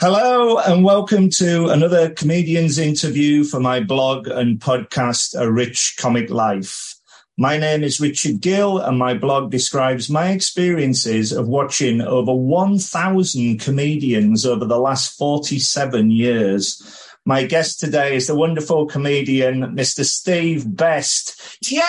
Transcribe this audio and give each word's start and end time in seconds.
Hello 0.00 0.58
and 0.58 0.84
welcome 0.84 1.28
to 1.28 1.70
another 1.70 2.10
comedian's 2.10 2.78
interview 2.78 3.42
for 3.42 3.58
my 3.58 3.80
blog 3.80 4.28
and 4.28 4.60
podcast, 4.60 5.34
A 5.36 5.50
Rich 5.50 5.96
Comic 5.98 6.30
Life. 6.30 6.94
My 7.36 7.56
name 7.56 7.82
is 7.82 7.98
Richard 7.98 8.40
Gill 8.40 8.78
and 8.78 8.96
my 8.96 9.14
blog 9.14 9.50
describes 9.50 10.08
my 10.08 10.30
experiences 10.30 11.32
of 11.32 11.48
watching 11.48 12.00
over 12.00 12.32
1,000 12.32 13.58
comedians 13.58 14.46
over 14.46 14.64
the 14.64 14.78
last 14.78 15.18
47 15.18 16.12
years. 16.12 16.80
My 17.28 17.44
guest 17.44 17.78
today 17.78 18.16
is 18.16 18.26
the 18.26 18.34
wonderful 18.34 18.86
comedian, 18.86 19.76
Mr. 19.76 20.02
Steve 20.02 20.74
Best. 20.74 21.38
Yeah! 21.70 21.84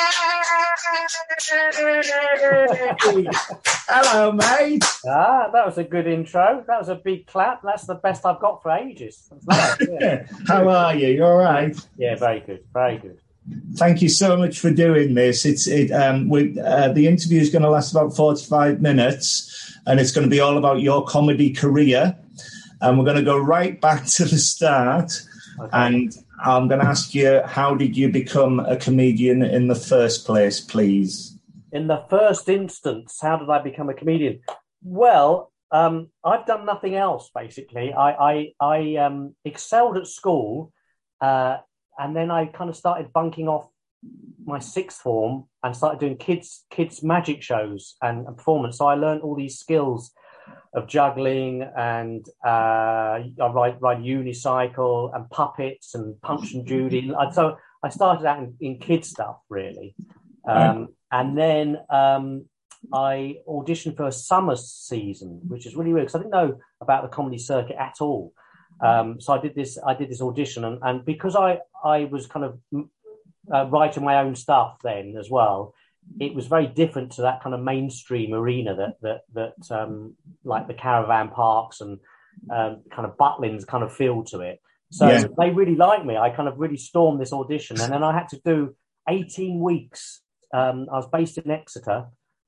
Hello, 3.88 4.34
mate. 4.34 4.84
Ah, 5.08 5.50
that 5.54 5.66
was 5.66 5.78
a 5.78 5.86
good 5.86 6.08
intro. 6.08 6.66
That 6.68 6.78
was 6.78 6.90
a 6.90 6.96
big 6.96 7.26
clap. 7.26 7.62
That's 7.64 7.86
the 7.86 7.96
best 7.96 8.26
I've 8.26 8.42
got 8.42 8.62
for 8.62 8.72
ages. 8.72 9.30
Nice, 9.48 9.78
yeah. 10.02 10.26
How 10.50 10.68
are 10.68 10.94
you? 10.94 11.08
You 11.08 11.24
all 11.24 11.38
right? 11.38 11.74
Yeah, 11.98 12.18
very 12.18 12.42
good. 12.42 12.66
Very 12.74 12.98
good. 12.98 13.18
Thank 13.76 14.02
you 14.02 14.10
so 14.10 14.36
much 14.36 14.60
for 14.60 14.72
doing 14.72 15.14
this. 15.14 15.46
It's 15.46 15.68
it. 15.68 15.90
Um, 15.92 16.28
we, 16.28 16.60
uh, 16.60 16.92
the 16.92 17.08
interview 17.08 17.40
is 17.40 17.50
going 17.50 17.62
to 17.62 17.70
last 17.70 17.92
about 17.94 18.14
forty-five 18.14 18.82
minutes, 18.82 19.74
and 19.86 20.02
it's 20.02 20.12
going 20.12 20.28
to 20.28 20.30
be 20.30 20.42
all 20.42 20.58
about 20.58 20.82
your 20.82 21.06
comedy 21.06 21.54
career. 21.54 22.18
And 22.82 22.98
we're 22.98 23.06
going 23.06 23.18
to 23.18 23.24
go 23.24 23.38
right 23.38 23.80
back 23.80 24.06
to 24.06 24.26
the 24.26 24.38
start. 24.38 25.14
Okay. 25.60 25.70
And 25.72 26.16
I'm 26.44 26.68
going 26.68 26.80
to 26.80 26.88
ask 26.88 27.14
you, 27.14 27.42
how 27.46 27.76
did 27.76 27.98
you 27.98 28.10
become 28.10 28.60
a 28.62 28.78
comedian 28.78 29.42
in 29.42 29.68
the 29.68 29.76
first 29.76 30.26
place, 30.26 30.60
please? 30.60 31.38
In 31.72 31.88
the 31.88 32.04
first 32.10 32.50
instance, 32.50 33.20
how 33.22 33.38
did 33.38 33.50
I 33.50 33.62
become 33.62 33.90
a 33.90 33.94
comedian? 33.94 34.42
Well, 34.82 35.52
um, 35.72 36.10
I've 36.24 36.46
done 36.46 36.66
nothing 36.66 36.96
else 36.96 37.30
basically. 37.34 37.94
I 37.94 38.12
I, 38.12 38.54
I 38.60 38.96
um, 38.96 39.36
excelled 39.46 39.98
at 39.98 40.08
school, 40.08 40.72
uh, 41.22 41.58
and 41.98 42.16
then 42.16 42.32
I 42.32 42.46
kind 42.46 42.70
of 42.70 42.76
started 42.76 43.14
bunking 43.14 43.48
off 43.48 43.68
my 44.46 44.60
sixth 44.60 45.02
form 45.02 45.46
and 45.62 45.76
started 45.76 46.00
doing 46.00 46.18
kids 46.18 46.66
kids 46.72 47.04
magic 47.04 47.44
shows 47.44 47.96
and, 48.02 48.26
and 48.26 48.38
performance. 48.38 48.78
So 48.78 48.88
I 48.88 48.96
learned 48.96 49.22
all 49.22 49.36
these 49.36 49.60
skills 49.60 50.12
of 50.74 50.88
juggling 50.88 51.64
and 51.76 52.26
uh, 52.46 52.50
I 52.50 53.52
ride, 53.54 53.82
ride 53.82 54.00
unicycle 54.00 55.16
and 55.16 55.30
puppets 55.30 55.96
and 55.96 56.20
Punch 56.22 56.54
and 56.54 56.66
Judy. 56.68 57.12
So 57.34 57.58
I 57.84 57.90
started 57.90 58.26
out 58.26 58.40
in, 58.40 58.56
in 58.60 58.80
kid 58.80 59.06
stuff 59.06 59.38
really, 59.50 59.96
um, 60.48 60.90
and 61.12 61.38
then 61.38 61.78
um, 61.90 62.46
I 62.94 63.38
auditioned 63.48 63.98
for 63.98 64.08
a 64.08 64.12
summer 64.12 64.56
season, 64.56 65.42
which 65.48 65.66
is 65.66 65.76
really 65.76 65.94
weird 65.94 66.08
because 66.08 66.16
I 66.16 66.20
didn't 66.20 66.32
know 66.32 66.60
about 66.82 67.04
the 67.04 67.10
comedy 67.10 67.38
circuit 67.38 67.78
at 67.80 67.96
all. 68.02 68.34
Um, 68.82 69.20
so 69.20 69.34
I 69.34 69.40
did 69.40 69.56
this. 69.56 69.78
I 69.86 69.94
did 69.94 70.10
this 70.10 70.22
audition, 70.22 70.66
and, 70.66 70.80
and 70.82 71.06
because 71.06 71.36
I 71.36 71.60
I 71.84 72.06
was 72.06 72.28
kind 72.28 72.46
of 72.46 72.60
uh, 73.54 73.66
writing 73.68 74.04
my 74.04 74.20
own 74.20 74.36
stuff 74.36 74.78
then 74.84 75.16
as 75.18 75.30
well 75.30 75.74
it 76.20 76.34
was 76.34 76.48
very 76.48 76.68
different 76.68 77.12
to 77.14 77.24
that 77.24 77.42
kind 77.42 77.54
of 77.54 77.62
mainstream 77.62 78.34
arena 78.34 78.76
that 78.76 78.94
that 79.02 79.22
that 79.34 79.76
um, 79.76 80.16
like 80.44 80.68
the 80.68 80.74
caravan 80.74 81.30
parks 81.30 81.82
and 81.82 82.00
um, 82.52 82.82
kind 82.92 83.06
of 83.06 83.18
Butlins 83.18 83.68
kind 83.68 83.84
of 83.84 83.94
feel 83.94 84.24
to 84.26 84.42
it. 84.42 84.62
So 84.92 85.08
yeah. 85.08 85.26
they 85.38 85.52
really 85.52 85.76
liked 85.76 86.06
me. 86.06 86.18
I 86.18 86.30
kind 86.32 86.48
of 86.48 86.58
really 86.58 86.78
stormed 86.78 87.22
this 87.22 87.34
audition, 87.34 87.80
and 87.80 87.94
then 87.94 88.04
I 88.04 88.14
had 88.14 88.30
to 88.30 88.40
do 88.44 88.76
18 89.08 89.60
weeks. 89.60 90.22
Um, 90.52 90.88
I 90.92 90.96
was 90.96 91.08
based 91.12 91.38
in 91.38 91.52
Exeter, 91.52 92.08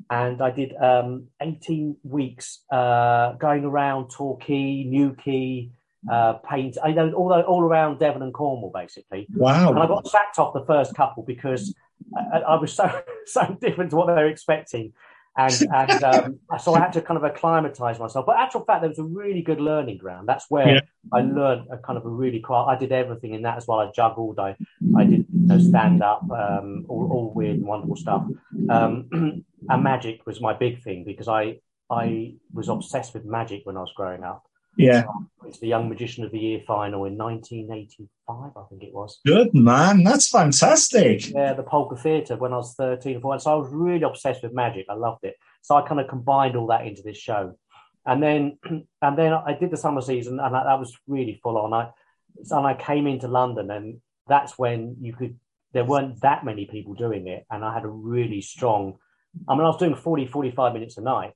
and 0.09 0.41
I 0.41 0.49
did 0.49 0.73
um, 0.75 1.27
18 1.39 1.97
weeks 2.03 2.63
uh, 2.71 3.33
going 3.33 3.63
around 3.63 4.09
Torquay, 4.09 4.83
Newquay, 4.85 5.69
uh, 6.11 6.39
Paignton 6.39 7.13
all 7.13 7.31
all 7.31 7.61
around 7.61 7.99
Devon 7.99 8.23
and 8.23 8.33
Cornwall, 8.33 8.71
basically. 8.73 9.27
Wow! 9.35 9.69
And 9.69 9.79
I 9.79 9.85
got 9.85 10.07
sacked 10.07 10.39
off 10.39 10.53
the 10.53 10.65
first 10.65 10.95
couple 10.95 11.23
because 11.23 11.75
I, 12.15 12.39
I, 12.39 12.55
was 12.59 12.73
so 12.73 13.01
so 13.25 13.57
different 13.61 13.91
to 13.91 13.95
what 13.95 14.07
they 14.07 14.13
were 14.13 14.27
expecting, 14.27 14.93
and 15.37 15.53
and 15.73 16.03
um, 16.03 16.39
so 16.59 16.73
I 16.73 16.79
had 16.79 16.93
to 16.93 17.01
kind 17.01 17.17
of 17.17 17.23
acclimatise 17.23 17.99
myself. 17.99 18.25
But 18.25 18.37
actual 18.37 18.63
fact, 18.65 18.81
there 18.81 18.89
was 18.89 18.99
a 18.99 19.03
really 19.03 19.41
good 19.41 19.61
learning 19.61 19.97
ground. 19.97 20.27
That's 20.27 20.45
where 20.49 20.75
yeah. 20.75 20.79
I 21.13 21.21
learned 21.21 21.67
a 21.71 21.77
kind 21.77 21.97
of 21.97 22.05
a 22.05 22.09
really 22.09 22.39
quite. 22.39 22.65
I 22.65 22.75
did 22.75 22.91
everything 22.91 23.33
in 23.33 23.43
that 23.43 23.57
as 23.57 23.67
well. 23.67 23.79
I 23.79 23.91
juggled. 23.91 24.39
I 24.39 24.55
I 24.97 25.03
did 25.03 25.25
you 25.31 25.47
know, 25.47 25.59
stand 25.59 26.03
up, 26.03 26.29
um, 26.31 26.85
all, 26.87 27.09
all 27.11 27.33
weird 27.33 27.57
and 27.57 27.65
wonderful 27.65 27.95
stuff. 27.95 28.25
Um, 28.69 29.43
and 29.69 29.83
magic 29.83 30.25
was 30.25 30.41
my 30.41 30.53
big 30.53 30.83
thing 30.83 31.03
because 31.05 31.27
I 31.27 31.59
I 31.89 32.35
was 32.53 32.69
obsessed 32.69 33.13
with 33.13 33.25
magic 33.25 33.61
when 33.65 33.77
I 33.77 33.81
was 33.81 33.93
growing 33.95 34.23
up. 34.23 34.45
Yeah. 34.77 35.03
It's 35.45 35.59
the 35.59 35.67
Young 35.67 35.89
Magician 35.89 36.23
of 36.23 36.31
the 36.31 36.39
Year 36.39 36.61
final 36.65 37.05
in 37.05 37.17
1985, 37.17 38.51
I 38.55 38.67
think 38.69 38.83
it 38.83 38.93
was. 38.93 39.19
Good, 39.25 39.53
man. 39.53 40.03
That's 40.03 40.29
fantastic. 40.29 41.29
Yeah, 41.29 41.53
the 41.53 41.63
Polka 41.63 41.95
Theatre 41.95 42.37
when 42.37 42.53
I 42.53 42.57
was 42.57 42.73
13 42.75 43.17
or 43.17 43.21
14. 43.21 43.39
So 43.39 43.51
I 43.51 43.55
was 43.55 43.69
really 43.71 44.03
obsessed 44.03 44.43
with 44.43 44.53
magic. 44.53 44.85
I 44.89 44.93
loved 44.93 45.23
it. 45.23 45.35
So 45.61 45.75
I 45.75 45.87
kind 45.87 45.99
of 45.99 46.07
combined 46.07 46.55
all 46.55 46.67
that 46.67 46.85
into 46.85 47.01
this 47.01 47.17
show. 47.17 47.55
And 48.05 48.21
then, 48.23 48.57
and 49.01 49.17
then 49.17 49.33
I 49.33 49.53
did 49.59 49.71
the 49.71 49.77
summer 49.77 50.01
season, 50.01 50.39
and 50.39 50.53
that, 50.53 50.63
that 50.63 50.79
was 50.79 50.97
really 51.07 51.39
full 51.43 51.57
on. 51.57 51.73
I, 51.73 51.89
and 52.49 52.65
I 52.65 52.73
came 52.73 53.07
into 53.07 53.27
London, 53.27 53.69
and 53.71 53.99
that's 54.27 54.57
when 54.57 54.97
you 55.01 55.13
could. 55.13 55.37
There 55.73 55.85
weren't 55.85 56.19
that 56.21 56.43
many 56.43 56.65
people 56.65 56.93
doing 56.95 57.27
it, 57.27 57.45
and 57.49 57.63
I 57.63 57.73
had 57.73 57.83
a 57.83 57.89
really 57.89 58.41
strong. 58.41 58.97
I 59.47 59.53
mean, 59.53 59.63
I 59.63 59.67
was 59.67 59.77
doing 59.77 59.95
40, 59.95 60.25
45 60.27 60.73
minutes 60.73 60.97
a 60.97 61.01
night, 61.01 61.31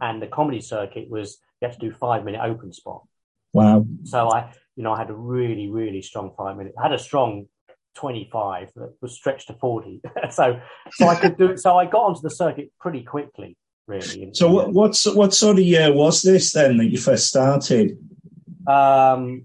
and 0.00 0.22
the 0.22 0.26
comedy 0.26 0.60
circuit 0.60 1.10
was 1.10 1.38
you 1.64 1.70
have 1.70 1.78
to 1.78 1.90
do 1.90 1.92
five 1.92 2.24
minute 2.24 2.40
open 2.42 2.72
spot. 2.72 3.02
Wow. 3.52 3.86
So 4.04 4.30
I, 4.30 4.52
you 4.76 4.82
know, 4.82 4.92
I 4.92 4.98
had 4.98 5.10
a 5.10 5.14
really, 5.14 5.68
really 5.68 6.02
strong 6.02 6.32
five 6.36 6.56
minute. 6.56 6.74
I 6.78 6.82
had 6.82 6.92
a 6.92 6.98
strong 6.98 7.46
25 7.94 8.72
that 8.76 8.94
was 9.00 9.14
stretched 9.14 9.46
to 9.48 9.54
40. 9.54 10.02
so, 10.30 10.60
so 10.92 11.08
I 11.08 11.14
could 11.14 11.38
do, 11.38 11.52
it. 11.52 11.60
so 11.60 11.76
I 11.76 11.86
got 11.86 12.02
onto 12.02 12.20
the 12.20 12.30
circuit 12.30 12.72
pretty 12.80 13.02
quickly, 13.02 13.56
really. 13.86 14.30
So 14.34 14.50
what, 14.50 14.72
what's, 14.72 15.06
what 15.06 15.32
sort 15.32 15.58
of 15.58 15.64
year 15.64 15.92
was 15.92 16.22
this 16.22 16.52
then 16.52 16.78
that 16.78 16.86
you 16.86 16.98
first 16.98 17.28
started? 17.28 17.96
Um, 18.66 19.44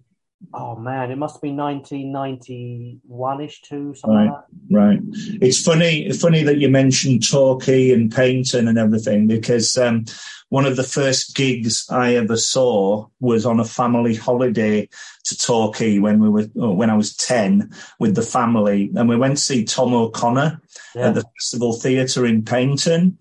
oh 0.53 0.75
man, 0.75 1.11
it 1.11 1.17
must 1.17 1.35
have 1.35 1.41
been 1.41 1.57
1991ish 1.57 3.61
too, 3.61 3.93
something 3.95 4.17
right, 4.17 4.25
like 4.25 4.33
that. 4.33 4.45
Right. 4.71 4.99
It's 5.41 5.61
funny, 5.61 6.11
funny 6.11 6.43
that 6.43 6.57
you 6.57 6.69
mentioned 6.69 7.27
Torquay 7.27 7.91
and 7.91 8.11
Paignton 8.11 8.69
and 8.69 8.77
everything 8.77 9.25
because, 9.25 9.77
um, 9.77 10.05
one 10.49 10.65
of 10.65 10.75
the 10.75 10.83
first 10.83 11.35
gigs 11.35 11.85
I 11.89 12.15
ever 12.15 12.35
saw 12.35 13.07
was 13.19 13.45
on 13.45 13.59
a 13.59 13.65
family 13.65 14.15
holiday 14.15 14.89
to 15.25 15.37
Torquay 15.37 15.99
when 15.99 16.19
we 16.19 16.29
were 16.29 16.47
oh, 16.59 16.71
when 16.71 16.89
I 16.89 16.97
was 16.97 17.15
ten 17.15 17.71
with 17.99 18.15
the 18.15 18.23
family, 18.23 18.91
and 18.95 19.07
we 19.07 19.15
went 19.15 19.37
to 19.37 19.43
see 19.43 19.63
Tom 19.63 19.93
O'Connor 19.93 20.59
yeah. 20.95 21.09
at 21.09 21.13
the 21.13 21.23
Festival 21.37 21.73
Theatre 21.73 22.25
in 22.25 22.43
Paignton, 22.43 23.17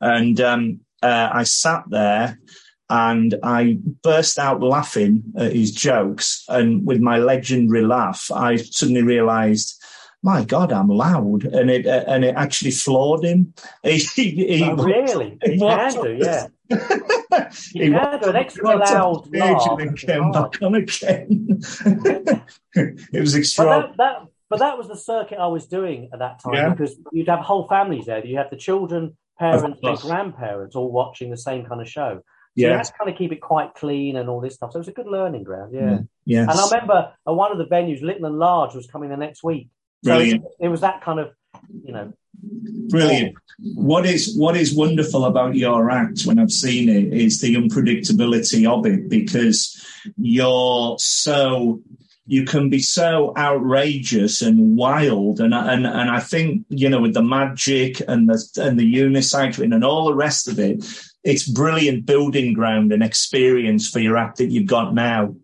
and 0.00 0.40
um, 0.40 0.80
uh, 1.02 1.30
I 1.32 1.44
sat 1.44 1.84
there 1.88 2.38
and 2.88 3.34
I 3.42 3.78
burst 4.02 4.38
out 4.38 4.62
laughing 4.62 5.24
at 5.36 5.52
his 5.52 5.72
jokes, 5.72 6.44
and 6.48 6.86
with 6.86 7.00
my 7.00 7.16
legendary 7.16 7.86
laugh, 7.86 8.30
I 8.32 8.56
suddenly 8.56 9.02
realised 9.02 9.82
my 10.22 10.44
God, 10.44 10.72
I'm 10.72 10.88
loud, 10.88 11.44
and 11.44 11.70
it 11.70 11.86
uh, 11.86 12.04
and 12.06 12.24
it 12.24 12.34
actually 12.34 12.72
floored 12.72 13.24
him. 13.24 13.54
He, 13.82 13.98
he, 13.98 14.64
oh, 14.64 14.74
really? 14.74 15.38
He, 15.44 15.52
he 15.52 15.58
can 15.58 16.02
do, 16.02 16.18
yeah. 16.18 16.46
he 17.72 17.90
can 17.90 18.20
do 18.20 18.30
an 18.30 18.36
extra 18.36 18.76
loud 18.76 19.32
laugh. 19.34 19.66
And 19.70 19.80
then 19.80 19.96
came 19.96 20.32
back 20.32 20.60
on 20.62 20.74
again. 20.74 21.60
it 22.74 23.20
was 23.20 23.34
extraordinary. 23.34 23.88
But 23.88 23.96
that, 23.96 23.96
that, 23.96 24.28
but 24.48 24.58
that 24.58 24.78
was 24.78 24.88
the 24.88 24.96
circuit 24.96 25.38
I 25.38 25.46
was 25.46 25.66
doing 25.66 26.10
at 26.12 26.18
that 26.18 26.42
time 26.42 26.54
yeah. 26.54 26.68
because 26.70 26.96
you'd 27.12 27.28
have 27.28 27.40
whole 27.40 27.68
families 27.68 28.06
there. 28.06 28.24
You 28.24 28.38
have 28.38 28.50
the 28.50 28.56
children, 28.56 29.16
parents, 29.38 29.78
and 29.82 29.98
grandparents 29.98 30.74
all 30.74 30.90
watching 30.90 31.30
the 31.30 31.36
same 31.36 31.66
kind 31.66 31.80
of 31.80 31.88
show. 31.88 32.22
So 32.58 32.66
yeah. 32.66 32.78
you 32.78 32.90
kind 32.98 33.10
of 33.10 33.18
keep 33.18 33.32
it 33.32 33.42
quite 33.42 33.74
clean 33.74 34.16
and 34.16 34.30
all 34.30 34.40
this 34.40 34.54
stuff. 34.54 34.72
So 34.72 34.78
it 34.78 34.80
was 34.80 34.88
a 34.88 34.92
good 34.92 35.06
learning 35.06 35.44
ground, 35.44 35.74
yeah. 35.74 35.98
Yeah. 36.24 36.42
And 36.42 36.50
I 36.52 36.64
remember 36.64 37.12
at 37.28 37.34
one 37.34 37.52
of 37.52 37.58
the 37.58 37.66
venues, 37.66 38.00
Little 38.00 38.24
and 38.24 38.38
Large 38.38 38.74
was 38.74 38.86
coming 38.86 39.10
the 39.10 39.16
next 39.16 39.44
week. 39.44 39.68
Brilliant. 40.02 40.42
So 40.42 40.50
it 40.60 40.68
was 40.68 40.80
that 40.82 41.02
kind 41.02 41.20
of, 41.20 41.32
you 41.84 41.92
know. 41.92 42.12
Brilliant. 42.88 43.36
What 43.74 44.04
is 44.04 44.36
what 44.36 44.56
is 44.56 44.74
wonderful 44.74 45.24
about 45.24 45.56
your 45.56 45.90
act 45.90 46.22
when 46.24 46.38
I've 46.38 46.52
seen 46.52 46.88
it 46.88 47.12
is 47.12 47.40
the 47.40 47.54
unpredictability 47.54 48.68
of 48.70 48.84
it 48.86 49.08
because 49.08 49.82
you're 50.18 50.96
so 50.98 51.80
you 52.26 52.44
can 52.44 52.68
be 52.68 52.80
so 52.80 53.32
outrageous 53.36 54.42
and 54.42 54.76
wild 54.76 55.40
and 55.40 55.54
and 55.54 55.86
and 55.86 56.10
I 56.10 56.20
think 56.20 56.66
you 56.68 56.88
know 56.88 57.00
with 57.00 57.14
the 57.14 57.22
magic 57.22 58.00
and 58.06 58.28
the 58.28 58.62
and 58.62 58.78
the 58.78 58.94
unicycling 58.94 59.74
and 59.74 59.84
all 59.84 60.06
the 60.06 60.14
rest 60.14 60.48
of 60.48 60.58
it 60.58 60.84
it's 61.24 61.48
brilliant 61.48 62.04
building 62.04 62.52
ground 62.52 62.92
and 62.92 63.02
experience 63.02 63.88
for 63.88 64.00
your 64.00 64.16
act 64.16 64.38
that 64.38 64.50
you've 64.50 64.66
got 64.66 64.92
now 64.92 65.34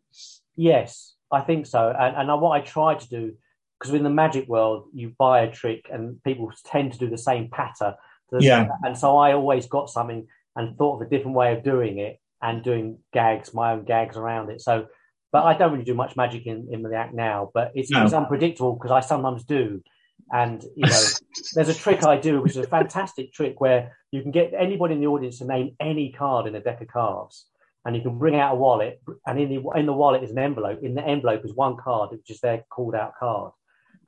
yes 0.57 1.15
I 1.31 1.41
think 1.41 1.67
so 1.67 1.95
and 1.99 2.31
and 2.31 2.41
what 2.41 2.61
I 2.61 2.61
try 2.61 2.95
to 2.97 3.09
do 3.09 3.37
because 3.83 3.95
in 3.95 4.05
the 4.05 4.11
magic 4.11 4.47
world, 4.49 4.89
you 4.95 5.13
buy 5.19 5.41
a 5.41 5.51
trick 5.51 5.89
and 5.91 6.23
people 6.23 6.53
tend 6.65 6.93
to 6.93 6.99
do 6.99 7.11
the 7.11 7.19
same 7.19 7.49
patter. 7.51 7.97
Yeah. 8.39 8.69
And 8.85 8.97
so 8.97 9.19
I 9.19 9.33
always 9.33 9.67
got 9.67 9.91
something 9.91 10.29
and 10.55 10.79
thought 10.79 11.01
of 11.01 11.07
a 11.07 11.11
different 11.11 11.37
way 11.37 11.53
of 11.53 11.65
doing 11.65 11.99
it 11.99 12.21
and 12.41 12.63
doing 12.63 12.99
gags, 13.13 13.53
my 13.53 13.73
own 13.73 13.85
gags 13.85 14.17
around 14.17 14.51
it. 14.51 14.61
So 14.61 14.87
but 15.33 15.45
I 15.45 15.55
don't 15.57 15.73
really 15.73 15.85
do 15.85 15.95
much 15.95 16.15
magic 16.15 16.47
in, 16.47 16.69
in 16.71 16.83
the 16.83 16.95
act 16.95 17.15
now. 17.15 17.51
But 17.55 17.73
it's, 17.75 17.91
No. 17.91 18.05
it's 18.05 18.13
unpredictable 18.13 18.75
because 18.75 18.91
I 18.91 19.01
sometimes 19.01 19.45
do. 19.45 19.83
And 20.31 20.63
you 20.77 20.87
know, 20.87 21.03
there's 21.55 21.71
a 21.71 21.75
trick 21.75 22.05
I 22.05 22.19
do, 22.19 22.43
which 22.43 22.53
is 22.53 22.59
a 22.59 22.69
fantastic 22.69 23.33
trick 23.33 23.61
where 23.61 23.97
you 24.13 24.23
can 24.23 24.31
get 24.31 24.53
anybody 24.57 24.95
in 24.95 25.01
the 25.01 25.07
audience 25.07 25.39
to 25.39 25.47
name 25.47 25.75
any 25.81 26.13
card 26.13 26.47
in 26.47 26.55
a 26.55 26.61
deck 26.61 26.83
of 26.83 26.89
cards, 26.89 27.47
and 27.85 27.97
you 27.97 28.03
can 28.03 28.19
bring 28.19 28.37
out 28.37 28.53
a 28.53 28.57
wallet, 28.57 29.03
and 29.27 29.41
in 29.41 29.49
the 29.49 29.71
in 29.75 29.87
the 29.87 29.93
wallet 29.93 30.23
is 30.23 30.31
an 30.31 30.39
envelope. 30.39 30.81
In 30.83 30.95
the 30.95 31.03
envelope 31.03 31.45
is 31.45 31.55
one 31.55 31.77
card, 31.77 32.11
which 32.13 32.31
is 32.31 32.41
their 32.41 32.65
called 32.71 32.95
out 32.95 33.15
card, 33.19 33.53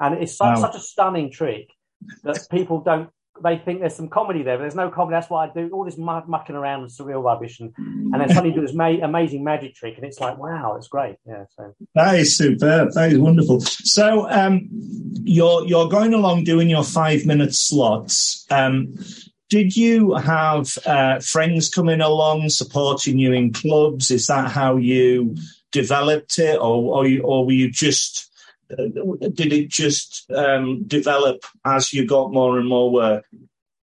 and 0.01 0.23
it's 0.23 0.37
such, 0.37 0.57
Wow. 0.57 0.63
such 0.63 0.77
a 0.77 0.81
stunning 0.81 1.31
trick 1.31 1.69
that 2.23 2.47
people 2.51 2.81
don't. 2.81 3.11
They 3.43 3.59
think 3.59 3.81
there's 3.81 3.97
some 3.97 4.09
comedy 4.09 4.45
there, 4.45 4.57
but 4.57 4.63
there's 4.63 4.77
no 4.77 4.91
comedy. 4.91 5.17
That's 5.17 5.29
why 5.29 5.47
I 5.47 5.51
do 5.53 5.69
all 5.73 5.85
this 5.85 5.99
muck, 5.99 6.29
mucking 6.29 6.55
around 6.55 6.83
and 6.83 6.91
surreal 6.91 7.21
rubbish, 7.21 7.59
and, 7.59 7.73
and 7.77 8.15
then 8.15 8.29
suddenly 8.29 8.55
do 8.55 8.61
this 8.61 8.75
ma- 8.75 8.87
amazing 9.03 9.43
magic 9.43 9.75
trick, 9.75 9.97
and 9.97 10.05
it's 10.07 10.21
like, 10.21 10.39
wow, 10.39 10.77
it's 10.77 10.87
great. 10.87 11.17
Yeah, 11.27 11.45
so 11.57 11.75
That 11.97 12.15
is 12.17 12.37
superb. 12.37 12.93
That 12.93 13.11
is 13.11 13.19
wonderful. 13.19 13.61
So 13.61 14.31
um, 14.31 14.69
you're 15.25 15.67
you're 15.67 15.89
going 15.89 16.15
along 16.15 16.45
doing 16.45 16.71
your 16.71 16.85
five 16.85 17.27
minute 17.27 17.55
slots. 17.55 18.47
Um, 18.53 18.95
did 19.51 19.77
you 19.77 20.15
have 20.15 20.79
uh, 20.87 21.19
friends 21.19 21.69
coming 21.69 22.01
along 22.01 22.49
supporting 22.51 23.19
you 23.19 23.33
in 23.33 23.53
clubs? 23.53 24.13
Is 24.13 24.29
that 24.29 24.51
how 24.51 24.77
you 24.77 25.35
developed 25.73 26.39
it, 26.39 26.57
or 26.57 26.99
or, 26.99 27.07
you, 27.09 27.23
or 27.23 27.45
were 27.47 27.53
you 27.53 27.69
just 27.69 28.31
did 28.69 29.53
it 29.53 29.69
just 29.69 30.31
um, 30.31 30.85
develop 30.85 31.45
as 31.65 31.93
you 31.93 32.07
got 32.07 32.33
more 32.33 32.59
and 32.59 32.69
more 32.69 32.91
work? 32.91 33.25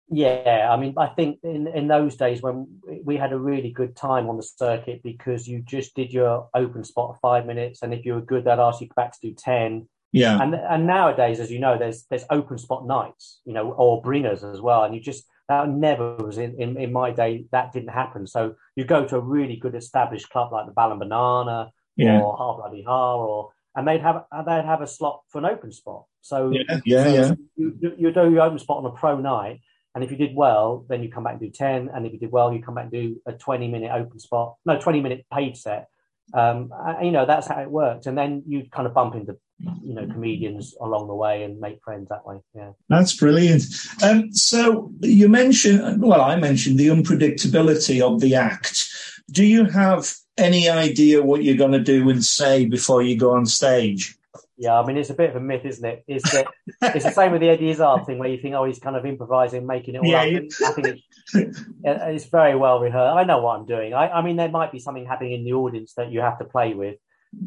Yeah, 0.09 0.69
I 0.71 0.77
mean, 0.77 0.93
I 0.97 1.07
think 1.07 1.39
in, 1.43 1.67
in 1.67 1.87
those 1.87 2.15
days 2.15 2.41
when 2.41 2.79
we 3.03 3.17
had 3.17 3.33
a 3.33 3.39
really 3.39 3.71
good 3.71 3.95
time 3.95 4.29
on 4.29 4.37
the 4.37 4.43
circuit 4.43 5.01
because 5.03 5.47
you 5.47 5.59
just 5.59 5.95
did 5.95 6.13
your 6.13 6.49
open 6.53 6.85
spot 6.85 7.09
of 7.09 7.19
five 7.19 7.45
minutes, 7.45 7.81
and 7.81 7.93
if 7.93 8.05
you 8.05 8.13
were 8.13 8.21
good, 8.21 8.45
they'd 8.45 8.59
ask 8.59 8.79
you 8.79 8.87
back 8.95 9.11
to 9.13 9.19
do 9.21 9.33
ten. 9.33 9.89
Yeah, 10.13 10.41
And 10.41 10.55
and 10.55 10.87
nowadays, 10.87 11.41
as 11.41 11.51
you 11.51 11.59
know, 11.59 11.77
there's 11.77 12.05
there's 12.09 12.23
open 12.29 12.57
spot 12.57 12.87
nights, 12.87 13.41
you 13.43 13.53
know, 13.53 13.71
or 13.71 14.01
bringers 14.01 14.43
as 14.43 14.61
well, 14.61 14.83
and 14.85 14.95
you 14.95 15.01
just 15.01 15.25
that 15.49 15.69
never 15.69 16.15
was 16.15 16.37
in, 16.37 16.59
in, 16.59 16.77
in 16.77 16.93
my 16.93 17.11
day. 17.11 17.45
That 17.51 17.73
didn't 17.73 17.89
happen. 17.89 18.27
So 18.27 18.55
you 18.75 18.85
go 18.85 19.05
to 19.05 19.17
a 19.17 19.21
really 19.21 19.57
good 19.57 19.75
established 19.75 20.29
club 20.29 20.53
like 20.53 20.67
the 20.67 20.73
Balham 20.73 20.99
Banana 20.99 21.71
yeah, 21.97 22.21
or 22.21 22.37
Har 22.37 22.55
Bloody 22.55 22.83
Har, 22.83 23.17
or 23.17 23.49
and 23.77 23.87
they'd 23.87 24.01
have 24.01 24.25
they'd 24.45 24.65
have 24.65 24.81
a 24.81 24.87
slot 24.87 25.21
for 25.29 25.37
an 25.37 25.45
open 25.45 25.71
spot. 25.71 26.05
So 26.21 26.51
yeah, 26.51 26.79
yeah, 26.83 27.03
so 27.03 27.09
yeah. 27.09 27.33
You, 27.55 27.77
you 27.79 27.95
you 27.97 28.11
do 28.11 28.31
your 28.31 28.41
open 28.41 28.59
spot 28.59 28.83
on 28.83 28.85
a 28.85 28.91
pro 28.91 29.19
night, 29.19 29.61
and 29.93 30.03
if 30.03 30.09
you 30.11 30.17
did 30.17 30.35
well, 30.35 30.85
then 30.89 31.03
you 31.03 31.09
come 31.09 31.23
back 31.23 31.33
and 31.33 31.41
do 31.41 31.51
ten. 31.51 31.89
And 31.93 32.05
if 32.05 32.11
you 32.11 32.19
did 32.19 32.31
well, 32.31 32.51
you 32.51 32.61
come 32.61 32.75
back 32.75 32.85
and 32.85 32.91
do 32.91 33.21
a 33.27 33.33
twenty 33.33 33.67
minute 33.67 33.91
open 33.93 34.19
spot, 34.19 34.55
no, 34.65 34.79
twenty 34.79 34.99
minute 34.99 35.25
paid 35.31 35.55
set. 35.55 35.87
Um, 36.33 36.73
and, 36.75 37.05
you 37.05 37.11
know 37.11 37.25
that's 37.25 37.47
how 37.47 37.61
it 37.61 37.69
worked, 37.69 38.07
and 38.07 38.17
then 38.17 38.43
you 38.47 38.65
kind 38.71 38.87
of 38.87 38.95
bump 38.95 39.13
into 39.13 39.37
you 39.83 39.93
know 39.93 40.07
comedians 40.07 40.75
along 40.81 41.07
the 41.07 41.15
way 41.15 41.43
and 41.43 41.59
make 41.59 41.79
friends 41.83 42.09
that 42.09 42.25
way. 42.25 42.41
Yeah. 42.55 42.71
That's 42.89 43.15
brilliant. 43.15 43.63
Um, 44.03 44.33
so 44.33 44.91
you 45.01 45.29
mentioned, 45.29 46.01
well, 46.01 46.21
I 46.21 46.35
mentioned 46.35 46.79
the 46.79 46.87
unpredictability 46.87 48.01
of 48.01 48.19
the 48.21 48.35
act. 48.35 48.87
Do 49.31 49.45
you 49.45 49.65
have 49.65 50.13
any 50.37 50.69
idea 50.69 51.21
what 51.23 51.43
you're 51.43 51.57
going 51.57 51.71
to 51.71 51.79
do 51.79 52.09
and 52.09 52.23
say 52.23 52.65
before 52.65 53.01
you 53.01 53.17
go 53.17 53.33
on 53.35 53.45
stage? 53.45 54.15
Yeah, 54.59 54.79
I 54.79 54.85
mean 54.85 54.97
it's 54.97 55.11
a 55.11 55.13
bit 55.15 55.29
of 55.29 55.35
a 55.35 55.39
myth, 55.39 55.65
isn't 55.65 55.85
it? 55.85 56.03
It's 56.07 56.31
that 56.31 56.47
it's 56.81 57.05
the 57.05 57.11
same 57.11 57.31
with 57.31 57.41
the 57.41 57.49
Eddie 57.49 57.69
Izzard 57.69 58.05
thing, 58.07 58.17
where 58.17 58.29
you 58.29 58.41
think, 58.41 58.55
oh, 58.55 58.65
he's 58.65 58.79
kind 58.79 58.95
of 58.95 59.05
improvising, 59.05 59.67
making 59.67 59.95
it 59.95 59.99
all 59.99 60.05
Yeah, 60.07 60.21
up. 60.21 60.29
yeah. 60.31 60.67
I 60.67 60.71
think 60.71 60.87
it's, 61.33 61.63
it's 61.83 62.25
very 62.25 62.55
well 62.55 62.79
rehearsed. 62.79 63.17
I 63.17 63.23
know 63.23 63.39
what 63.39 63.59
I'm 63.59 63.65
doing. 63.67 63.93
I, 63.93 64.09
I 64.09 64.21
mean, 64.23 64.35
there 64.35 64.49
might 64.49 64.71
be 64.71 64.79
something 64.79 65.05
happening 65.05 65.33
in 65.33 65.43
the 65.45 65.53
audience 65.53 65.93
that 65.93 66.11
you 66.11 66.21
have 66.21 66.39
to 66.39 66.45
play 66.45 66.73
with. 66.73 66.97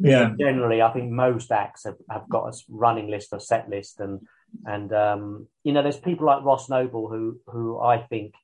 Yeah, 0.01 0.33
generally, 0.39 0.83
I 0.83 0.93
think 0.93 1.11
most 1.11 1.51
acts 1.51 1.85
have, 1.85 1.97
have 2.09 2.29
got 2.29 2.55
a 2.55 2.59
running 2.69 3.09
list 3.11 3.31
or 3.33 3.41
set 3.41 3.69
list, 3.69 3.99
and 3.99 4.21
and 4.65 4.93
um, 4.93 5.49
you 5.65 5.73
know, 5.73 5.83
there's 5.83 5.97
people 5.97 6.27
like 6.27 6.45
Ross 6.45 6.69
Noble 6.69 7.09
who 7.09 7.41
who 7.47 7.81
I 7.81 7.99
think 7.99 8.35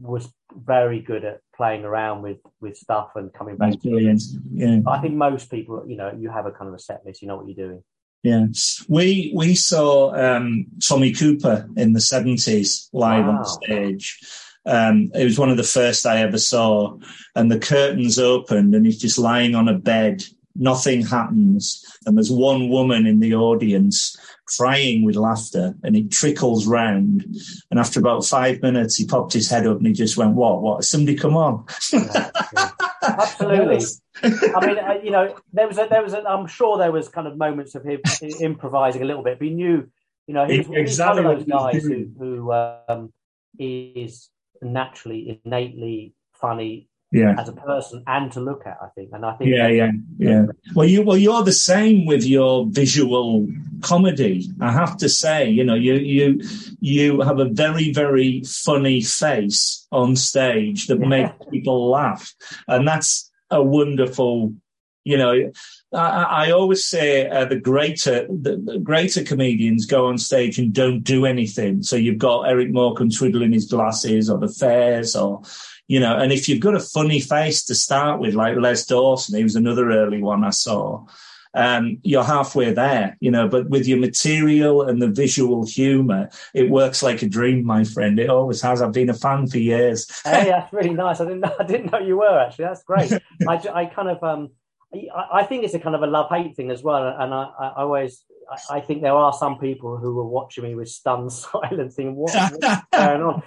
was 0.00 0.32
very 0.54 1.00
good 1.00 1.24
at 1.24 1.40
playing 1.56 1.84
around 1.84 2.22
with 2.22 2.38
with 2.60 2.76
stuff 2.76 3.10
and 3.16 3.32
coming 3.32 3.56
back. 3.56 3.70
that's 3.72 3.82
brilliant. 3.84 4.22
Yeah, 4.52 4.80
I 4.86 4.98
think 5.00 5.14
most 5.14 5.50
people, 5.50 5.84
you 5.86 5.96
know, 5.96 6.12
you 6.18 6.30
have 6.30 6.46
a 6.46 6.50
kind 6.52 6.68
of 6.68 6.74
a 6.74 6.78
set 6.78 7.04
list. 7.04 7.22
You 7.22 7.28
know 7.28 7.36
what 7.36 7.46
you're 7.48 7.66
doing. 7.68 7.82
yeah. 8.22 8.46
We 8.88 9.32
we 9.34 9.54
saw 9.54 10.12
um, 10.14 10.66
Tommy 10.86 11.12
Cooper 11.12 11.68
in 11.76 11.92
the 11.92 12.00
seventies 12.00 12.88
live 12.92 13.26
Wow. 13.26 13.38
on 13.38 13.44
stage. 13.44 14.18
Um, 14.66 15.10
it 15.14 15.24
was 15.24 15.38
one 15.38 15.50
of 15.50 15.56
the 15.56 15.62
first 15.62 16.04
I 16.06 16.18
ever 16.20 16.38
saw, 16.38 16.98
and 17.34 17.50
the 17.50 17.58
curtains 17.58 18.18
opened, 18.18 18.74
and 18.74 18.84
he's 18.84 18.98
just 18.98 19.18
lying 19.18 19.54
on 19.54 19.68
a 19.68 19.78
bed. 19.78 20.22
Nothing 20.54 21.02
happens, 21.06 21.82
and 22.04 22.16
there's 22.16 22.30
one 22.30 22.68
woman 22.68 23.06
in 23.06 23.20
the 23.20 23.34
audience 23.34 24.16
crying 24.56 25.04
with 25.04 25.16
laughter, 25.16 25.74
and 25.82 25.96
it 25.96 26.10
trickles 26.10 26.66
round. 26.66 27.24
And 27.70 27.78
after 27.78 28.00
about 28.00 28.24
five 28.24 28.62
minutes, 28.62 28.96
he 28.96 29.06
popped 29.06 29.32
his 29.32 29.48
head 29.50 29.66
up 29.66 29.78
and 29.78 29.86
he 29.86 29.92
just 29.92 30.16
went, 30.16 30.34
"What? 30.34 30.62
What? 30.62 30.84
Somebody 30.84 31.16
come 31.16 31.36
on?" 31.36 31.64
Yeah, 31.92 32.30
yeah. 32.54 32.70
Absolutely. 33.02 33.80
I 34.22 34.66
mean, 34.66 34.78
uh, 34.78 34.98
you 35.02 35.10
know, 35.10 35.34
there 35.52 35.66
was 35.66 35.78
a, 35.78 35.86
there 35.88 36.02
was 36.02 36.12
a, 36.12 36.22
I'm 36.28 36.46
sure 36.46 36.78
there 36.78 36.92
was 36.92 37.08
kind 37.08 37.26
of 37.26 37.38
moments 37.38 37.74
of 37.74 37.84
him 37.84 38.00
improvising 38.40 39.02
a 39.02 39.04
little 39.04 39.22
bit, 39.22 39.38
but 39.38 39.48
he 39.48 39.54
knew, 39.54 39.88
you 40.26 40.34
know, 40.34 40.46
he's, 40.46 40.66
he's 40.66 40.76
Exactly 40.76 41.24
one 41.24 41.36
of 41.36 41.46
those 41.46 41.48
guys 41.48 41.82
who, 41.82 42.10
who 42.18 42.52
um, 42.52 43.12
is 43.58 44.28
naturally, 44.60 45.40
innately 45.44 46.14
funny 46.34 46.89
Yeah. 47.12 47.34
as 47.36 47.48
a 47.48 47.52
person 47.52 48.04
and 48.06 48.30
to 48.32 48.40
look 48.40 48.64
at. 48.66 48.78
I 48.80 48.86
think, 48.94 49.10
and 49.12 49.26
I 49.26 49.32
think, 49.34 49.50
Yeah, 49.50 49.66
yeah, 49.66 49.90
yeah. 50.16 50.46
Well, 50.76 50.86
you 50.86 51.02
well, 51.02 51.16
you're 51.16 51.42
the 51.42 51.50
same 51.50 52.06
with 52.06 52.24
your 52.24 52.66
visual 52.68 53.48
comedy. 53.80 54.48
I 54.60 54.70
have 54.70 54.96
to 54.98 55.08
say, 55.08 55.48
you 55.50 55.64
know, 55.64 55.74
you 55.74 55.94
you 55.94 56.40
you 56.80 57.20
have 57.22 57.40
a 57.40 57.46
very 57.46 57.92
very 57.92 58.42
funny 58.44 59.00
face 59.00 59.88
on 59.90 60.14
stage 60.14 60.86
that 60.86 61.00
makes 61.00 61.32
people 61.50 61.90
laugh, 61.90 62.32
and 62.68 62.86
that's 62.86 63.30
a 63.50 63.62
wonderful. 63.62 64.54
You 65.02 65.16
know, 65.16 65.50
I, 65.94 66.46
I 66.46 66.50
always 66.50 66.84
say 66.84 67.26
uh, 67.28 67.46
the 67.46 67.58
greater 67.58 68.26
the, 68.28 68.62
the 68.64 68.78
greater 68.78 69.24
comedians 69.24 69.86
go 69.86 70.06
on 70.06 70.18
stage 70.18 70.58
and 70.58 70.72
don't 70.72 71.02
do 71.02 71.26
anything. 71.26 71.82
So 71.82 71.96
you've 71.96 72.18
got 72.18 72.42
Eric 72.42 72.70
Morecambe 72.70 73.10
twiddling 73.10 73.52
his 73.52 73.66
glasses, 73.66 74.30
or 74.30 74.38
the 74.38 74.48
fairs, 74.48 75.16
or 75.16 75.42
you 75.90 75.98
know, 75.98 76.16
and 76.16 76.30
if 76.32 76.48
you've 76.48 76.60
got 76.60 76.76
a 76.76 76.78
funny 76.78 77.18
face 77.18 77.64
to 77.64 77.74
start 77.74 78.20
with, 78.20 78.34
like 78.34 78.56
Les 78.56 78.86
Dawson, 78.86 79.36
he 79.36 79.42
was 79.42 79.56
another 79.56 79.90
early 79.90 80.22
one 80.22 80.44
I 80.44 80.50
saw, 80.50 81.04
um, 81.52 81.98
you're 82.04 82.22
halfway 82.22 82.72
there, 82.72 83.16
you 83.18 83.32
know, 83.32 83.48
but 83.48 83.68
with 83.68 83.88
your 83.88 83.98
material 83.98 84.82
and 84.82 85.02
the 85.02 85.08
visual 85.08 85.66
humor, 85.66 86.30
it 86.54 86.70
works 86.70 87.02
like 87.02 87.22
a 87.22 87.28
dream, 87.28 87.64
my 87.64 87.82
friend. 87.82 88.20
It 88.20 88.30
always 88.30 88.62
has. 88.62 88.80
I've 88.80 88.92
been 88.92 89.10
a 89.10 89.14
fan 89.14 89.48
for 89.48 89.58
years. 89.58 90.06
hey, 90.22 90.44
that's 90.50 90.72
really 90.72 90.94
nice. 90.94 91.20
I 91.20 91.24
didn't 91.24 91.40
know, 91.40 91.56
I 91.58 91.64
didn't 91.64 91.90
know 91.90 91.98
you 91.98 92.18
were 92.18 92.38
actually. 92.38 92.66
That's 92.66 92.84
great. 92.84 93.12
I, 93.48 93.60
I 93.74 93.86
kind 93.86 94.10
of 94.10 94.22
um, 94.22 94.50
I, 94.94 95.40
I 95.40 95.42
think 95.42 95.64
it's 95.64 95.74
a 95.74 95.80
kind 95.80 95.96
of 95.96 96.04
a 96.04 96.06
love 96.06 96.28
hate 96.30 96.54
thing 96.54 96.70
as 96.70 96.84
well, 96.84 97.16
and 97.18 97.34
I, 97.34 97.50
I 97.58 97.82
always 97.82 98.22
I, 98.48 98.76
I 98.76 98.80
think 98.80 99.02
there 99.02 99.14
are 99.14 99.32
some 99.32 99.58
people 99.58 99.96
who 99.96 100.16
are 100.20 100.28
watching 100.28 100.62
me 100.62 100.76
with 100.76 100.88
stunned 100.88 101.32
silence, 101.32 101.96
thinking 101.96 102.14
what, 102.14 102.32
what's 102.32 102.84
going 102.92 103.22
on. 103.22 103.42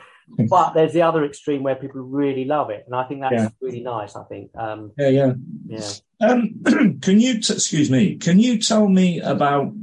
But 0.49 0.73
there's 0.73 0.93
the 0.93 1.01
other 1.01 1.25
extreme 1.25 1.63
where 1.63 1.75
people 1.75 2.01
really 2.01 2.45
love 2.45 2.69
it, 2.69 2.83
and 2.85 2.95
I 2.95 3.03
think 3.03 3.21
that's 3.21 3.33
Yeah. 3.33 3.49
really 3.61 3.81
nice. 3.81 4.15
I 4.15 4.23
think, 4.23 4.55
um, 4.55 4.91
yeah, 4.97 5.09
yeah. 5.09 5.33
yeah. 5.67 5.89
Um, 6.21 6.61
can 7.01 7.19
you, 7.19 7.39
t- 7.41 7.53
excuse 7.53 7.91
me, 7.91 8.15
can 8.15 8.39
you 8.39 8.57
tell 8.57 8.87
me 8.87 9.19
about 9.19 9.73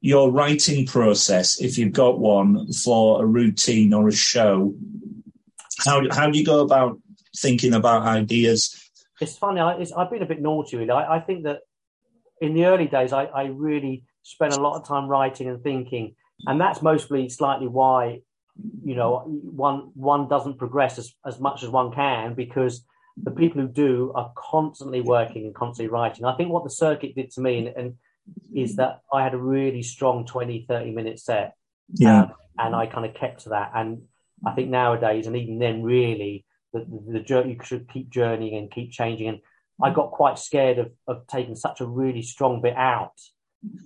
your 0.00 0.30
writing 0.32 0.86
process, 0.86 1.60
if 1.60 1.78
you've 1.78 1.92
got 1.92 2.18
one, 2.18 2.72
for 2.72 3.22
a 3.22 3.26
routine 3.26 3.94
or 3.94 4.08
a 4.08 4.12
show? 4.12 4.74
How, 5.84 6.02
how 6.10 6.30
do 6.30 6.38
you 6.38 6.44
go 6.44 6.60
about 6.60 6.98
thinking 7.36 7.74
about 7.74 8.02
ideas? 8.02 8.82
it's 9.20 9.38
funny. 9.38 9.60
I, 9.60 9.74
it's, 9.76 9.92
I've 9.92 10.10
been 10.10 10.22
a 10.22 10.26
bit 10.26 10.42
naughty 10.42 10.76
with 10.76 10.88
it. 10.88 10.92
I, 10.92 11.16
I 11.16 11.20
think 11.20 11.44
that 11.44 11.60
in 12.40 12.54
the 12.54 12.66
early 12.66 12.86
days, 12.86 13.12
I, 13.12 13.24
I 13.24 13.44
really 13.44 14.04
spent 14.22 14.52
a 14.52 14.60
lot 14.60 14.78
of 14.78 14.86
time 14.86 15.08
writing 15.08 15.48
and 15.48 15.62
thinking, 15.62 16.16
and 16.46 16.60
that's 16.60 16.82
mostly 16.82 17.28
slightly 17.28 17.66
why 17.66 18.20
you 18.84 18.94
know 18.94 19.24
one 19.26 19.90
one 19.94 20.28
doesn't 20.28 20.58
progress 20.58 20.98
as, 20.98 21.14
as 21.24 21.38
much 21.38 21.62
as 21.62 21.68
one 21.68 21.92
can 21.92 22.34
because 22.34 22.84
the 23.22 23.30
people 23.30 23.62
who 23.62 23.68
do 23.68 24.12
are 24.14 24.32
constantly 24.36 25.00
working 25.00 25.44
and 25.44 25.54
constantly 25.54 25.90
writing. 25.90 26.24
I 26.24 26.36
think 26.36 26.50
what 26.50 26.64
the 26.64 26.70
circuit 26.70 27.14
did 27.14 27.30
to 27.32 27.40
me 27.40 27.58
and, 27.58 27.68
and 27.68 27.94
is 28.54 28.76
that 28.76 29.00
I 29.12 29.22
had 29.22 29.34
a 29.34 29.38
really 29.38 29.82
strong 29.82 30.26
20, 30.26 30.66
30 30.68 30.90
minute 30.92 31.18
set. 31.18 31.54
Yeah. 31.94 32.22
Um, 32.22 32.32
and 32.58 32.74
I 32.74 32.86
kind 32.86 33.06
of 33.06 33.14
kept 33.14 33.42
to 33.42 33.50
that. 33.50 33.72
And 33.74 34.02
I 34.44 34.52
think 34.52 34.68
nowadays, 34.68 35.26
and 35.26 35.36
even 35.36 35.58
then, 35.58 35.82
really, 35.82 36.44
the, 36.72 36.80
the, 36.80 37.12
the 37.12 37.20
jour- 37.20 37.46
you 37.46 37.58
should 37.62 37.90
keep 37.90 38.10
journeying 38.10 38.56
and 38.56 38.70
keep 38.70 38.92
changing. 38.92 39.28
And 39.28 39.40
I 39.82 39.90
got 39.90 40.10
quite 40.10 40.38
scared 40.38 40.78
of, 40.78 40.92
of 41.06 41.26
taking 41.26 41.54
such 41.54 41.80
a 41.80 41.86
really 41.86 42.22
strong 42.22 42.62
bit 42.62 42.76
out, 42.76 43.12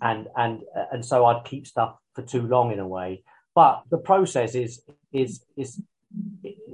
and 0.01 0.29
and 0.37 0.61
and 0.93 1.05
so 1.05 1.25
I'd 1.27 1.45
keep 1.45 1.67
stuff 1.67 1.97
for 2.15 2.23
too 2.23 2.43
long 2.43 2.73
in 2.73 2.79
a 2.79 2.87
way. 2.87 3.25
But 3.55 3.83
the 3.91 3.99
process 3.99 4.55
is 4.55 4.83
is 5.13 5.45
is 5.57 5.83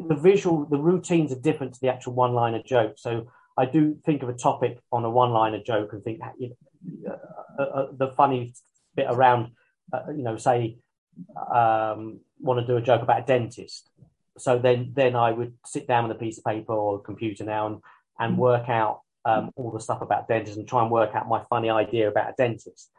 the 0.08 0.14
visual, 0.14 0.64
the 0.66 0.78
routines 0.78 1.32
are 1.32 1.40
different 1.40 1.74
to 1.74 1.80
the 1.80 1.88
actual 1.88 2.14
one-liner 2.14 2.62
joke. 2.64 2.94
So 2.96 3.28
I 3.56 3.66
do 3.66 3.96
think 4.04 4.22
of 4.22 4.28
a 4.28 4.34
topic 4.34 4.78
on 4.92 5.04
a 5.04 5.10
one-liner 5.10 5.62
joke 5.62 5.92
and 5.92 6.02
think 6.02 6.20
you 6.38 6.54
know, 6.88 7.18
uh, 7.58 7.62
uh, 7.62 7.86
the 7.92 8.08
funny 8.08 8.54
bit 8.94 9.06
around, 9.08 9.52
uh, 9.92 10.02
you 10.08 10.22
know, 10.22 10.36
say, 10.36 10.78
um, 11.52 12.20
want 12.38 12.60
to 12.60 12.66
do 12.66 12.76
a 12.76 12.82
joke 12.82 13.02
about 13.02 13.22
a 13.22 13.26
dentist. 13.26 13.88
So 14.38 14.58
then, 14.58 14.92
then 14.94 15.16
I 15.16 15.32
would 15.32 15.54
sit 15.64 15.88
down 15.88 16.06
with 16.06 16.16
a 16.16 16.20
piece 16.20 16.38
of 16.38 16.44
paper 16.44 16.74
or 16.74 16.96
a 16.96 17.00
computer 17.00 17.44
now 17.44 17.66
and, 17.66 17.80
and 18.18 18.38
work 18.38 18.68
out 18.68 19.00
um, 19.24 19.50
all 19.56 19.70
the 19.70 19.80
stuff 19.80 20.02
about 20.02 20.28
dentists 20.28 20.58
and 20.58 20.68
try 20.68 20.82
and 20.82 20.90
work 20.90 21.14
out 21.14 21.28
my 21.28 21.42
funny 21.48 21.70
idea 21.70 22.08
about 22.08 22.30
a 22.30 22.34
dentist. 22.36 22.90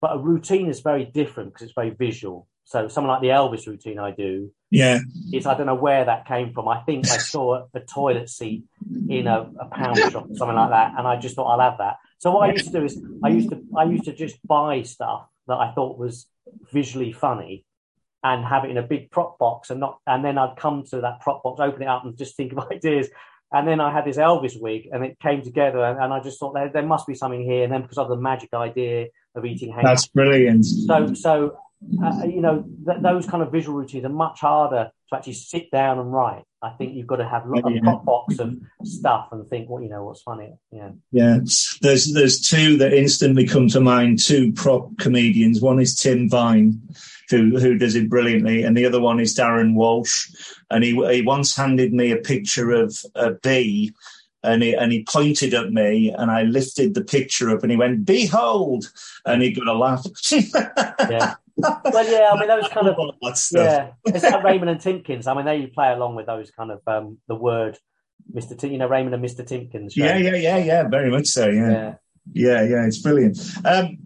But 0.00 0.14
a 0.14 0.18
routine 0.18 0.68
is 0.68 0.80
very 0.80 1.04
different 1.04 1.52
because 1.52 1.64
it's 1.64 1.74
very 1.74 1.90
visual. 1.90 2.46
So 2.64 2.88
something 2.88 3.08
like 3.08 3.20
the 3.20 3.28
Elvis 3.28 3.66
routine 3.66 3.98
I 3.98 4.10
do, 4.10 4.50
yeah, 4.70 5.00
is 5.32 5.46
I 5.46 5.54
don't 5.54 5.66
know 5.66 5.74
where 5.74 6.04
that 6.04 6.26
came 6.26 6.52
from. 6.52 6.66
I 6.66 6.80
think 6.80 7.06
I 7.08 7.18
saw 7.18 7.66
a 7.74 7.80
toilet 7.80 8.28
seat 8.30 8.64
in 9.08 9.26
a, 9.26 9.50
a 9.60 9.66
pound 9.66 9.98
shop 9.98 10.30
or 10.30 10.34
something 10.34 10.56
like 10.56 10.70
that, 10.70 10.94
and 10.96 11.06
I 11.06 11.16
just 11.16 11.36
thought 11.36 11.50
I'll 11.52 11.70
have 11.70 11.78
that. 11.78 11.96
So 12.18 12.30
what 12.30 12.48
I 12.48 12.52
used 12.52 12.66
to 12.66 12.72
do 12.72 12.84
is 12.84 13.00
I 13.22 13.28
used 13.28 13.50
to 13.50 13.62
I 13.76 13.84
used 13.84 14.04
to 14.04 14.14
just 14.14 14.36
buy 14.46 14.82
stuff 14.82 15.26
that 15.46 15.56
I 15.56 15.72
thought 15.72 15.98
was 15.98 16.26
visually 16.72 17.12
funny 17.12 17.66
and 18.22 18.44
have 18.44 18.64
it 18.64 18.70
in 18.70 18.78
a 18.78 18.82
big 18.82 19.10
prop 19.10 19.38
box 19.38 19.68
and 19.68 19.80
not 19.80 19.98
and 20.06 20.24
then 20.24 20.38
I'd 20.38 20.56
come 20.56 20.84
to 20.90 21.02
that 21.02 21.20
prop 21.20 21.42
box, 21.42 21.60
open 21.60 21.82
it 21.82 21.88
up 21.88 22.04
and 22.04 22.16
just 22.16 22.36
think 22.36 22.52
of 22.52 22.58
ideas. 22.72 23.08
And 23.52 23.68
then 23.68 23.78
I 23.78 23.92
had 23.92 24.04
this 24.04 24.16
Elvis 24.16 24.58
wig 24.58 24.88
and 24.90 25.04
it 25.04 25.20
came 25.20 25.42
together 25.42 25.84
and, 25.84 26.02
and 26.02 26.12
I 26.12 26.20
just 26.20 26.40
thought 26.40 26.54
there, 26.54 26.70
there 26.70 26.86
must 26.86 27.06
be 27.06 27.14
something 27.14 27.44
here. 27.44 27.62
And 27.62 27.72
then 27.72 27.82
because 27.82 27.98
of 27.98 28.08
the 28.08 28.16
magic 28.16 28.52
idea 28.54 29.08
of 29.34 29.44
eating 29.44 29.72
hay. 29.72 29.82
That's 29.82 30.08
brilliant. 30.08 30.64
So 30.64 31.12
so 31.14 31.58
uh, 32.02 32.24
you 32.24 32.40
know, 32.40 32.64
th- 32.86 33.02
those 33.02 33.26
kind 33.26 33.42
of 33.42 33.52
visual 33.52 33.76
routines 33.78 34.04
are 34.04 34.10
much 34.10 34.40
harder 34.40 34.90
to 35.08 35.16
actually 35.16 35.34
sit 35.34 35.70
down 35.70 35.98
and 35.98 36.12
write. 36.12 36.44
I 36.62 36.70
think 36.70 36.94
you've 36.94 37.06
got 37.06 37.16
to 37.16 37.28
have 37.28 37.44
a 37.44 37.70
yeah. 37.70 37.96
box 38.04 38.38
of 38.38 38.54
stuff 38.84 39.28
and 39.32 39.46
think, 39.48 39.68
what 39.68 39.76
well, 39.76 39.84
you 39.84 39.90
know, 39.90 40.04
what's 40.04 40.22
funny. 40.22 40.54
Yeah, 40.70 40.90
yeah. 41.12 41.38
There's 41.82 42.10
there's 42.12 42.40
two 42.40 42.78
that 42.78 42.94
instantly 42.94 43.46
come 43.46 43.68
to 43.68 43.80
mind. 43.80 44.18
Two 44.18 44.52
prop 44.52 44.96
comedians. 44.98 45.60
One 45.60 45.78
is 45.78 45.94
Tim 45.94 46.28
Vine, 46.28 46.80
who 47.28 47.58
who 47.58 47.76
does 47.76 47.96
it 47.96 48.08
brilliantly, 48.08 48.62
and 48.62 48.76
the 48.76 48.86
other 48.86 49.00
one 49.00 49.20
is 49.20 49.36
Darren 49.36 49.74
Walsh. 49.74 50.30
And 50.70 50.82
he 50.82 50.92
he 51.12 51.22
once 51.22 51.54
handed 51.54 51.92
me 51.92 52.10
a 52.10 52.16
picture 52.16 52.70
of 52.70 52.96
a 53.14 53.32
bee 53.32 53.92
and 54.42 54.62
he, 54.62 54.74
and 54.74 54.92
he 54.92 55.04
pointed 55.04 55.54
at 55.54 55.72
me 55.72 56.12
and 56.12 56.30
I 56.30 56.42
lifted 56.42 56.92
the 56.92 57.02
picture 57.02 57.48
up 57.48 57.62
and 57.62 57.70
he 57.70 57.78
went, 57.78 58.04
behold, 58.04 58.92
and 59.24 59.40
he 59.40 59.52
got 59.52 59.66
a 59.66 59.72
laugh. 59.72 60.04
yeah 61.10 61.36
well, 61.56 62.10
yeah, 62.10 62.30
I 62.32 62.38
mean 62.38 62.48
those 62.48 62.68
kind 62.68 62.88
of 62.88 62.96
yeah, 63.52 63.90
it's 64.06 64.24
like 64.24 64.42
Raymond 64.42 64.70
and 64.70 64.80
Timpkins. 64.80 65.26
I 65.26 65.34
mean 65.34 65.44
they 65.44 65.66
play 65.66 65.92
along 65.92 66.16
with 66.16 66.26
those 66.26 66.50
kind 66.50 66.70
of 66.70 66.80
um, 66.86 67.18
the 67.28 67.34
word 67.34 67.78
Mr. 68.32 68.58
T, 68.58 68.68
you 68.68 68.78
know 68.78 68.88
Raymond 68.88 69.14
and 69.14 69.24
Mr. 69.24 69.46
Timpkins. 69.46 69.96
Yeah, 69.96 70.16
yeah, 70.16 70.36
yeah, 70.36 70.58
yeah, 70.58 70.88
very 70.88 71.10
much 71.10 71.26
so. 71.26 71.48
Yeah, 71.48 71.70
yeah, 71.70 71.94
yeah, 72.32 72.62
yeah 72.62 72.86
it's 72.86 72.98
brilliant. 72.98 73.38
Um, 73.64 73.98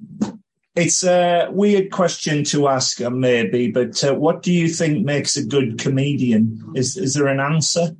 it's 0.74 1.02
a 1.02 1.48
weird 1.50 1.90
question 1.90 2.44
to 2.44 2.68
ask, 2.68 3.00
uh, 3.00 3.10
maybe, 3.10 3.70
but 3.70 4.02
uh, 4.04 4.14
what 4.14 4.42
do 4.42 4.52
you 4.52 4.68
think 4.68 5.04
makes 5.04 5.36
a 5.36 5.44
good 5.44 5.78
comedian? 5.78 6.72
Is 6.74 6.96
is 6.96 7.14
there 7.14 7.28
an 7.28 7.40
answer? 7.40 7.96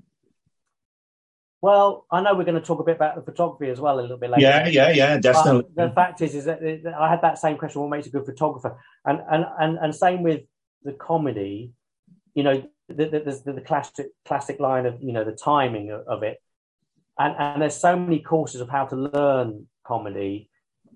Well, 1.61 2.07
I 2.11 2.21
know 2.21 2.35
we're 2.35 2.45
going 2.45 2.61
to 2.61 2.67
talk 2.67 2.79
a 2.79 2.85
bit 2.85 2.97
about 2.97 3.17
the 3.17 3.23
photography 3.23 3.71
as 3.71 3.81
well 3.81 3.99
a 3.99 4.03
little 4.03 4.17
bit 4.17 4.31
later. 4.31 4.43
Yeah, 4.43 4.69
yeah, 4.69 4.91
yeah, 4.91 5.19
definitely. 5.19 5.65
But 5.75 5.89
the 5.89 5.95
fact 5.95 6.21
is, 6.23 6.35
is 6.35 6.45
that 6.45 6.63
I 6.99 7.11
had 7.11 7.23
that 7.23 7.39
same 7.39 7.57
question: 7.57 7.81
what 7.81 7.91
makes 7.91 8.07
a 8.07 8.11
good 8.11 8.27
photographer? 8.27 8.79
And 9.05 9.21
and 9.31 9.45
and 9.59 9.79
and 9.79 9.95
same 9.95 10.23
with 10.23 10.43
the 10.85 10.93
comedy. 10.93 11.73
You 12.35 12.45
know, 12.45 12.63
there's 12.89 13.11
the, 13.11 13.21
the, 13.45 13.53
the, 13.55 13.61
classic 13.61 14.07
classic 14.25 14.61
line 14.61 14.87
of 14.87 15.03
you 15.03 15.13
know 15.13 15.25
the 15.25 15.33
timing 15.33 15.91
of, 15.91 16.03
of 16.07 16.23
it, 16.23 16.41
and 17.19 17.35
and 17.37 17.61
there's 17.61 17.75
so 17.77 17.97
many 17.97 18.21
courses 18.21 18.61
of 18.61 18.69
how 18.69 18.87
to 18.87 18.95
learn 18.97 19.67
comedy, 19.85 20.51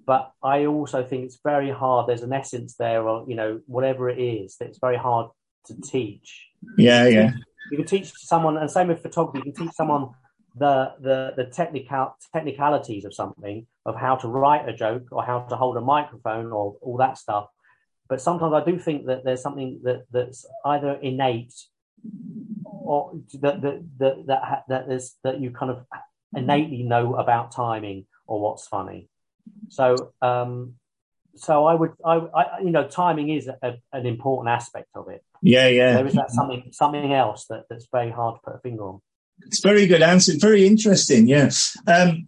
but 0.07 0.33
I 0.45 0.67
also 0.67 1.03
think 1.03 1.25
it's 1.25 1.41
very 1.43 1.71
hard. 1.71 2.09
There's 2.09 2.23
an 2.23 2.33
essence 2.33 2.77
there, 2.77 3.09
or 3.09 3.25
you 3.29 3.35
know, 3.35 3.61
whatever 3.67 4.09
it 4.09 4.21
is, 4.21 4.57
that 4.59 4.69
it's 4.69 4.79
very 4.79 4.97
hard 4.97 5.31
to 5.67 5.81
teach. 5.81 6.47
Yeah, 6.79 7.07
yeah. 7.09 7.33
You 7.73 7.79
can 7.79 7.87
teach 7.87 8.13
someone, 8.17 8.59
and 8.59 8.71
same 8.71 8.89
with 8.89 9.03
photography. 9.03 9.39
You 9.45 9.53
can 9.53 9.67
teach 9.67 9.75
someone 9.75 10.11
the 10.57 10.93
the 11.01 11.33
the 11.37 11.45
technical 11.45 12.17
technicalities 12.33 13.05
of 13.05 13.15
something 13.15 13.67
of 13.87 13.97
how 13.97 14.17
to 14.17 14.29
write 14.29 14.69
a 14.69 14.73
joke 14.73 15.09
or 15.11 15.25
how 15.25 15.41
to 15.41 15.57
hold 15.57 15.77
a 15.77 15.81
microphone 15.81 16.53
or 16.53 16.77
all 16.81 16.97
that 16.99 17.19
stuff. 17.19 17.49
But 18.09 18.21
sometimes 18.21 18.53
i 18.53 18.65
do 18.65 18.79
think 18.79 19.07
that 19.07 19.25
there's 19.25 19.43
something 19.43 19.81
that 19.85 20.03
that's 20.11 20.45
either 20.67 20.93
innate 21.01 21.55
or 22.65 23.15
that 23.41 23.63
that 23.63 23.83
that 23.99 24.27
that, 24.27 24.65
that 24.69 24.91
is 24.91 25.17
that 25.25 25.41
you 25.41 25.51
kind 25.51 25.71
of 25.71 25.87
innately 26.37 26.83
know 26.83 27.17
about 27.17 27.53
timing 27.53 28.07
or 28.27 28.41
what's 28.41 28.67
funny. 28.67 29.09
So 29.71 30.13
um 30.21 30.75
so 31.35 31.65
i 31.65 31.75
would 31.75 31.93
i, 32.05 32.17
I 32.17 32.59
you 32.61 32.71
know 32.71 32.87
timing 32.87 33.31
is 33.31 33.49
a, 33.49 33.75
an 33.93 34.05
important 34.05 34.51
aspect 34.51 34.89
of 34.95 35.09
it. 35.09 35.25
Yeah 35.41 35.69
yeah. 35.69 35.95
There 35.95 36.07
is 36.07 36.15
that 36.15 36.31
something 36.31 36.69
something 36.73 37.15
else 37.15 37.47
that 37.47 37.65
that's 37.71 37.87
very 37.91 38.11
hard 38.11 38.37
to 38.37 38.41
put 38.45 38.57
a 38.57 38.59
finger 38.59 38.85
on 38.85 39.01
it's 39.47 39.61
very 39.61 39.87
good 39.87 40.03
answer. 40.03 40.33
Very 40.39 40.67
interesting. 40.67 41.27
Yeah. 41.27 41.51
Um, 41.87 42.27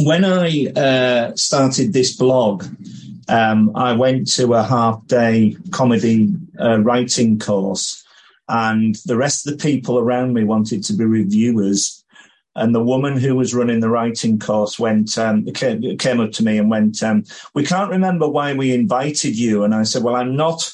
when 0.00 0.24
I 0.24 0.66
uh, 0.76 1.34
started 1.34 1.92
this 1.92 2.14
blog, 2.14 2.64
um, 3.28 3.72
I 3.74 3.92
went 3.92 4.30
to 4.34 4.54
a 4.54 4.62
half 4.62 5.06
day 5.06 5.56
comedy 5.70 6.34
uh, 6.60 6.80
writing 6.80 7.38
course, 7.38 8.04
and 8.48 8.96
the 9.06 9.16
rest 9.16 9.46
of 9.46 9.52
the 9.52 9.62
people 9.62 9.98
around 9.98 10.34
me 10.34 10.44
wanted 10.44 10.82
to 10.84 10.92
be 10.94 11.04
reviewers. 11.04 12.04
And 12.54 12.74
the 12.74 12.82
woman 12.82 13.16
who 13.16 13.36
was 13.36 13.54
running 13.54 13.80
the 13.80 13.90
writing 13.90 14.38
course 14.38 14.80
went 14.80 15.16
um, 15.16 15.44
came, 15.52 15.96
came, 15.96 16.18
up 16.18 16.32
to 16.32 16.44
me 16.44 16.58
and 16.58 16.68
went, 16.68 17.02
um, 17.02 17.24
"We 17.54 17.64
can't 17.64 17.90
remember 17.90 18.28
why 18.28 18.52
we 18.54 18.74
invited 18.74 19.38
you." 19.38 19.62
And 19.62 19.74
I 19.74 19.84
said, 19.84 20.02
"Well, 20.02 20.16
I'm 20.16 20.34
not." 20.34 20.72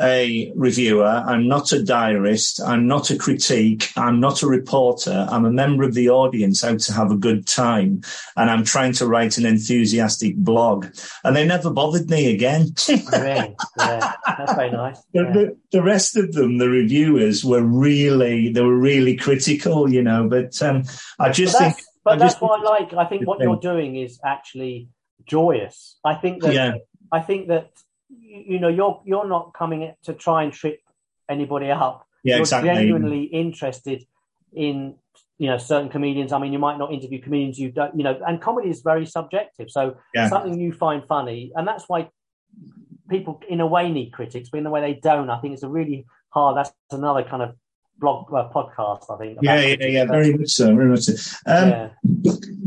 A 0.00 0.52
reviewer. 0.54 1.06
I'm 1.06 1.48
not 1.48 1.72
a 1.72 1.82
diarist. 1.82 2.60
I'm 2.62 2.86
not 2.86 3.10
a 3.10 3.16
critique. 3.16 3.90
I'm 3.96 4.20
not 4.20 4.42
a 4.42 4.46
reporter. 4.46 5.26
I'm 5.28 5.44
a 5.44 5.50
member 5.50 5.82
of 5.82 5.94
the 5.94 6.08
audience 6.08 6.62
out 6.62 6.78
to 6.80 6.92
have 6.92 7.10
a 7.10 7.16
good 7.16 7.46
time. 7.46 8.02
And 8.36 8.48
I'm 8.50 8.64
trying 8.64 8.92
to 8.94 9.06
write 9.06 9.38
an 9.38 9.46
enthusiastic 9.46 10.36
blog. 10.36 10.86
And 11.24 11.34
they 11.34 11.44
never 11.44 11.70
bothered 11.70 12.08
me 12.08 12.32
again. 12.32 12.74
yeah, 12.88 13.48
that's 13.76 14.54
very 14.54 14.70
nice. 14.70 15.00
The, 15.12 15.22
yeah. 15.22 15.32
the, 15.32 15.56
the, 15.72 15.82
rest 15.82 16.16
of 16.16 16.32
them, 16.32 16.58
the 16.58 16.68
reviewers 16.68 17.44
were 17.44 17.62
really, 17.62 18.52
they 18.52 18.60
were 18.60 18.78
really 18.78 19.16
critical, 19.16 19.90
you 19.90 20.02
know, 20.02 20.28
but 20.28 20.60
um, 20.62 20.84
I 21.18 21.30
just 21.30 21.54
but 21.54 21.74
think. 21.74 21.76
But 22.04 22.14
I 22.14 22.16
that's 22.18 22.34
just, 22.34 22.42
what 22.42 22.60
I 22.60 22.62
like. 22.62 22.94
I 22.94 23.04
think 23.04 23.26
what 23.26 23.40
you're 23.40 23.56
doing 23.56 23.96
is 23.96 24.20
actually 24.24 24.88
joyous. 25.26 25.98
I 26.04 26.14
think 26.14 26.42
that, 26.42 26.54
yeah. 26.54 26.74
I 27.10 27.20
think 27.20 27.48
that 27.48 27.70
you 28.08 28.58
know 28.58 28.68
you're 28.68 29.02
you're 29.04 29.28
not 29.28 29.54
coming 29.54 29.92
to 30.04 30.14
try 30.14 30.42
and 30.42 30.52
trip 30.52 30.80
anybody 31.28 31.70
up. 31.70 32.06
Yeah, 32.24 32.36
you're 32.36 32.42
exactly. 32.42 32.70
genuinely 32.70 33.22
interested 33.24 34.04
in 34.52 34.96
you 35.38 35.48
know 35.48 35.58
certain 35.58 35.88
comedians. 35.88 36.32
I 36.32 36.38
mean, 36.38 36.52
you 36.52 36.58
might 36.58 36.78
not 36.78 36.92
interview 36.92 37.20
comedians 37.20 37.58
you 37.58 37.70
don't 37.70 37.96
you 37.96 38.04
know, 38.04 38.18
and 38.26 38.40
comedy 38.40 38.70
is 38.70 38.80
very 38.80 39.06
subjective. 39.06 39.70
So 39.70 39.96
yeah. 40.14 40.28
something 40.28 40.58
you 40.58 40.72
find 40.72 41.04
funny, 41.06 41.52
and 41.54 41.66
that's 41.66 41.84
why 41.88 42.10
people 43.08 43.40
in 43.48 43.60
a 43.60 43.66
way 43.66 43.90
need 43.90 44.12
critics, 44.12 44.48
but 44.50 44.58
in 44.58 44.66
a 44.66 44.70
way 44.70 44.80
they 44.80 45.00
don't. 45.00 45.30
I 45.30 45.40
think 45.40 45.54
it's 45.54 45.62
a 45.62 45.68
really 45.68 46.06
hard. 46.30 46.56
That's 46.56 46.72
another 46.90 47.22
kind 47.22 47.42
of 47.42 47.56
blog 47.98 48.32
uh, 48.32 48.48
podcast. 48.48 49.12
I 49.12 49.18
think. 49.18 49.38
Yeah, 49.42 49.60
yeah, 49.60 49.86
yeah, 49.86 50.04
very 50.04 50.34
much 50.34 50.50
so, 50.50 50.74
very 50.74 50.88
much 50.88 51.02
so. 51.02 51.36
Um, 51.46 51.68
yeah. 51.68 51.88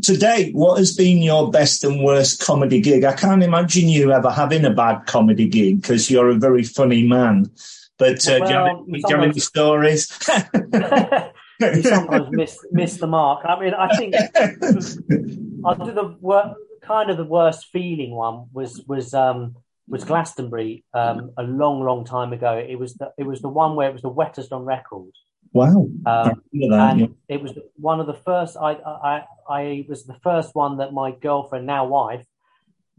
To 0.04 0.18
date, 0.18 0.56
what 0.56 0.78
has 0.78 0.96
been 0.96 1.20
your 1.20 1.52
best 1.52 1.84
and 1.84 2.04
worst 2.04 2.44
comedy 2.44 2.82
gig? 2.82 3.04
I 3.04 3.14
can't 3.14 3.44
imagine 3.44 3.90
you 3.90 4.12
ever 4.12 4.32
having 4.32 4.66
a 4.66 4.72
bad 4.72 5.06
comedy 5.06 5.48
gig 5.48 5.82
because 5.82 6.10
you're 6.10 6.30
a 6.30 6.36
very 6.36 6.64
funny 6.64 7.06
man. 7.06 7.52
But 7.98 8.28
uh, 8.28 8.40
well, 8.42 8.48
do, 8.48 8.54
you 8.54 8.60
have, 8.60 8.86
do 8.86 9.10
you 9.10 9.16
have 9.16 9.30
any 9.30 9.40
stories? 9.40 10.20
you 11.60 11.84
sometimes 11.84 12.28
miss 12.32 12.58
miss 12.72 12.98
the 12.98 13.08
mark. 13.08 13.46
I 13.46 13.60
mean, 13.60 13.74
I 13.74 13.96
think 13.96 14.16
I'll 15.66 15.76
do 15.76 15.92
the 15.92 16.16
wor- 16.20 16.56
kind 16.82 17.10
of 17.10 17.18
the 17.18 17.26
worst 17.26 17.68
feeling 17.72 18.12
one 18.12 18.48
was 18.54 18.84
was 18.88 19.14
um, 19.14 19.56
was 19.92 20.06
Glastonbury 20.06 20.86
um, 20.94 21.32
a 21.38 21.44
long, 21.44 21.84
long 21.84 22.06
time 22.06 22.32
ago. 22.32 22.54
It 22.58 22.80
was 22.80 22.94
the 22.94 23.12
it 23.18 23.24
was 23.24 23.42
the 23.42 23.50
one 23.50 23.76
where 23.76 23.90
it 23.90 23.94
was 23.94 24.02
the 24.02 24.10
wettest 24.10 24.54
on 24.54 24.64
record. 24.64 25.12
Wow! 25.52 25.90
Um, 26.06 26.42
and 26.54 27.00
yeah. 27.00 27.08
it 27.28 27.42
was 27.42 27.52
one 27.76 28.00
of 28.00 28.08
the 28.08 28.14
first. 28.14 28.56
I, 28.56 28.72
I 28.72 29.26
I 29.50 29.86
was 29.90 30.06
the 30.06 30.18
first 30.24 30.56
one 30.56 30.78
that 30.78 30.94
my 30.94 31.12
girlfriend, 31.12 31.68
now 31.68 31.86
wife, 31.86 32.26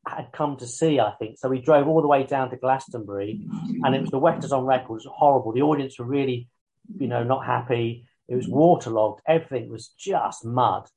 had 0.07 0.33
come 0.33 0.59
to 0.59 0.67
see. 0.67 1.01
I 1.01 1.13
think 1.13 1.39
so. 1.39 1.49
We 1.49 1.63
drove 1.63 1.89
all 1.89 2.03
the 2.03 2.09
way 2.09 2.25
down 2.25 2.51
to 2.51 2.57
Glastonbury, 2.57 3.41
and 3.83 3.95
it 3.95 4.03
was 4.03 4.11
the 4.11 4.19
wettest 4.19 4.53
on 4.53 4.67
record. 4.67 4.97
It 4.97 5.07
was 5.07 5.09
horrible. 5.11 5.53
The 5.53 5.63
audience 5.63 5.99
were 5.99 6.05
really, 6.05 6.49
you 6.99 7.09
know, 7.09 7.25
not 7.25 7.47
happy. 7.47 8.05
It 8.29 8.37
was 8.37 8.49
waterlogged. 8.49 9.23
Everything 9.27 9.71
was 9.71 9.89
just 9.99 10.45
mud. 10.45 10.89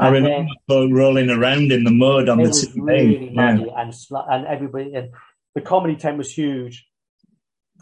I 0.00 0.08
remember 0.08 0.48
then, 0.68 0.92
rolling 0.92 1.30
around 1.30 1.70
in 1.70 1.84
the 1.84 1.90
mud 1.90 2.28
on 2.28 2.38
the 2.38 2.48
TV. 2.48 2.72
Really 2.76 3.30
muddy 3.30 3.66
yeah. 3.66 3.80
and 3.80 3.94
and 4.28 4.46
everybody 4.46 4.94
and 4.94 5.10
the 5.56 5.62
comedy 5.62 5.96
tent 5.96 6.18
was 6.18 6.30
huge, 6.30 6.86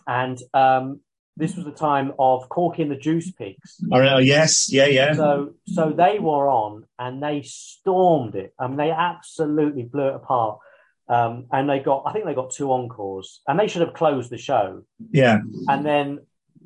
and 0.07 0.38
um, 0.54 1.00
this 1.37 1.57
was 1.57 1.64
the 1.64 1.73
time 1.73 2.12
of 2.19 2.49
Corky 2.49 2.83
and 2.83 2.90
the 2.90 2.97
Juice 2.97 3.33
Pigs. 3.33 3.81
Oh, 3.93 4.19
yes, 4.19 4.73
yeah, 4.73 4.87
yeah. 4.87 5.12
So, 5.14 5.54
so 5.66 5.90
they 5.90 6.21
were 6.21 6.49
on 6.49 6.85
and 6.99 7.21
they 7.21 7.43
stormed 7.43 8.37
it. 8.37 8.54
I 8.59 8.69
mean, 8.69 8.76
they 8.76 8.93
absolutely 8.93 9.83
blew 9.83 10.09
it 10.09 10.14
apart. 10.14 10.61
Um, 11.09 11.47
and 11.50 11.69
they 11.69 11.81
got, 11.81 12.04
I 12.07 12.12
think 12.12 12.25
they 12.25 12.35
got 12.35 12.52
two 12.52 12.73
encores, 12.73 13.40
and 13.47 13.59
they 13.59 13.66
should 13.66 13.83
have 13.83 13.93
closed 13.93 14.31
the 14.31 14.38
show. 14.38 14.85
Yeah. 15.11 15.40
And 15.69 15.85
then, 15.85 16.21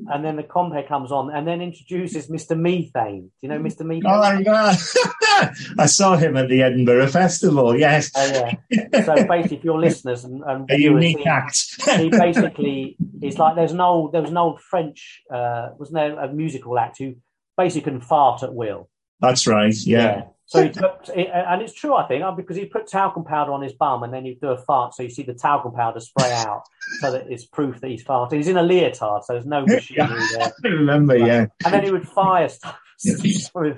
and 0.06 0.24
then 0.24 0.36
the 0.36 0.42
compere 0.42 0.84
comes 0.84 1.10
on, 1.10 1.34
and 1.34 1.46
then 1.46 1.60
introduces 1.60 2.28
Mr. 2.28 2.58
Methane. 2.58 3.22
Do 3.22 3.30
you 3.42 3.48
know 3.48 3.58
Mr. 3.58 3.80
Methane? 3.84 4.06
Oh, 4.06 4.20
I, 4.20 5.50
I 5.78 5.86
saw 5.86 6.16
him 6.16 6.36
at 6.36 6.48
the 6.48 6.62
Edinburgh 6.62 7.08
Festival. 7.08 7.76
Yes. 7.78 8.10
Oh, 8.14 8.26
yeah. 8.70 9.04
So 9.04 9.14
basically, 9.26 9.56
if 9.58 9.64
you're 9.64 9.78
listeners 9.78 10.24
and, 10.24 10.42
and 10.44 10.70
A 10.70 10.78
unique 10.80 11.18
he- 11.18 11.26
act. 11.26 11.58
he 11.96 12.10
basically 12.10 12.96
is 13.22 13.38
like 13.38 13.56
there's 13.56 13.72
an 13.72 13.80
old 13.80 14.12
there 14.12 14.20
was 14.22 14.30
an 14.30 14.36
old 14.36 14.60
French 14.60 15.22
uh, 15.32 15.70
wasn't 15.78 15.96
there 15.96 16.18
a 16.18 16.32
musical 16.32 16.78
act 16.78 16.98
who 16.98 17.14
basically 17.56 17.90
can 17.92 18.00
fart 18.00 18.42
at 18.42 18.54
will. 18.54 18.88
That's 19.20 19.46
right. 19.46 19.74
Yeah. 19.74 20.22
So 20.48 20.62
he 20.62 20.70
took, 20.70 21.06
and 21.14 21.60
it's 21.60 21.74
true, 21.74 21.94
I 21.94 22.08
think, 22.08 22.24
uh, 22.24 22.32
because 22.32 22.56
he 22.56 22.64
put 22.64 22.86
talcum 22.86 23.22
powder 23.24 23.52
on 23.52 23.60
his 23.60 23.74
bum 23.74 24.02
and 24.02 24.12
then 24.14 24.24
he'd 24.24 24.40
do 24.40 24.48
a 24.48 24.56
fart, 24.56 24.94
so 24.94 25.02
you 25.02 25.10
see 25.10 25.22
the 25.22 25.34
talcum 25.34 25.72
powder 25.72 26.00
spray 26.00 26.32
out, 26.46 26.62
so 27.00 27.12
that 27.12 27.30
it's 27.30 27.44
proof 27.44 27.80
that 27.82 27.88
he's 27.90 28.02
farting. 28.02 28.36
He's 28.36 28.48
in 28.48 28.56
a 28.56 28.62
leotard, 28.62 29.24
so 29.24 29.34
there's 29.34 29.44
no 29.44 29.66
machinery 29.66 30.22
there. 30.32 30.52
I 30.64 30.68
remember. 30.68 31.18
Yeah. 31.18 31.46
And 31.66 31.74
then 31.74 31.84
he 31.84 31.90
would 31.90 32.08
fire 32.08 32.48
stuff 32.48 32.80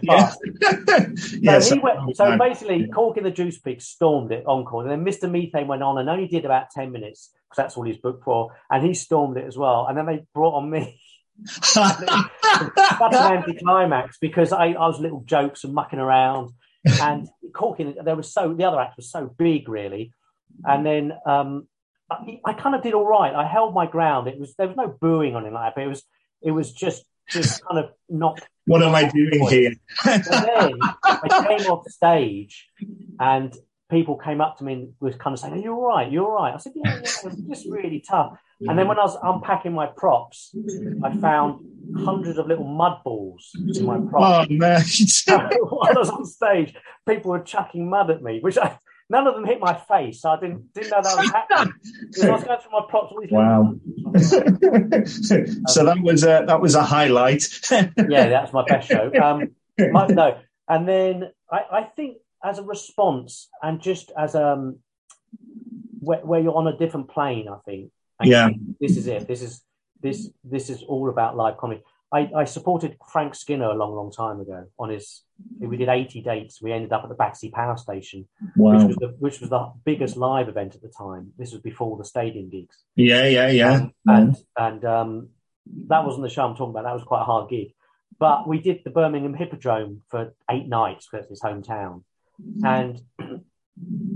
Yeah. 0.02 0.32
yes. 1.40 1.68
So, 1.68 1.74
he 1.74 1.80
went, 1.80 2.16
so 2.16 2.38
basically, 2.38 2.86
Cork 2.86 3.16
and 3.16 3.26
the 3.26 3.30
Juice 3.30 3.58
Pig 3.58 3.82
stormed 3.82 4.32
it 4.32 4.46
encore, 4.46 4.86
and 4.86 4.90
then 4.90 5.04
Mr. 5.04 5.30
Methane 5.30 5.66
went 5.66 5.82
on 5.82 5.98
and 5.98 6.08
only 6.08 6.26
did 6.26 6.44
about 6.44 6.70
ten 6.70 6.90
minutes 6.90 7.30
because 7.50 7.64
that's 7.64 7.76
all 7.76 7.84
he's 7.84 7.98
booked 7.98 8.24
for, 8.24 8.56
and 8.70 8.84
he 8.84 8.94
stormed 8.94 9.36
it 9.36 9.44
as 9.44 9.58
well. 9.58 9.86
And 9.88 9.98
then 9.98 10.06
they 10.06 10.24
brought 10.34 10.54
on 10.54 10.70
me. 10.70 11.00
That's 11.74 13.16
an 13.16 13.32
anticlimax 13.32 14.18
because 14.20 14.52
I, 14.52 14.68
I 14.68 14.86
was 14.86 15.00
little 15.00 15.22
jokes 15.24 15.64
and 15.64 15.74
mucking 15.74 15.98
around, 15.98 16.50
and 16.84 17.28
Corkin 17.52 17.96
there 18.04 18.16
was 18.16 18.32
so 18.32 18.54
the 18.54 18.64
other 18.64 18.80
act 18.80 18.96
was 18.96 19.10
so 19.10 19.26
big 19.26 19.68
really, 19.68 20.12
and 20.64 20.84
then 20.84 21.12
um, 21.26 21.66
I, 22.10 22.40
I 22.44 22.52
kind 22.52 22.74
of 22.74 22.82
did 22.82 22.94
all 22.94 23.06
right. 23.06 23.34
I 23.34 23.46
held 23.46 23.74
my 23.74 23.86
ground. 23.86 24.28
It 24.28 24.38
was 24.38 24.54
there 24.56 24.66
was 24.66 24.76
no 24.76 24.88
booing 24.88 25.34
on 25.34 25.46
it 25.46 25.52
like 25.52 25.68
that, 25.68 25.74
but 25.74 25.84
it 25.84 25.88
was 25.88 26.02
it 26.42 26.50
was 26.50 26.72
just 26.72 27.04
just 27.28 27.64
kind 27.64 27.84
of 27.84 27.92
not 28.08 28.40
what 28.66 28.82
am 28.82 28.94
I 28.94 29.08
doing 29.08 29.48
here? 29.48 29.74
then 30.04 30.78
I 31.02 31.46
came 31.48 31.70
off 31.70 31.88
stage 31.88 32.68
and 33.18 33.52
people 33.90 34.16
came 34.16 34.40
up 34.40 34.58
to 34.58 34.64
me 34.64 34.72
and 34.74 34.92
was 35.00 35.16
kind 35.16 35.34
of 35.34 35.40
saying, 35.40 35.54
Are 35.54 35.58
you 35.58 35.72
all 35.74 35.88
right? 35.88 36.10
You're 36.10 36.24
all 36.24 36.42
right. 36.42 36.54
I 36.54 36.58
said, 36.58 36.72
Yeah, 36.76 36.94
yeah, 36.94 37.00
it 37.00 37.24
was 37.24 37.36
just 37.48 37.66
really 37.68 38.00
tough. 38.08 38.38
And 38.68 38.78
then 38.78 38.88
when 38.88 38.98
I 38.98 39.02
was 39.04 39.16
unpacking 39.22 39.72
my 39.72 39.86
props, 39.86 40.54
I 41.02 41.16
found 41.16 41.64
hundreds 41.96 42.38
of 42.38 42.46
little 42.46 42.64
mud 42.66 42.98
balls 43.04 43.50
in 43.74 43.84
my 43.86 43.98
props. 43.98 44.50
Oh 44.52 44.56
props. 44.58 45.26
man. 45.28 45.50
While 45.62 45.88
I 45.88 45.98
was 45.98 46.10
on 46.10 46.24
stage, 46.26 46.74
people 47.08 47.30
were 47.30 47.40
chucking 47.40 47.88
mud 47.88 48.10
at 48.10 48.22
me, 48.22 48.40
which 48.40 48.58
I 48.58 48.78
none 49.08 49.26
of 49.26 49.34
them 49.34 49.44
hit 49.44 49.60
my 49.60 49.74
face, 49.74 50.20
so 50.20 50.30
I 50.30 50.40
didn't 50.40 50.72
didn't 50.74 50.90
know 50.90 51.02
that 51.02 51.16
was 51.16 51.30
happening. 51.30 51.74
Because 52.08 52.24
I 52.24 52.30
was 52.32 52.44
going 52.44 52.60
through 52.60 52.72
my 52.72 52.86
props, 52.88 53.12
all 53.12 53.20
these 53.20 53.30
Wow. 53.32 53.74
mud- 53.96 55.08
so 55.68 55.84
that 55.84 55.98
was 56.02 56.22
a 56.22 56.44
that 56.46 56.60
was 56.60 56.74
a 56.74 56.82
highlight. 56.82 57.42
yeah, 57.70 58.28
that's 58.28 58.52
my 58.52 58.64
best 58.66 58.88
show. 58.88 59.10
Um, 59.22 59.50
my, 59.78 60.06
no, 60.06 60.38
and 60.68 60.86
then 60.86 61.30
I, 61.50 61.60
I 61.72 61.82
think 61.84 62.18
as 62.44 62.58
a 62.58 62.62
response 62.62 63.48
and 63.62 63.80
just 63.80 64.12
as 64.18 64.34
um, 64.34 64.78
where, 66.00 66.18
where 66.20 66.40
you're 66.40 66.54
on 66.56 66.66
a 66.66 66.76
different 66.76 67.08
plane, 67.08 67.48
I 67.48 67.56
think. 67.64 67.90
And 68.20 68.28
Yeah. 68.30 68.48
this 68.80 68.96
is 68.96 69.06
it. 69.06 69.26
This 69.26 69.42
is 69.42 69.62
this 70.02 70.30
this 70.44 70.70
is 70.70 70.82
all 70.82 71.08
about 71.08 71.36
live 71.36 71.56
comedy. 71.56 71.82
I, 72.12 72.28
I 72.34 72.44
supported 72.44 72.96
Frank 73.12 73.36
Skinner 73.36 73.66
a 73.70 73.74
long, 73.74 73.94
long 73.94 74.10
time 74.10 74.40
ago 74.40 74.66
on 74.80 74.90
his. 74.90 75.22
We 75.60 75.76
did 75.76 75.88
80 75.88 76.22
dates. 76.22 76.60
We 76.60 76.72
ended 76.72 76.92
up 76.92 77.04
at 77.04 77.08
the 77.08 77.14
Battersea 77.14 77.50
Power 77.50 77.76
Station, 77.76 78.26
which 78.56 78.82
was 78.84 78.96
the 78.96 79.14
which 79.18 79.40
was 79.40 79.48
the 79.50 79.72
biggest 79.84 80.16
live 80.16 80.48
event 80.48 80.74
at 80.74 80.82
the 80.82 80.88
time. 80.88 81.32
This 81.38 81.52
was 81.52 81.60
before 81.60 81.96
the 81.96 82.04
stadium 82.04 82.50
gigs. 82.50 82.76
Yeah, 82.96 83.26
yeah, 83.26 83.48
yeah. 83.50 83.72
Um, 83.74 83.92
and 84.08 84.36
and 84.58 84.84
um, 84.84 85.28
that 85.88 86.04
wasn't 86.04 86.24
the 86.24 86.30
show 86.30 86.44
I'm 86.44 86.56
talking 86.56 86.70
about. 86.70 86.84
That 86.84 86.94
was 86.94 87.04
quite 87.04 87.20
a 87.22 87.24
hard 87.24 87.48
gig. 87.48 87.74
But 88.18 88.48
we 88.48 88.60
did 88.60 88.80
the 88.84 88.90
Birmingham 88.90 89.34
Hippodrome 89.34 90.02
for 90.08 90.34
eight 90.50 90.66
nights 90.66 91.06
because 91.10 91.26
it's 91.30 91.40
his 91.40 91.42
hometown. 91.42 92.02
And 92.64 93.00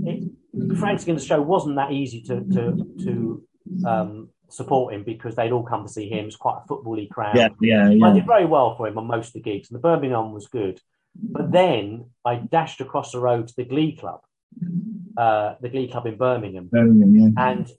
it, 0.03 0.31
Frank 0.77 0.99
Skinner's 0.99 1.25
show 1.25 1.41
wasn't 1.41 1.77
that 1.77 1.91
easy 1.93 2.21
to 2.23 2.41
to 2.41 2.95
to 3.05 3.43
um, 3.85 4.29
support 4.49 4.93
him 4.93 5.03
because 5.03 5.35
they'd 5.35 5.51
all 5.51 5.63
come 5.63 5.83
to 5.83 5.91
see 5.91 6.09
him. 6.09 6.19
It 6.19 6.25
was 6.25 6.35
quite 6.35 6.61
a 6.63 6.67
footbally 6.67 7.09
crowd. 7.09 7.35
Yeah, 7.35 7.49
yeah, 7.61 8.05
I 8.05 8.13
did 8.13 8.25
very 8.25 8.45
well 8.45 8.75
for 8.75 8.87
him 8.87 8.97
on 8.97 9.07
most 9.07 9.27
of 9.27 9.33
the 9.33 9.41
gigs, 9.41 9.69
and 9.69 9.75
the 9.75 9.81
Birmingham 9.81 10.33
was 10.33 10.47
good. 10.47 10.79
But 11.15 11.51
then 11.51 12.09
I 12.23 12.35
dashed 12.35 12.81
across 12.81 13.11
the 13.11 13.19
road 13.19 13.47
to 13.47 13.53
the 13.55 13.63
Glee 13.63 13.95
Club, 13.95 14.21
uh, 15.17 15.55
the 15.61 15.69
Glee 15.69 15.89
Club 15.89 16.05
in 16.05 16.17
Birmingham, 16.17 16.67
Birmingham, 16.67 17.15
yeah. 17.15 17.49
and 17.49 17.71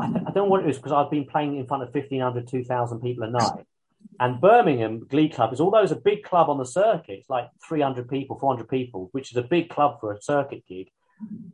I, 0.00 0.06
th- 0.06 0.24
I 0.26 0.30
don't 0.32 0.34
know 0.34 0.44
what 0.44 0.60
it 0.60 0.66
was 0.66 0.76
because 0.76 0.92
I've 0.92 1.10
been 1.10 1.26
playing 1.26 1.56
in 1.56 1.66
front 1.66 1.84
of 1.84 1.94
1,500, 1.94 2.48
2,000 2.48 3.00
people 3.00 3.24
a 3.24 3.30
night. 3.30 3.64
And 4.18 4.40
Birmingham 4.40 5.06
Glee 5.08 5.30
Club 5.30 5.52
is, 5.52 5.60
although 5.60 5.82
it's 5.82 5.92
a 5.92 5.96
big 5.96 6.24
club 6.24 6.50
on 6.50 6.58
the 6.58 6.66
circuit, 6.66 7.20
it's 7.20 7.30
like 7.30 7.48
300 7.66 8.08
people, 8.08 8.38
400 8.38 8.68
people, 8.68 9.08
which 9.12 9.30
is 9.30 9.36
a 9.36 9.42
big 9.42 9.70
club 9.70 9.98
for 10.00 10.12
a 10.12 10.20
circuit 10.20 10.64
gig. 10.68 10.88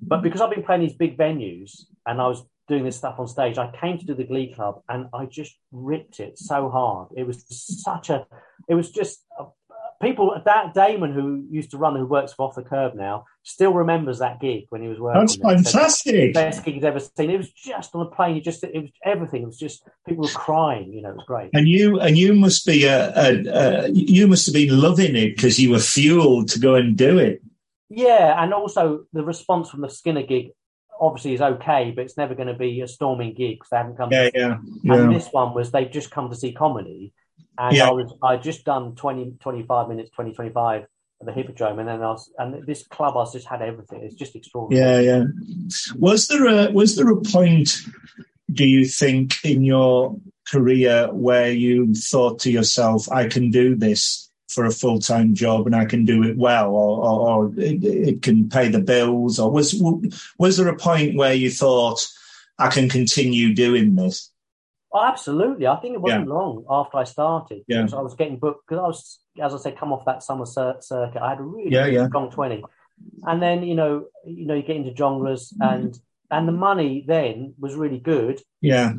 But 0.03 0.23
because 0.23 0.41
I've 0.41 0.51
been 0.51 0.65
playing 0.65 0.81
these 0.81 0.97
big 0.97 1.17
venues 1.17 1.85
and 2.07 2.21
I 2.21 2.27
was 2.27 2.45
doing 2.69 2.85
this 2.85 2.97
stuff 2.97 3.19
on 3.19 3.29
stage, 3.29 3.59
I 3.59 3.71
came 3.81 3.99
to 3.99 4.07
do 4.07 4.15
the 4.15 4.25
Glee 4.25 4.53
Club 4.53 4.83
and 4.89 5.07
I 5.13 5.27
just 5.27 5.57
ripped 5.73 6.21
it 6.21 6.39
so 6.39 6.69
hard. 6.69 7.09
It 7.17 7.27
was 7.27 7.45
such 7.49 8.11
a, 8.11 8.27
it 8.69 8.75
was 8.75 8.91
just, 8.91 9.25
uh, 9.39 9.45
people, 10.03 10.41
that 10.45 10.75
Damon 10.75 11.13
who 11.13 11.47
used 11.51 11.71
to 11.71 11.79
run, 11.79 11.97
who 11.97 12.07
works 12.07 12.33
for 12.33 12.49
Off 12.49 12.55
the 12.55 12.63
Kerb 12.63 12.95
now, 12.95 13.25
still 13.43 13.73
remembers 13.73 14.19
that 14.19 14.41
gig 14.41 14.67
when 14.71 14.83
he 14.83 14.89
was 14.89 14.99
working. 14.99 15.21
That's 15.21 15.37
fantastic. 15.37 16.35
best 16.35 16.65
gig 16.65 16.75
he's 16.75 16.85
ever 16.85 17.01
seen. 17.01 17.31
It 17.31 17.39
was 17.39 17.51
just 17.51 17.95
on 17.95 18.05
the 18.05 18.11
plane. 18.11 18.37
It 18.37 18.45
just 18.45 18.65
it 18.65 18.81
was 18.81 18.91
everything. 19.05 19.43
It 19.43 19.47
was 19.47 19.59
just 19.59 19.89
people 20.07 20.25
were 20.25 20.31
crying. 20.31 20.93
You 20.93 21.03
know, 21.03 21.11
it 21.11 21.17
was 21.17 21.25
great. 21.27 21.51
And 21.55 21.69
you 21.69 22.01
and 22.01 22.19
you 22.19 22.35
must 22.35 22.67
be 22.67 22.85
a, 22.85 23.13
a, 23.17 23.87
a 23.87 23.89
you 23.91 24.27
must 24.27 24.47
have 24.47 24.55
been 24.55 24.79
loving 24.79 25.17
it 25.17 25.37
because 25.37 25.59
you 25.59 25.71
were 25.71 25.79
fueled 25.79 26.49
to 26.51 26.59
go 26.59 26.75
and 26.75 26.97
do 26.97 27.19
it. 27.19 27.43
Yeah, 27.89 28.43
and 28.43 28.53
also 28.53 29.05
the 29.13 29.23
response 29.23 29.71
from 29.71 29.81
the 29.81 29.89
Skinner 29.89 30.25
gig 30.25 30.51
obviously 31.01 31.35
is 31.35 31.41
okay, 31.41 31.93
but 31.95 32.05
it's 32.05 32.17
never 32.17 32.35
going 32.35 32.49
to 32.49 32.55
be 32.55 32.81
a 32.81 32.89
storming 32.89 33.35
gig 33.35 33.57
because 33.59 33.71
they 33.71 33.77
haven't 33.77 33.97
come. 33.97 34.11
Yeah, 34.13 34.31
to 34.31 34.39
yeah, 34.39 34.55
And 34.55 35.13
yeah. 35.13 35.19
this 35.19 35.29
one 35.31 35.55
was 35.55 35.71
they've 35.71 35.91
just 35.91 36.11
come 36.11 36.31
to 36.31 36.37
see 36.37 36.53
comedy, 36.53 37.13
and 37.59 37.77
Yeah. 37.77 37.89
I 37.89 37.91
was 37.93 38.15
I 38.23 38.37
just 38.37 38.65
done 38.65 38.95
20, 38.95 39.37
25 39.41 39.89
minutes, 39.89 40.11
20, 40.11 40.33
25 40.33 40.83
at 40.83 41.27
the 41.27 41.33
Hippodrome, 41.33 41.79
and 41.79 41.89
then 41.89 42.03
I 42.03 42.11
was 42.11 42.31
and 42.39 42.67
this 42.67 42.87
club 42.87 43.17
I 43.17 43.25
just 43.31 43.47
had 43.47 43.63
everything. 43.63 44.03
It's 44.03 44.15
just 44.15 44.37
extraordinary. 44.37 45.07
Yeah, 45.07 45.19
yeah. 45.19 45.25
Was 45.99 46.29
there 46.29 46.47
a 46.47 46.71
was 46.73 46.97
there 46.97 47.11
a 47.11 47.21
point? 47.21 47.77
Do 48.53 48.67
you 48.67 48.85
think 48.85 49.35
in 49.45 49.63
your 49.65 50.17
career 50.49 51.13
where 51.13 51.51
you 51.51 51.95
thought 51.95 52.39
to 52.41 52.51
yourself, 52.51 53.11
"I 53.11 53.27
can 53.27 53.51
do 53.51 53.75
this 53.75 54.26
for 54.49 54.65
a 54.65 54.71
full 54.71 54.99
time 54.99 55.35
job 55.35 55.67
and 55.67 55.75
I 55.75 55.85
can 55.85 56.05
do 56.05 56.23
it 56.23 56.37
well, 56.37 56.71
or, 56.71 57.05
or, 57.05 57.29
or 57.29 57.53
it, 57.59 57.85
it 57.85 58.23
can 58.23 58.49
pay 58.49 58.69
the 58.69 58.81
bills"? 58.81 59.39
Or 59.39 59.51
was 59.51 59.83
was 60.39 60.57
there 60.57 60.69
a 60.69 60.77
point 60.77 61.17
where 61.17 61.35
you 61.35 61.51
thought, 61.51 62.07
"I 62.59 62.69
can 62.69 62.89
continue 62.89 63.55
doing 63.55 63.97
this"? 63.97 64.31
Oh, 64.93 65.05
absolutely. 65.05 65.67
I 65.67 65.77
think 65.77 65.95
it 65.95 66.01
wasn't 66.01 66.29
long 66.29 66.65
after 66.71 66.97
I 66.97 67.05
started. 67.05 67.63
Yeah. 67.67 67.87
I 67.93 68.01
was 68.01 68.15
getting 68.15 68.39
booked 68.39 68.67
because 68.67 68.81
I 68.83 68.87
was, 68.87 69.19
as 69.43 69.53
I 69.53 69.59
said, 69.59 69.77
come 69.79 69.93
off 69.93 70.07
that 70.07 70.23
summer 70.23 70.47
cir- 70.47 70.79
circuit. 70.81 71.21
I 71.21 71.31
had 71.31 71.41
a 71.41 71.43
really 71.43 71.71
Yeah, 71.71 71.87
yeah. 71.87 72.07
strong 72.09 72.31
twenty, 72.31 72.63
and 73.25 73.43
then 73.43 73.63
you 73.63 73.75
know, 73.75 74.07
you 74.25 74.47
know, 74.47 74.55
you 74.55 74.63
get 74.63 74.77
into 74.77 74.93
Jongleurs, 74.93 75.53
and 75.61 75.99
and 76.31 76.49
the 76.49 76.53
money 76.53 77.05
then 77.07 77.55
was 77.59 77.75
really 77.75 77.99
good, 77.99 78.41
Yeah, 78.63 78.93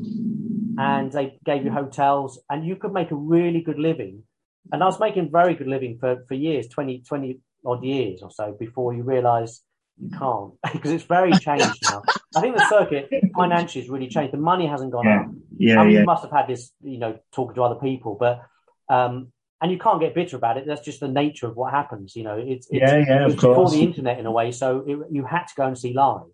and 0.78 1.12
they 1.12 1.40
gave 1.46 1.66
you 1.66 1.72
hotels, 1.72 2.40
and 2.50 2.66
you 2.66 2.76
could 2.76 2.94
make 2.94 3.12
a 3.12 3.16
really 3.16 3.62
good 3.62 3.80
living. 3.80 4.24
And 4.72 4.84
I 4.84 4.86
was 4.86 5.00
making 5.00 5.32
very 5.32 5.54
good 5.56 5.68
living 5.68 5.98
for 6.00 6.24
for 6.28 6.34
years, 6.36 6.68
20, 6.68 7.00
20 7.08 7.40
odd 7.66 7.84
years 7.84 8.22
or 8.22 8.32
so, 8.32 8.56
before 8.60 8.94
you 8.94 9.04
realise 9.04 9.62
you 10.00 10.10
can't 10.18 10.52
because 10.74 10.92
it's 10.92 11.04
very 11.06 11.32
changed 11.32 11.80
now. 11.90 12.02
I 12.36 12.42
think 12.42 12.56
the 12.56 12.68
circuit 12.70 13.10
financially 13.36 13.82
has 13.84 13.90
really 13.90 14.08
changed. 14.08 14.32
The 14.34 14.38
money 14.38 14.68
hasn't 14.68 14.92
gone 14.92 15.06
Yeah. 15.06 15.20
up. 15.22 15.28
yeah, 15.58 15.80
I 15.80 15.84
mean, 15.86 15.94
yeah. 15.94 16.00
you 16.02 16.06
must 16.06 16.24
have 16.24 16.32
had 16.32 16.48
this, 16.48 16.72
you 16.84 17.00
know, 17.00 17.18
talking 17.32 17.56
to 17.56 17.64
other 17.64 17.80
people, 17.80 18.16
but 18.20 18.42
um, 18.90 19.32
and 19.60 19.72
you 19.72 19.80
can't 19.80 20.00
get 20.00 20.14
bitter 20.14 20.36
about 20.38 20.58
it. 20.58 20.66
That's 20.68 20.82
just 20.86 21.00
the 21.00 21.08
nature 21.08 21.48
of 21.48 21.56
what 21.56 21.74
happens. 21.74 22.16
You 22.16 22.24
know, 22.26 22.38
it's, 22.38 22.68
it's 22.70 22.80
Yeah, 22.92 22.98
yeah, 22.98 23.22
it 23.22 23.26
was 23.26 23.34
of 23.34 23.40
before 23.40 23.56
course. 23.56 23.72
the 23.74 23.82
internet 23.82 24.20
in 24.20 24.28
a 24.28 24.32
way, 24.32 24.52
so 24.52 24.84
it, 24.86 24.98
you 25.12 25.26
had 25.26 25.46
to 25.48 25.54
go 25.58 25.66
and 25.66 25.76
see 25.78 25.94
live. 25.94 26.28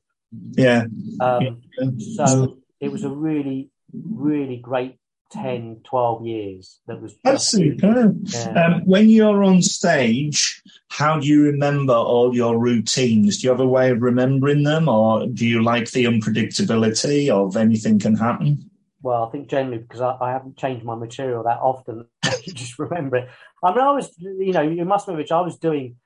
Yeah, 0.57 0.83
Um, 1.21 1.61
yeah. 1.79 1.89
so 2.17 2.57
it 2.81 2.91
was 2.91 3.05
a 3.05 3.09
really, 3.09 3.69
really 3.93 4.57
great 4.57 4.97
10, 5.33 5.81
12 5.83 6.25
years. 6.25 6.79
That 6.87 7.01
was 7.01 7.15
That's 7.23 7.51
just, 7.51 7.51
superb. 7.51 8.21
yeah. 8.23 8.65
Um, 8.65 8.81
when 8.85 9.09
you're 9.09 9.43
on 9.43 9.61
stage, 9.61 10.61
how 10.89 11.19
do 11.19 11.27
you 11.27 11.43
remember 11.43 11.93
all 11.93 12.35
your 12.35 12.57
routines? 12.57 13.39
Do 13.39 13.47
you 13.47 13.51
have 13.51 13.59
a 13.59 13.67
way 13.67 13.91
of 13.91 14.01
remembering 14.01 14.63
them, 14.63 14.87
or 14.87 15.27
do 15.27 15.45
you 15.45 15.63
like 15.63 15.91
the 15.91 16.05
unpredictability 16.05 17.29
of 17.29 17.57
anything 17.57 17.99
can 17.99 18.15
happen? 18.15 18.69
well, 19.03 19.25
I 19.25 19.29
think 19.31 19.49
generally 19.49 19.79
because 19.79 19.99
I, 19.99 20.15
I 20.19 20.31
haven't 20.31 20.57
changed 20.57 20.85
my 20.85 20.95
material 20.95 21.43
that 21.43 21.59
often, 21.59 22.05
you 22.45 22.53
just 22.53 22.79
remember 22.79 23.17
it. 23.17 23.29
I 23.61 23.71
mean, 23.71 23.81
I 23.81 23.91
was, 23.91 24.09
you 24.17 24.53
know, 24.53 24.61
you 24.61 24.85
must 24.85 25.07
remember, 25.07 25.31
I 25.33 25.41
was 25.41 25.57
doing 25.57 25.97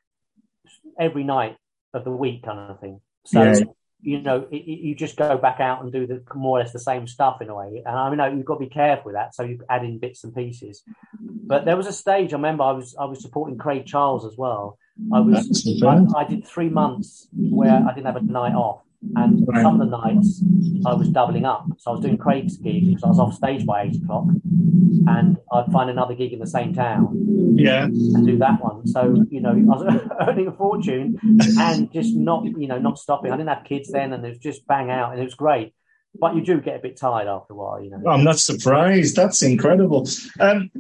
every 1.00 1.24
night 1.24 1.58
of 1.94 2.04
the 2.04 2.12
week 2.12 2.44
kind 2.44 2.60
of 2.60 2.80
thing. 2.80 3.00
So, 3.26 3.44
yeah. 3.44 3.60
You 4.02 4.22
know, 4.22 4.48
it, 4.52 4.64
you 4.66 4.96
just 4.96 5.18
go 5.18 5.38
back 5.38 5.60
out 5.60 5.82
and 5.82 5.92
do 5.92 6.06
the 6.06 6.22
more 6.36 6.58
or 6.58 6.62
less 6.62 6.72
the 6.74 6.80
same 6.80 7.08
stuff 7.08 7.42
in 7.42 7.50
a 7.50 7.56
way. 7.56 7.82
And 7.86 7.96
I 7.96 8.10
mean, 8.10 8.38
you've 8.38 8.46
got 8.46 8.56
to 8.56 8.60
be 8.60 8.70
careful 8.70 9.06
with 9.06 9.16
that. 9.16 9.34
So 9.34 9.44
you 9.44 9.60
add 9.70 9.84
in 9.84 9.98
bits 9.98 10.24
and 10.24 10.36
pieces. 10.36 10.84
But 11.20 11.66
there 11.66 11.78
was 11.78 11.88
a 11.88 11.94
stage. 11.94 12.34
I 12.34 12.36
remember 12.36 12.64
I 12.64 12.72
was 12.72 12.96
I 13.00 13.06
was 13.06 13.22
supporting 13.22 13.58
Craig 13.58 13.86
Charles 13.86 14.26
as 14.26 14.38
well. 14.38 14.78
I 15.14 15.20
was 15.20 15.84
I, 15.84 16.06
I 16.16 16.24
did 16.26 16.46
three 16.46 16.70
months 16.70 17.28
where 17.34 17.84
I 17.88 17.94
didn't 17.94 18.08
have 18.08 18.16
a 18.16 18.22
night 18.22 18.54
off 18.54 18.82
and 19.16 19.48
right. 19.48 19.62
some 19.62 19.80
of 19.80 19.90
the 19.90 19.98
nights 19.98 20.44
I 20.86 20.94
was 20.94 21.10
doubling 21.10 21.46
up. 21.46 21.66
So 21.78 21.92
I 21.92 21.94
was 21.96 22.04
doing 22.04 22.18
Craig's 22.18 22.58
gig 22.58 22.88
because 22.88 23.04
I 23.04 23.08
was 23.08 23.20
off 23.20 23.34
stage 23.34 23.66
by 23.66 23.84
eight 23.84 24.02
o'clock, 24.04 24.26
and 25.08 25.38
I'd 25.52 25.72
find 25.72 25.90
another 25.90 26.14
gig 26.14 26.34
in 26.34 26.40
the 26.40 26.48
same 26.48 26.74
town. 26.74 27.56
Yeah. 27.56 27.86
And 27.86 28.26
do 28.26 28.38
that 28.38 28.62
one. 28.62 28.86
So 28.88 29.26
you 29.30 29.42
know, 29.42 29.52
I 29.52 29.54
was 29.56 30.10
earning 30.28 30.48
a 30.48 30.52
fortune 30.52 31.20
and 31.60 31.92
just 31.92 32.16
not 32.16 32.46
you 32.46 32.68
know 32.68 32.80
not 32.80 33.00
stopping. 33.00 33.32
I 33.32 33.38
didn't 33.38 33.50
have 33.50 33.66
kids 33.66 33.92
then, 33.92 34.14
and 34.14 34.26
it 34.26 34.30
was 34.30 34.40
just 34.40 34.68
bang 34.68 34.90
out, 34.90 35.12
and 35.12 35.22
it 35.22 35.26
was 35.26 35.36
great. 35.36 35.74
But 36.20 36.36
you 36.36 36.42
do 36.42 36.60
get 36.60 36.78
a 36.78 36.80
bit 36.80 36.98
tired 36.98 37.28
after 37.28 37.54
a 37.54 37.56
while, 37.56 37.84
you 37.84 37.92
know. 37.92 38.10
I'm 38.10 38.24
not 38.24 38.40
surprised. 38.40 39.16
That's 39.16 39.44
incredible. 39.44 40.08
Um, 40.40 40.72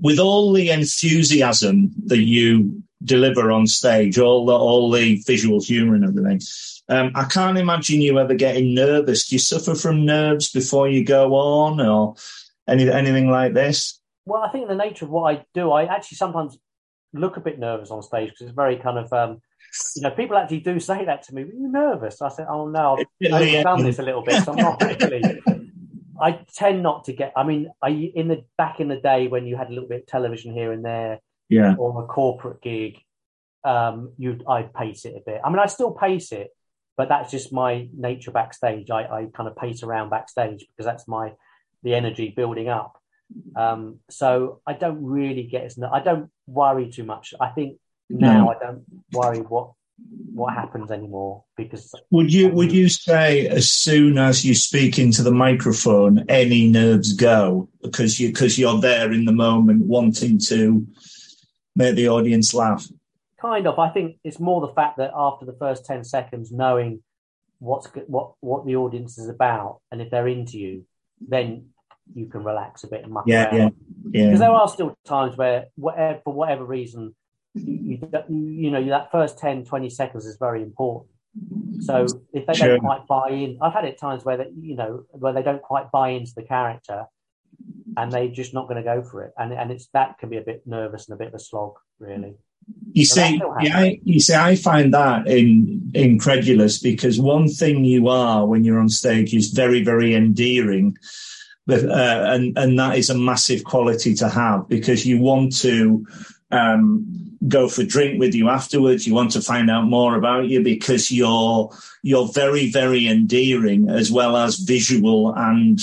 with 0.00 0.18
all 0.18 0.52
the 0.52 0.70
enthusiasm 0.70 1.92
that 2.06 2.18
you 2.18 2.82
deliver 3.04 3.50
on 3.52 3.66
stage, 3.66 4.18
all 4.18 4.46
the 4.46 4.52
all 4.52 4.90
the 4.90 5.22
visual 5.26 5.62
humour 5.62 5.94
and 5.94 6.04
everything. 6.04 6.40
Um, 6.88 7.12
I 7.14 7.24
can't 7.24 7.58
imagine 7.58 8.00
you 8.00 8.18
ever 8.18 8.34
getting 8.34 8.74
nervous. 8.74 9.28
Do 9.28 9.34
you 9.34 9.38
suffer 9.40 9.74
from 9.74 10.06
nerves 10.06 10.50
before 10.50 10.88
you 10.88 11.04
go 11.04 11.34
on, 11.34 11.80
or 11.80 12.14
any, 12.66 12.90
anything 12.90 13.30
like 13.30 13.54
this? 13.54 14.00
Well, 14.24 14.42
I 14.42 14.50
think 14.50 14.68
the 14.68 14.74
nature 14.74 15.04
of 15.04 15.10
what 15.10 15.34
I 15.34 15.44
do, 15.54 15.70
I 15.70 15.84
actually 15.84 16.16
sometimes 16.16 16.58
look 17.12 17.36
a 17.36 17.40
bit 17.40 17.58
nervous 17.58 17.90
on 17.90 18.02
stage 18.02 18.30
because 18.30 18.48
it's 18.48 18.56
very 18.56 18.76
kind 18.76 18.98
of, 18.98 19.12
um, 19.12 19.40
you 19.96 20.02
know, 20.02 20.10
people 20.10 20.36
actually 20.36 20.60
do 20.60 20.80
say 20.80 21.04
that 21.04 21.22
to 21.24 21.34
me. 21.34 21.42
Are 21.42 21.46
you 21.46 21.68
nervous? 21.70 22.22
I 22.22 22.28
said, 22.28 22.46
oh 22.48 22.68
no, 22.68 22.98
I've 22.98 23.32
overcome 23.32 23.82
this 23.82 23.98
a 23.98 24.02
little 24.02 24.22
bit. 24.22 24.42
So 24.44 24.52
I'm 24.52 24.58
not 24.58 24.82
really. 24.82 25.42
I 26.20 26.40
tend 26.54 26.82
not 26.82 27.04
to 27.04 27.12
get. 27.12 27.32
I 27.36 27.44
mean, 27.44 27.70
I 27.82 27.90
in 27.90 28.28
the 28.28 28.44
back 28.56 28.80
in 28.80 28.88
the 28.88 29.00
day 29.00 29.28
when 29.28 29.46
you 29.46 29.56
had 29.56 29.68
a 29.68 29.72
little 29.72 29.88
bit 29.88 30.00
of 30.00 30.06
television 30.06 30.52
here 30.52 30.72
and 30.72 30.84
there, 30.84 31.20
yeah, 31.48 31.76
or 31.78 32.02
a 32.02 32.06
corporate 32.06 32.60
gig, 32.60 32.98
um, 33.64 34.12
you 34.18 34.40
I'd 34.48 34.74
pace 34.74 35.04
it 35.04 35.14
a 35.16 35.20
bit. 35.24 35.40
I 35.44 35.48
mean, 35.48 35.58
I 35.58 35.66
still 35.66 35.92
pace 35.92 36.32
it, 36.32 36.48
but 36.98 37.08
that's 37.08 37.30
just 37.30 37.52
my 37.52 37.88
nature 37.96 38.32
backstage. 38.32 38.90
I, 38.90 39.04
I 39.04 39.26
kind 39.32 39.48
of 39.48 39.56
pace 39.56 39.84
around 39.84 40.10
backstage 40.10 40.66
because 40.66 40.84
that's 40.84 41.06
my 41.06 41.32
the 41.84 41.94
energy 41.94 42.34
building 42.36 42.68
up. 42.68 43.00
Um, 43.54 44.00
so 44.10 44.60
I 44.66 44.72
don't 44.72 45.04
really 45.04 45.44
get 45.44 45.64
as 45.64 45.78
I 45.80 46.00
don't 46.00 46.28
worry 46.48 46.90
too 46.90 47.04
much. 47.04 47.34
I 47.40 47.50
think 47.50 47.78
now 48.10 48.44
no. 48.44 48.50
I 48.50 48.58
don't 48.58 48.82
worry 49.12 49.38
what 49.38 49.70
what 50.32 50.54
happens 50.54 50.90
anymore 50.90 51.44
because 51.56 51.92
would 52.10 52.32
you 52.32 52.48
would 52.50 52.70
you 52.70 52.88
say 52.88 53.48
as 53.48 53.68
soon 53.68 54.16
as 54.16 54.44
you 54.44 54.54
speak 54.54 54.96
into 54.96 55.24
the 55.24 55.32
microphone 55.32 56.24
any 56.28 56.68
nerves 56.68 57.14
go 57.14 57.68
because 57.82 58.20
you 58.20 58.28
because 58.28 58.56
you're 58.56 58.80
there 58.80 59.10
in 59.10 59.24
the 59.24 59.32
moment 59.32 59.84
wanting 59.84 60.38
to 60.38 60.86
make 61.74 61.96
the 61.96 62.08
audience 62.08 62.54
laugh 62.54 62.86
kind 63.40 63.66
of. 63.66 63.78
I 63.78 63.90
think 63.90 64.18
it's 64.24 64.40
more 64.40 64.60
the 64.60 64.72
fact 64.74 64.98
that 64.98 65.12
after 65.14 65.46
the 65.46 65.56
first 65.58 65.84
ten 65.84 66.04
seconds, 66.04 66.52
knowing 66.52 67.02
what's 67.58 67.88
what 68.06 68.32
what 68.40 68.66
the 68.66 68.76
audience 68.76 69.18
is 69.18 69.28
about, 69.28 69.80
and 69.90 70.00
if 70.00 70.10
they're 70.10 70.28
into 70.28 70.58
you, 70.58 70.86
then 71.20 71.70
you 72.14 72.26
can 72.26 72.44
relax 72.44 72.84
a 72.84 72.88
bit 72.88 73.04
and 73.04 73.12
muck 73.12 73.24
yeah, 73.26 73.46
around. 73.46 73.58
Yeah, 73.58 73.68
yeah. 74.12 74.26
Because 74.26 74.40
there 74.40 74.50
are 74.50 74.68
still 74.68 74.96
times 75.04 75.36
where, 75.36 75.66
whatever, 75.76 76.20
for 76.24 76.32
whatever 76.32 76.64
reason, 76.64 77.14
you, 77.54 77.98
you, 78.00 78.24
you 78.28 78.70
know 78.70 78.84
that 78.88 79.10
first 79.10 79.38
10, 79.38 79.64
20 79.64 79.90
seconds 79.90 80.26
is 80.26 80.36
very 80.38 80.62
important. 80.62 81.10
So 81.80 82.06
if 82.32 82.46
they 82.46 82.54
sure. 82.54 82.68
don't 82.68 82.80
quite 82.80 83.06
buy 83.06 83.30
in, 83.30 83.58
I've 83.60 83.72
had 83.72 83.84
it 83.84 83.98
times 83.98 84.24
where 84.24 84.38
they, 84.38 84.50
you 84.58 84.74
know, 84.74 85.04
where 85.10 85.32
they 85.32 85.42
don't 85.42 85.62
quite 85.62 85.90
buy 85.90 86.10
into 86.10 86.32
the 86.34 86.42
character, 86.42 87.04
and 87.96 88.10
they're 88.10 88.28
just 88.28 88.54
not 88.54 88.68
going 88.68 88.82
to 88.82 88.82
go 88.82 89.02
for 89.02 89.24
it, 89.24 89.32
and 89.38 89.52
and 89.52 89.70
it's 89.70 89.88
that 89.92 90.18
can 90.18 90.30
be 90.30 90.38
a 90.38 90.42
bit 90.42 90.62
nervous 90.66 91.08
and 91.08 91.14
a 91.14 91.18
bit 91.18 91.28
of 91.28 91.34
a 91.34 91.38
slog, 91.38 91.74
really. 91.98 92.36
You 92.92 93.04
see, 93.04 93.40
yeah, 93.60 93.78
I, 93.78 94.00
you 94.02 94.18
see, 94.18 94.34
I 94.34 94.56
find 94.56 94.92
that 94.94 95.28
in, 95.28 95.92
incredulous 95.94 96.78
because 96.78 97.20
one 97.20 97.48
thing 97.48 97.84
you 97.84 98.08
are 98.08 98.46
when 98.46 98.64
you're 98.64 98.80
on 98.80 98.88
stage 98.88 99.34
is 99.34 99.50
very, 99.50 99.84
very 99.84 100.14
endearing. 100.14 100.96
But, 101.66 101.84
uh, 101.84 102.24
and, 102.28 102.56
and 102.58 102.78
that 102.78 102.96
is 102.96 103.10
a 103.10 103.14
massive 103.16 103.62
quality 103.62 104.14
to 104.14 104.28
have 104.28 104.68
because 104.68 105.06
you 105.06 105.20
want 105.20 105.54
to, 105.58 106.06
um, 106.50 107.36
go 107.46 107.68
for 107.68 107.82
a 107.82 107.86
drink 107.86 108.18
with 108.18 108.34
you 108.34 108.48
afterwards. 108.48 109.06
You 109.06 109.14
want 109.14 109.32
to 109.32 109.42
find 109.42 109.70
out 109.70 109.84
more 109.84 110.16
about 110.16 110.48
you 110.48 110.62
because 110.64 111.12
you're, 111.12 111.70
you're 112.02 112.28
very, 112.32 112.70
very 112.70 113.06
endearing 113.06 113.90
as 113.90 114.10
well 114.10 114.36
as 114.36 114.56
visual 114.56 115.32
and 115.36 115.78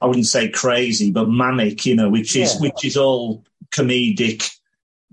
I 0.00 0.06
wouldn't 0.06 0.26
say 0.26 0.50
crazy, 0.50 1.10
but 1.10 1.30
manic, 1.30 1.86
you 1.86 1.96
know, 1.96 2.10
which 2.10 2.36
is, 2.36 2.54
yeah. 2.54 2.60
which 2.60 2.84
is 2.84 2.96
all 2.96 3.42
comedic 3.72 4.54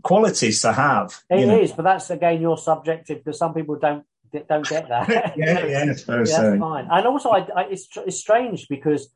qualities 0.03 0.61
to 0.61 0.73
have. 0.73 1.21
It 1.29 1.49
is, 1.49 1.71
know. 1.71 1.75
but 1.77 1.83
that's 1.83 2.09
again 2.09 2.41
your 2.41 2.57
subjective 2.57 3.23
because 3.23 3.37
some 3.37 3.53
people 3.53 3.77
don't 3.77 4.05
don't 4.47 4.67
get 4.67 4.89
that. 4.89 5.09
yeah, 5.37 5.65
yeah, 5.65 5.85
that's 5.85 6.03
fine. 6.03 6.87
And 6.89 7.07
also, 7.07 7.29
I, 7.29 7.47
I, 7.55 7.63
it's 7.69 7.87
it's 7.97 8.17
strange 8.17 8.67
because 8.67 9.09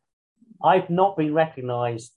I've 0.64 0.90
not 0.90 1.18
been 1.18 1.34
recognised 1.34 2.12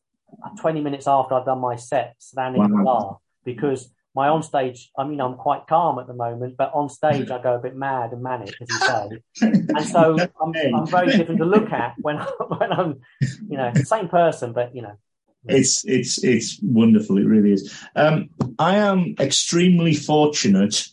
20 0.60 0.80
minutes 0.80 1.06
after 1.06 1.34
I've 1.34 1.46
done 1.46 1.60
my 1.60 1.76
set 1.76 2.16
standing 2.18 2.60
wow. 2.60 2.66
in 2.66 2.72
the 2.72 2.82
bar 2.82 3.18
because 3.44 3.90
my 4.14 4.28
on 4.28 4.42
stage, 4.42 4.90
I 4.98 5.04
mean, 5.04 5.20
I'm 5.20 5.34
quite 5.34 5.66
calm 5.68 5.98
at 5.98 6.06
the 6.06 6.14
moment, 6.14 6.56
but 6.56 6.72
on 6.74 6.88
stage 6.88 7.30
I 7.30 7.40
go 7.40 7.54
a 7.54 7.58
bit 7.58 7.76
mad 7.76 8.12
and 8.12 8.22
manic, 8.22 8.54
as 8.60 8.68
you 8.68 8.78
say. 8.78 9.08
and 9.76 9.86
so 9.86 10.16
I'm, 10.42 10.52
I'm 10.74 10.86
very 10.86 11.16
different 11.16 11.38
to 11.38 11.46
look 11.46 11.70
at 11.70 11.94
when, 12.00 12.16
when 12.16 12.72
I'm, 12.72 13.00
you 13.20 13.56
know, 13.56 13.72
same 13.84 14.08
person, 14.08 14.52
but, 14.52 14.74
you 14.74 14.82
know, 14.82 14.96
it's 15.46 15.84
it's 15.86 16.22
it's 16.22 16.58
wonderful. 16.62 17.18
It 17.18 17.26
really 17.26 17.52
is. 17.52 17.72
Um, 17.96 18.28
I 18.58 18.76
am 18.76 19.14
extremely 19.20 19.94
fortunate 19.94 20.88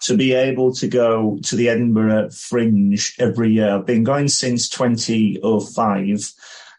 to 0.00 0.16
be 0.16 0.32
able 0.32 0.72
to 0.72 0.86
go 0.86 1.38
to 1.42 1.56
the 1.56 1.68
Edinburgh 1.68 2.30
Fringe 2.30 3.14
every 3.18 3.52
year. 3.52 3.74
I've 3.74 3.86
been 3.86 4.04
going 4.04 4.28
since 4.28 4.68
2005. 4.68 6.32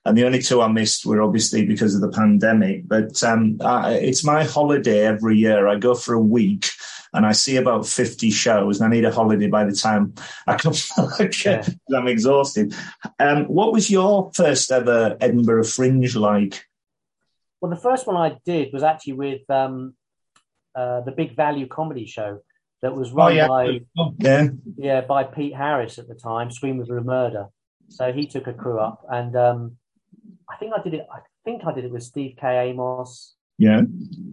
And 0.06 0.18
the 0.18 0.26
only 0.26 0.42
two 0.42 0.62
I 0.62 0.70
missed 0.70 1.06
were 1.06 1.22
obviously 1.22 1.66
because 1.66 1.94
of 1.94 2.02
the 2.02 2.10
pandemic. 2.10 2.88
But 2.88 3.22
um, 3.22 3.58
I, 3.62 3.96
it's 3.96 4.24
my 4.24 4.46
holiday 4.46 5.02
every 5.02 5.38
year. 5.38 5.68
I 5.68 5.76
go 5.76 5.94
for 5.94 6.14
a 6.14 6.22
week 6.22 6.70
and 7.14 7.26
I 7.26 7.34
see 7.34 7.58
about 7.58 7.86
50 7.86 8.32
shows 8.32 8.80
and 8.80 8.88
I 8.88 8.96
need 8.96 9.06
a 9.06 9.12
holiday 9.12 9.48
by 9.48 9.66
the 9.66 9.76
time 9.76 10.14
I 10.48 10.56
come 10.56 10.74
back. 11.18 11.44
Yeah. 11.44 11.68
I'm 11.94 12.08
exhausted. 12.08 12.74
Um, 13.20 13.46
what 13.46 13.74
was 13.74 13.92
your 13.92 14.32
first 14.34 14.72
ever 14.72 15.18
Edinburgh 15.20 15.66
Fringe 15.66 16.16
like? 16.16 16.69
Well, 17.62 17.70
the 17.70 17.78
first 17.82 18.08
one 18.08 18.16
I 18.16 18.38
did 18.46 18.72
was 18.72 18.84
actually 18.84 19.14
with 19.14 19.50
um, 19.50 19.94
uh, 20.76 21.02
the 21.02 21.12
Big 21.12 21.36
Value 21.36 21.68
comedy 21.68 22.06
show 22.06 22.40
that 22.82 22.96
was 22.96 23.12
run 23.12 23.34
oh, 23.34 23.36
yeah. 23.36 23.48
by 23.48 23.82
yeah. 24.20 24.48
yeah 24.78 25.02
by 25.02 25.24
Pete 25.24 25.56
Harris 25.56 25.98
at 25.98 26.08
the 26.08 26.16
time, 26.16 26.52
Screaming 26.52 26.86
Blue 26.86 27.02
Murder. 27.02 27.48
So 27.90 28.14
he 28.14 28.28
took 28.28 28.48
a 28.48 28.54
crew 28.54 28.80
up, 28.80 29.06
and 29.10 29.36
um, 29.36 29.78
I 30.50 30.56
think 30.58 30.74
I 30.78 30.82
did 30.82 30.94
it. 30.94 31.08
I 31.12 31.20
think 31.44 31.64
I 31.66 31.74
did 31.74 31.86
it 31.86 31.92
with 31.92 32.04
Steve 32.04 32.36
K. 32.40 32.70
Amos. 32.70 33.36
Yeah. 33.58 33.82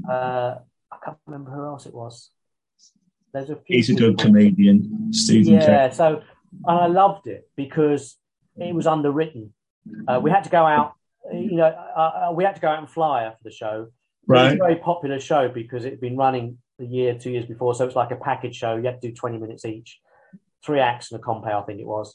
Uh, 0.09 0.57
I 0.93 0.97
can't 1.05 1.17
remember 1.27 1.51
who 1.51 1.65
else 1.65 1.87
it 1.87 1.95
was. 1.95 2.31
There's 3.33 3.51
a 3.51 3.57
few. 3.57 3.77
He's 3.77 3.91
a 3.91 3.95
good 3.95 4.19
comedian, 4.19 5.13
Steve. 5.13 5.47
Yeah. 5.47 5.89
K. 5.89 5.95
So 5.95 6.23
I 6.67 6.87
loved 6.87 7.27
it 7.27 7.49
because 7.57 8.17
it 8.57 8.75
was 8.75 8.87
underwritten. 8.87 9.53
Uh, 10.07 10.21
we 10.23 10.31
had 10.31 10.45
to 10.45 10.51
go 10.51 10.65
out 10.65 10.95
you 11.33 11.57
know, 11.57 11.67
uh, 11.67 12.33
we 12.35 12.45
had 12.45 12.55
to 12.55 12.61
go 12.61 12.69
out 12.69 12.79
and 12.79 12.89
fly 12.89 13.25
after 13.25 13.43
the 13.45 13.51
show. 13.51 13.89
Right. 14.27 14.43
It 14.43 14.45
was 14.45 14.55
a 14.55 14.57
very 14.57 14.77
popular 14.77 15.21
show 15.21 15.49
because 15.49 15.85
it 15.85 15.91
had 15.91 16.01
been 16.01 16.17
running 16.17 16.59
a 16.81 16.85
year, 16.85 17.17
two 17.19 17.31
years 17.31 17.47
before. 17.47 17.75
So 17.75 17.87
it's 17.87 17.97
like 17.97 18.11
a 18.11 18.17
package 18.17 18.57
show. 18.57 18.77
You 18.77 18.85
had 18.85 19.01
to 19.01 19.09
do 19.09 19.15
20 19.15 19.39
minutes 19.39 19.65
each, 19.65 20.01
three 20.65 20.81
acts 20.81 21.13
and 21.13 21.21
a 21.21 21.23
compere, 21.23 21.55
I 21.55 21.63
think 21.63 21.81
it 21.81 21.87
was. 21.87 22.15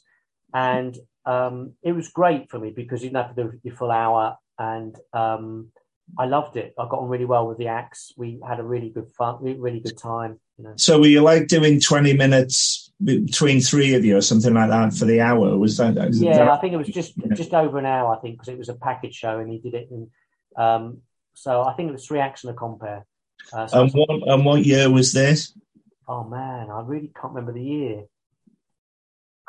And 0.54 0.96
um, 1.24 1.72
it 1.82 1.92
was 1.92 2.08
great 2.08 2.50
for 2.50 2.58
me 2.58 2.70
because 2.70 3.02
you 3.02 3.08
didn't 3.08 3.26
have 3.26 3.34
to 3.34 3.42
do 3.44 3.60
your 3.62 3.74
full 3.74 3.90
hour. 3.90 4.36
And 4.58 4.96
um, 5.12 5.68
I 6.18 6.26
loved 6.26 6.56
it. 6.56 6.74
I 6.78 6.84
got 6.88 7.00
on 7.00 7.08
really 7.08 7.24
well 7.24 7.48
with 7.48 7.58
the 7.58 7.68
acts. 7.68 8.12
We 8.16 8.38
had 8.46 8.60
a 8.60 8.64
really 8.64 8.90
good 8.90 9.10
fun, 9.16 9.38
really 9.42 9.80
good 9.80 9.98
time. 9.98 10.38
You 10.58 10.64
know. 10.64 10.74
So 10.76 11.00
were 11.00 11.06
you 11.06 11.22
like 11.22 11.48
doing 11.48 11.80
20 11.80 12.14
minutes 12.14 12.91
between 13.04 13.60
three 13.60 13.94
of 13.94 14.04
you 14.04 14.16
or 14.16 14.20
something 14.20 14.54
like 14.54 14.70
that 14.70 14.94
for 14.94 15.04
the 15.04 15.20
hour? 15.20 15.56
Was 15.56 15.76
that? 15.78 15.94
Was 15.94 16.20
yeah, 16.20 16.38
that, 16.38 16.48
I 16.48 16.58
think 16.58 16.74
it 16.74 16.76
was 16.76 16.88
just 16.88 17.14
just 17.34 17.54
over 17.54 17.78
an 17.78 17.86
hour. 17.86 18.14
I 18.14 18.20
think 18.20 18.36
because 18.36 18.48
it 18.48 18.58
was 18.58 18.68
a 18.68 18.74
package 18.74 19.14
show 19.14 19.38
and 19.38 19.50
he 19.50 19.58
did 19.58 19.74
it. 19.74 19.88
In, 19.90 20.10
um, 20.56 20.98
so 21.34 21.62
I 21.62 21.72
think 21.74 21.88
it 21.88 21.92
was 21.92 22.06
three 22.06 22.20
acts 22.20 22.44
and 22.44 22.52
a 22.52 22.56
compere. 22.56 23.04
Uh, 23.52 23.66
so 23.66 23.82
and 23.82 23.92
what 23.92 24.08
and 24.10 24.44
what 24.44 24.64
year 24.64 24.90
was 24.90 25.12
this? 25.12 25.56
Oh 26.06 26.24
man, 26.24 26.70
I 26.70 26.80
really 26.82 27.10
can't 27.14 27.32
remember 27.34 27.52
the 27.52 27.64
year. 27.64 28.04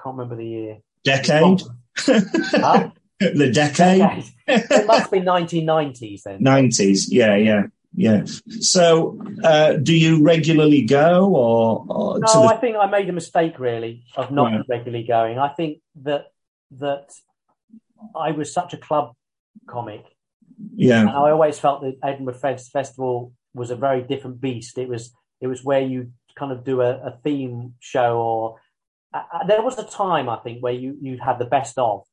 Can't 0.02 0.18
remember 0.18 0.36
the 0.36 0.48
year. 0.48 0.78
Decade. 1.04 1.62
huh? 1.98 2.90
the 3.20 3.52
decade. 3.54 4.00
decade. 4.00 4.26
it 4.48 4.88
must 4.88 5.12
be 5.12 5.20
1990s 5.20 6.24
then. 6.24 6.40
90s, 6.40 7.08
yeah, 7.10 7.36
yeah. 7.36 7.64
Yeah. 7.96 8.26
So, 8.60 9.22
uh, 9.44 9.74
do 9.74 9.96
you 9.96 10.24
regularly 10.24 10.82
go, 10.82 11.34
or, 11.36 11.86
or 11.88 12.20
no? 12.20 12.28
The... 12.28 12.54
I 12.54 12.58
think 12.58 12.76
I 12.76 12.88
made 12.88 13.08
a 13.08 13.14
mistake 13.14 13.60
really 13.60 14.04
of 14.16 14.32
not 14.32 14.52
right. 14.52 14.66
regularly 14.68 15.06
going. 15.06 15.38
I 15.38 15.50
think 15.50 15.80
that 16.02 16.32
that 16.80 17.14
I 18.16 18.32
was 18.32 18.52
such 18.52 18.74
a 18.74 18.78
club 18.78 19.14
comic. 19.68 20.06
Yeah. 20.76 21.02
And 21.02 21.10
I 21.10 21.32
always 21.32 21.60
felt 21.60 21.82
that 21.82 21.98
Edinburgh 22.04 22.36
Festival 22.36 23.34
was 23.54 23.70
a 23.70 23.76
very 23.76 24.02
different 24.02 24.42
beast. 24.42 24.78
It 24.78 24.90
was 24.90 25.14
it 25.40 25.48
was 25.48 25.64
where 25.64 25.82
you 25.82 26.12
kind 26.36 26.52
of 26.52 26.64
do 26.64 26.82
a, 26.82 26.94
a 26.96 27.20
theme 27.24 27.76
show, 27.80 28.18
or 28.18 28.60
uh, 29.14 29.22
uh 29.32 29.46
there 29.46 29.62
was 29.62 29.78
a 29.78 29.84
time 29.84 30.30
I 30.30 30.38
think 30.38 30.64
where 30.64 30.74
you 30.74 30.98
you'd 31.00 31.20
have 31.20 31.38
the 31.38 31.46
best 31.46 31.78
of. 31.78 32.06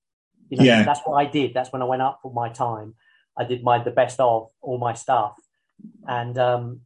You 0.51 0.59
know, 0.59 0.65
yeah. 0.65 0.83
that's 0.83 1.01
what 1.05 1.15
I 1.15 1.25
did. 1.25 1.55
That's 1.55 1.73
when 1.73 1.81
I 1.81 1.87
went 1.87 2.03
up 2.03 2.19
for 2.23 2.33
my 2.33 2.51
time. 2.51 2.97
I 3.39 3.45
did 3.45 3.63
my 3.63 3.83
the 3.83 3.93
best 3.93 4.21
of 4.21 4.51
all 4.61 4.77
my 4.77 4.93
stuff 4.93 5.37
and 6.07 6.39
um, 6.39 6.81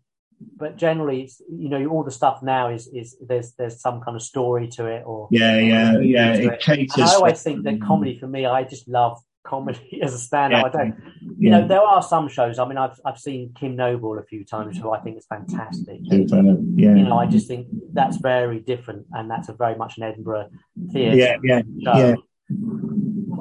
but 0.57 0.77
generally, 0.77 1.31
you 1.49 1.69
know, 1.69 1.87
all 1.87 2.05
the 2.05 2.11
stuff 2.11 2.43
now 2.43 2.69
is 2.71 2.87
is 2.89 3.17
there's 3.27 3.53
there's 3.53 3.81
some 3.81 4.01
kind 4.01 4.17
of 4.17 4.23
story 4.23 4.69
to 4.69 4.87
it, 4.87 5.03
or 5.07 5.29
yeah, 5.31 5.59
yeah, 5.59 5.99
yeah. 5.99 6.35
It, 6.35 6.45
it 6.45 6.61
caters. 6.61 6.97
And 6.97 7.05
I 7.05 7.15
always 7.15 7.43
think 7.43 7.65
that 7.65 7.81
comedy 7.81 8.19
for 8.19 8.27
me, 8.27 8.47
I 8.47 8.65
just 8.65 8.89
love 8.89 9.19
comedy 9.45 10.01
as 10.03 10.15
a 10.15 10.19
stand-up. 10.19 10.73
Yeah. 10.75 10.81
I 10.81 10.85
don't, 10.85 10.99
you 11.39 11.51
yeah. 11.51 11.61
know, 11.61 11.69
there 11.69 11.81
are 11.81 12.03
some 12.03 12.29
shows. 12.29 12.59
I 12.59 12.67
mean, 12.67 12.79
I've 12.79 12.99
I've 13.05 13.19
seen 13.19 13.53
Kim 13.59 13.77
Noble 13.77 14.19
a 14.19 14.25
few 14.25 14.45
times, 14.45 14.79
who 14.79 14.91
I 14.91 15.01
think 15.01 15.19
is 15.19 15.27
fantastic. 15.27 16.01
Super, 16.11 16.37
yeah. 16.75 16.95
You 16.95 17.05
know, 17.05 17.19
I 17.19 17.27
just 17.27 17.49
think 17.49 17.69
that's 17.93 18.17
very 18.19 18.61
different, 18.61 19.07
and 19.13 19.31
that's 19.31 19.49
a 19.49 19.53
very 19.53 19.77
much 19.77 19.97
an 19.99 20.05
Edinburgh 20.05 20.51
theatre. 20.93 21.17
Yeah, 21.17 21.37
yeah, 21.43 21.63
show. 21.83 21.99
yeah. 21.99 22.15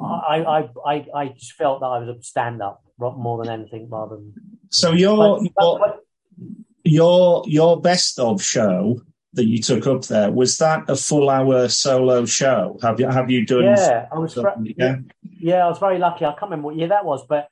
I, 0.02 0.42
I, 0.42 0.68
I, 0.86 1.06
I 1.14 1.28
just 1.28 1.52
felt 1.52 1.80
that 1.80 1.86
I 1.86 1.98
was 1.98 2.08
a 2.08 2.22
stand-up 2.22 2.82
more 2.98 3.42
than 3.42 3.52
anything, 3.52 3.88
rather 3.90 4.16
than 4.16 4.34
so 4.70 4.92
your 4.92 5.40
your, 5.58 6.00
your 6.84 7.44
your 7.46 7.80
best 7.80 8.18
of 8.18 8.42
show 8.42 9.00
that 9.34 9.46
you 9.46 9.60
took 9.60 9.86
up 9.86 10.04
there 10.04 10.30
was 10.30 10.58
that 10.58 10.88
a 10.88 10.96
full 10.96 11.28
hour 11.28 11.68
solo 11.68 12.24
show? 12.24 12.78
Have 12.82 13.00
you 13.00 13.08
have 13.08 13.30
you 13.30 13.44
done? 13.44 13.64
Yeah, 13.64 14.06
I 14.12 14.18
was. 14.18 14.38
yeah? 14.76 14.96
yeah, 15.22 15.64
I 15.64 15.68
was 15.68 15.78
very 15.78 15.98
lucky. 15.98 16.24
I 16.24 16.30
can't 16.30 16.44
remember 16.44 16.66
what 16.66 16.76
year 16.76 16.88
that 16.88 17.04
was, 17.04 17.26
but 17.26 17.48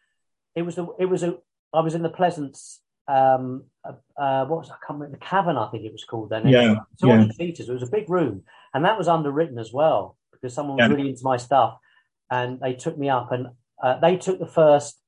it 0.55 0.63
was 0.63 0.79
a, 0.79 0.87
it 0.99 1.07
was 1.07 1.23
a. 1.23 1.39
I 1.75 1.81
was 1.81 1.95
in 1.95 2.03
the 2.03 2.09
Pleasance. 2.09 2.81
Um, 3.09 3.65
uh, 3.85 4.45
what 4.47 4.61
was 4.61 4.71
I 4.71 4.75
can't 4.87 5.01
remember 5.01 5.19
the 5.19 5.25
Cavern? 5.25 5.57
I 5.57 5.69
think 5.71 5.85
it 5.85 5.93
was 5.93 6.05
called 6.05 6.31
then. 6.31 6.47
Yeah, 6.47 6.77
two 7.01 7.09
hundred 7.09 7.35
yeah. 7.39 7.47
seaters. 7.47 7.69
It 7.69 7.73
was 7.73 7.83
a 7.83 7.91
big 7.91 8.09
room, 8.09 8.45
and 8.73 8.85
that 8.85 8.99
was 8.99 9.09
underwritten 9.09 9.59
as 9.59 9.73
well 9.73 10.17
because 10.31 10.55
someone 10.55 10.77
was 10.77 10.89
yeah. 10.89 10.95
really 10.95 11.11
into 11.11 11.25
my 11.25 11.37
stuff, 11.37 11.79
and 12.31 12.61
they 12.61 12.75
took 12.75 12.97
me 12.97 13.09
up, 13.09 13.33
and 13.33 13.49
uh, 13.83 13.99
they 13.99 14.17
took 14.17 14.39
the 14.39 14.47
first 14.47 15.02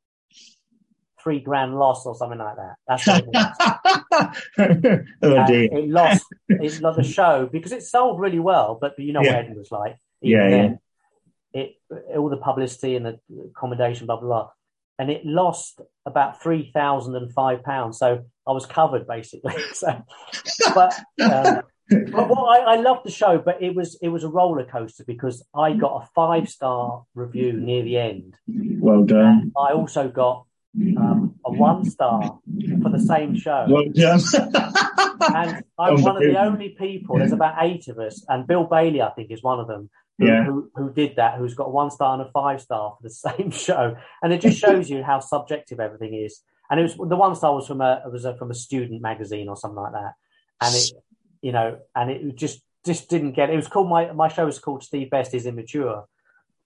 three 1.25 1.41
grand 1.41 1.77
loss 1.77 2.07
or 2.07 2.15
something 2.15 2.39
like 2.39 2.57
that. 2.57 2.75
That's 2.87 3.09
it 3.09 3.25
oh. 5.23 5.47
It 5.49 5.89
lost, 5.89 6.27
it 6.49 6.81
lost 6.81 6.99
the 6.99 7.03
show 7.03 7.49
because 7.51 7.73
it 7.73 7.83
sold 7.83 8.21
really 8.21 8.39
well, 8.39 8.79
but 8.81 8.97
you 8.99 9.13
know 9.13 9.23
yeah. 9.23 9.37
what 9.37 9.47
Ed 9.47 9.57
was 9.57 9.73
like. 9.73 9.97
Yeah, 10.21 10.51
then, 10.51 10.79
yeah. 11.53 11.63
It, 11.63 11.77
all 12.17 12.29
the 12.29 12.37
publicity 12.37 12.97
and 12.97 13.07
the 13.07 13.19
accommodation, 13.51 14.07
blah, 14.07 14.17
blah, 14.21 14.29
blah. 14.29 14.51
And 14.99 15.11
it 15.11 15.25
lost 15.25 15.81
about 16.07 16.41
three 16.43 16.71
thousand 16.73 17.17
and 17.17 17.33
five 17.33 17.65
pounds. 17.65 17.99
So 17.99 18.25
I 18.47 18.53
was 18.53 18.67
covered 18.67 19.09
basically. 19.09 19.55
so, 19.73 20.05
but, 20.75 20.95
um, 21.21 21.63
but 21.89 22.29
what 22.29 22.61
I, 22.61 22.75
I 22.75 22.77
loved 22.77 23.05
the 23.05 23.11
show, 23.11 23.39
but 23.39 23.63
it 23.63 23.75
was 23.75 23.99
it 24.03 24.09
was 24.09 24.25
a 24.25 24.29
roller 24.29 24.65
coaster 24.65 25.05
because 25.05 25.45
I 25.55 25.73
got 25.73 26.03
a 26.03 26.09
five 26.15 26.49
star 26.49 27.05
review 27.15 27.53
near 27.55 27.83
the 27.83 27.99
end. 27.99 28.37
Well 28.47 29.05
done. 29.05 29.53
I 29.57 29.73
also 29.73 30.09
got 30.09 30.47
um, 30.97 31.35
a 31.45 31.53
one 31.53 31.85
star 31.85 32.39
for 32.83 32.91
the 32.91 33.01
same 33.01 33.37
show. 33.37 33.67
Well, 33.69 33.85
yeah. 33.93 34.19
and 35.35 35.65
I'm 35.79 36.03
one 36.03 36.17
of 36.17 36.23
the 36.23 36.39
only 36.41 36.71
people, 36.71 37.19
there's 37.19 37.33
about 37.33 37.57
eight 37.61 37.89
of 37.89 37.99
us, 37.99 38.25
and 38.29 38.47
Bill 38.47 38.65
Bailey, 38.65 39.03
I 39.03 39.11
think, 39.11 39.31
is 39.31 39.43
one 39.43 39.61
of 39.61 39.69
them. 39.69 39.91
Who, 40.19 40.27
yeah. 40.27 40.45
who, 40.45 40.71
who 40.77 40.93
did 40.93 41.17
that, 41.17 41.39
who's 41.39 41.55
got 41.55 41.65
a 41.65 41.71
one 41.71 41.91
star 41.91 42.13
and 42.13 42.23
a 42.23 42.31
five 42.31 42.61
star 42.61 42.97
for 42.97 43.03
the 43.03 43.11
same 43.11 43.51
show. 43.51 43.97
And 44.23 44.33
it 44.33 44.41
just 44.41 44.61
shows 44.61 44.89
you 44.89 45.03
how 45.03 45.19
subjective 45.19 45.81
everything 45.81 46.15
is. 46.15 46.41
And 46.71 46.79
it 46.79 46.85
was 46.85 46.95
the 46.95 47.17
one 47.17 47.35
star 47.35 47.53
was 47.53 47.67
from 47.67 47.81
a 47.81 48.03
was 48.11 48.25
a, 48.25 48.37
from 48.37 48.53
a 48.53 48.55
student 48.55 49.03
magazine 49.03 49.49
or 49.49 49.57
something 49.57 49.83
like 49.83 49.93
that. 49.93 50.13
And 50.61 50.75
it 50.75 50.91
you 51.43 51.53
know, 51.53 51.79
and 51.95 52.11
it 52.11 52.37
just 52.37 52.63
just 52.87 53.11
didn't 53.11 53.33
get 53.33 53.51
it 53.51 53.57
was 53.57 53.69
called 53.69 53.89
my 53.89 54.13
my 54.13 54.29
show 54.29 54.47
was 54.47 54.59
called 54.59 54.83
Steve 54.83 55.11
Best 55.11 55.35
is 55.35 55.47
Immature. 55.47 56.07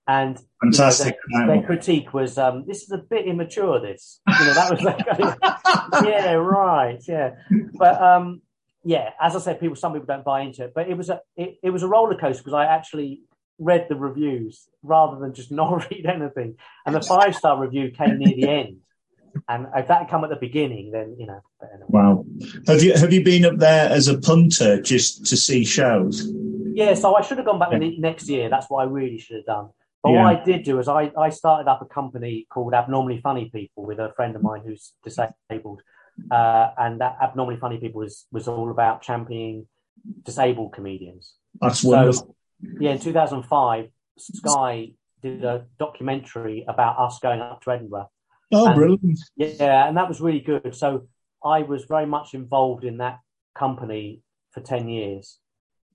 And 0.09 0.41
fantastic. 0.63 1.17
You 1.29 1.41
know, 1.41 1.47
their, 1.47 1.57
their, 1.59 1.67
critique 1.67 2.15
was, 2.15 2.39
um, 2.39 2.65
"This 2.67 2.83
is 2.83 2.91
a 2.91 2.99
bit 2.99 3.27
immature." 3.27 3.79
This, 3.79 4.21
you 4.27 4.47
know, 4.47 4.55
that 4.55 4.71
was 4.71 4.83
like, 4.83 5.05
yeah, 6.03 6.33
right, 6.33 6.99
yeah. 7.07 7.35
But 7.75 8.01
um, 8.01 8.41
yeah, 8.85 9.11
as 9.21 9.37
I 9.37 9.39
said, 9.39 9.61
people, 9.61 9.77
some 9.77 9.93
people 9.93 10.07
don't 10.07 10.25
buy 10.25 10.41
into 10.41 10.65
it, 10.65 10.73
but 10.75 10.89
it 10.89 10.97
was 10.97 11.11
a, 11.11 11.21
it, 11.37 11.59
it 11.63 11.71
was 11.71 11.83
a 11.83 11.89
roller 11.89 12.17
coaster 12.17 12.43
because 12.43 12.55
I 12.55 12.65
actually 12.65 13.21
read 13.59 13.87
the 13.91 13.97
reviews 13.97 14.67
rather 14.83 15.19
than 15.19 15.35
just 15.35 15.53
not 15.53 15.91
read 15.91 16.07
anything. 16.07 16.57
And 16.87 16.95
the 16.95 17.03
five 17.03 17.35
star 17.35 17.61
review 17.61 17.91
came 17.91 18.19
near 18.19 18.35
the 18.35 18.49
end. 18.49 18.79
And 19.47 19.67
if 19.77 19.89
that 19.89 19.99
had 19.99 20.09
come 20.09 20.25
at 20.25 20.31
the 20.31 20.37
beginning, 20.37 20.91
then 20.91 21.17
you 21.19 21.27
know. 21.27 21.43
Wow. 21.89 22.25
Have 22.67 22.83
you 22.83 22.95
have 22.95 23.13
you 23.13 23.23
been 23.23 23.45
up 23.45 23.59
there 23.59 23.91
as 23.91 24.09
a 24.09 24.19
punter 24.19 24.81
just 24.81 25.27
to 25.27 25.37
see 25.37 25.67
shows? 25.67 26.33
Yeah, 26.73 26.95
so 26.95 27.15
I 27.15 27.21
should 27.21 27.37
have 27.37 27.47
gone 27.47 27.59
back 27.59 27.73
yeah. 27.73 27.91
next 27.99 28.29
year. 28.29 28.49
That's 28.49 28.71
what 28.71 28.81
I 28.81 28.85
really 28.85 29.19
should 29.19 29.37
have 29.37 29.45
done. 29.45 29.69
But 30.03 30.13
yeah. 30.13 30.23
what 30.23 30.37
I 30.37 30.45
did 30.45 30.63
do 30.63 30.79
is 30.79 30.89
I, 30.89 31.11
I 31.19 31.31
started 31.31 31.69
up 31.69 31.83
a 31.83 31.87
company 31.87 32.47
called 32.51 32.73
Abnormally 32.73 33.21
Funny 33.21 33.51
People 33.53 33.85
with 33.85 33.99
a 33.99 34.13
friend 34.15 34.37
of 34.37 34.43
mine 34.43 34.63
who's 34.65 34.93
disabled. 35.03 35.83
Uh, 36.31 36.71
and 36.77 37.01
that 37.01 37.17
Abnormally 37.23 37.59
Funny 37.59 37.79
People 37.79 38.01
was, 38.01 38.27
was 38.31 38.49
all 38.49 38.71
about 38.71 39.03
championing 39.03 39.67
disabled 40.25 40.73
comedians. 40.73 41.35
That's 41.61 41.83
wonderful. 41.83 42.37
So, 42.63 42.69
yeah, 42.81 42.93
in 42.93 42.99
2005, 43.01 43.89
Sky 44.19 44.93
did 45.23 45.45
a 45.45 45.67
documentary 45.79 46.65
about 46.69 46.99
us 46.99 47.19
going 47.21 47.41
up 47.41 47.63
to 47.63 47.71
Edinburgh. 47.73 48.11
Oh, 48.53 48.67
and, 48.67 48.75
brilliant. 48.75 49.19
Yeah, 49.37 49.87
and 49.87 49.97
that 49.97 50.09
was 50.09 50.21
really 50.21 50.41
good. 50.41 50.75
So 50.75 51.09
I 51.45 51.63
was 51.63 51.85
very 51.85 52.07
much 52.07 52.35
involved 52.35 52.85
in 52.85 52.99
that 52.99 53.19
company 53.55 54.23
for 54.53 54.61
10 54.61 54.89
years, 54.89 55.39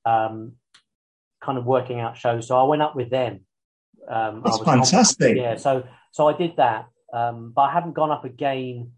um, 0.05 0.53
kind 1.41 1.57
of 1.57 1.65
working 1.65 1.99
out 1.99 2.17
shows. 2.17 2.47
So 2.47 2.57
I 2.57 2.63
went 2.63 2.81
up 2.81 2.95
with 2.95 3.09
them 3.09 3.41
um, 4.07 4.41
That's 4.43 4.59
fantastic. 4.59 5.37
Yeah, 5.37 5.55
so 5.55 5.83
so 6.11 6.27
I 6.27 6.37
did 6.37 6.55
that, 6.57 6.87
um, 7.13 7.51
but 7.55 7.63
I 7.63 7.73
haven't 7.73 7.93
gone 7.93 8.11
up 8.11 8.25
again 8.25 8.91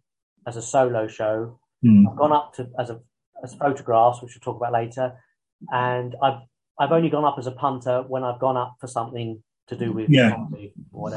as 0.48 0.58
a 0.58 0.62
solo 0.62 1.08
show. 1.08 1.60
Mm. 1.84 2.10
I've 2.10 2.18
gone 2.18 2.32
up 2.32 2.54
to 2.56 2.70
as 2.80 2.90
a 2.90 3.00
as 3.44 3.54
photographs, 3.56 4.22
which 4.22 4.36
we'll 4.36 4.54
talk 4.54 4.60
about 4.60 4.74
later, 4.74 5.14
and 5.72 6.16
I've 6.22 6.42
I've 6.80 6.92
only 6.92 7.10
gone 7.10 7.26
up 7.26 7.36
as 7.38 7.48
a 7.48 7.52
punter 7.52 8.04
when 8.08 8.24
I've 8.24 8.40
gone 8.40 8.58
up 8.58 8.76
for 8.80 8.88
something 8.88 9.42
to 9.68 9.76
do 9.76 9.92
with 9.92 10.10
yeah, 10.10 10.36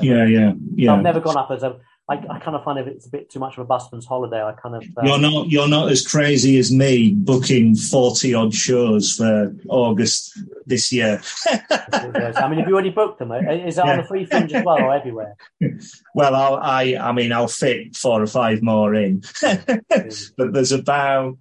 yeah, 0.01 0.25
yeah, 0.25 0.53
yeah. 0.75 0.89
So 0.89 0.95
I've 0.95 1.03
never 1.03 1.21
gone 1.21 1.37
up 1.37 1.51
as 1.51 1.63
a 1.63 1.79
I, 2.11 2.15
I, 2.31 2.39
kind 2.39 2.57
of 2.57 2.65
find 2.65 2.79
if 2.79 2.87
it's 2.87 3.07
a 3.07 3.11
bit 3.11 3.29
too 3.29 3.39
much 3.39 3.59
of 3.59 3.61
a 3.61 3.65
busman's 3.67 4.07
holiday, 4.07 4.43
I 4.43 4.53
kind 4.53 4.77
of 4.77 4.83
um, 4.97 5.07
you're 5.07 5.19
not 5.19 5.49
you're 5.49 5.69
not 5.69 5.91
as 5.93 6.07
crazy 6.07 6.59
as 6.59 6.73
me 6.73 7.13
booking 7.13 7.75
forty 7.75 8.33
odd 8.33 8.55
shows 8.55 9.13
for 9.13 9.55
August 9.69 10.39
this 10.65 10.91
year. 10.91 11.21
I 11.47 12.49
mean, 12.49 12.61
have 12.61 12.69
you 12.69 12.73
already 12.73 12.91
booked 12.91 13.19
them? 13.19 13.33
Is 13.33 13.77
that 13.77 13.85
yeah. 13.85 13.93
on 13.93 13.99
the 13.99 14.05
free 14.05 14.25
fringe 14.25 14.55
as 14.55 14.65
well, 14.65 14.81
or 14.81 14.95
everywhere? 14.95 15.37
Well, 16.15 16.35
I'll, 16.35 16.57
I 16.57 16.97
I 17.01 17.13
mean, 17.13 17.33
I'll 17.33 17.47
fit 17.47 17.95
four 17.95 18.21
or 18.21 18.27
five 18.27 18.61
more 18.61 18.95
in, 18.95 19.23
but 19.41 20.53
there's 20.53 20.73
about 20.73 21.39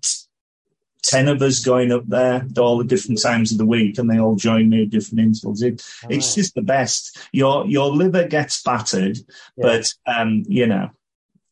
10 1.04 1.28
of 1.28 1.42
us 1.42 1.64
going 1.64 1.92
up 1.92 2.06
there 2.08 2.46
at 2.50 2.58
all 2.58 2.78
the 2.78 2.84
different 2.84 3.22
times 3.22 3.52
of 3.52 3.58
the 3.58 3.66
week 3.66 3.98
and 3.98 4.10
they 4.10 4.20
all 4.20 4.36
join 4.36 4.70
me 4.70 4.84
at 4.84 4.90
different 4.90 5.20
intervals. 5.20 5.62
It, 5.62 5.84
it's 6.10 6.36
just 6.36 6.56
the 6.56 6.62
best. 6.62 7.18
Your, 7.32 7.66
your 7.68 7.90
liver 7.90 8.28
gets 8.28 8.62
battered, 8.62 9.18
yeah. 9.56 9.64
but, 9.64 9.94
um, 10.06 10.44
you 10.48 10.68
know, 10.68 10.90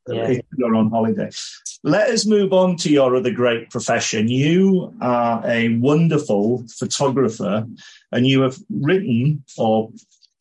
yeah. 0.08 0.40
you're 0.58 0.76
on 0.76 0.90
holiday. 0.90 1.30
Let 1.84 2.10
us 2.10 2.26
move 2.26 2.54
on 2.54 2.78
to 2.78 2.92
your 2.92 3.16
other 3.16 3.32
great 3.32 3.70
profession. 3.70 4.28
You 4.28 4.94
are 5.02 5.42
a 5.46 5.78
wonderful 5.78 6.66
photographer 6.68 7.68
and 8.12 8.28
you 8.28 8.42
have 8.42 8.58
written 8.70 9.44
or 9.58 9.92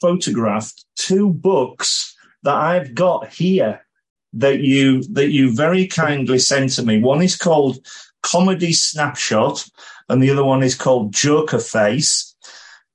photographed 0.00 0.84
two 0.96 1.32
books 1.32 2.16
that 2.42 2.54
I've 2.54 2.94
got 2.94 3.32
here 3.32 3.84
that 4.34 4.60
you 4.60 5.02
that 5.14 5.30
you 5.30 5.54
very 5.54 5.86
kindly 5.86 6.38
sent 6.38 6.72
to 6.72 6.82
me. 6.82 7.00
One 7.00 7.22
is 7.22 7.36
called 7.36 7.78
Comedy 8.24 8.72
Snapshot, 8.72 9.68
and 10.08 10.22
the 10.22 10.30
other 10.30 10.44
one 10.44 10.62
is 10.62 10.74
called 10.74 11.12
Joker 11.12 11.58
Face. 11.58 12.34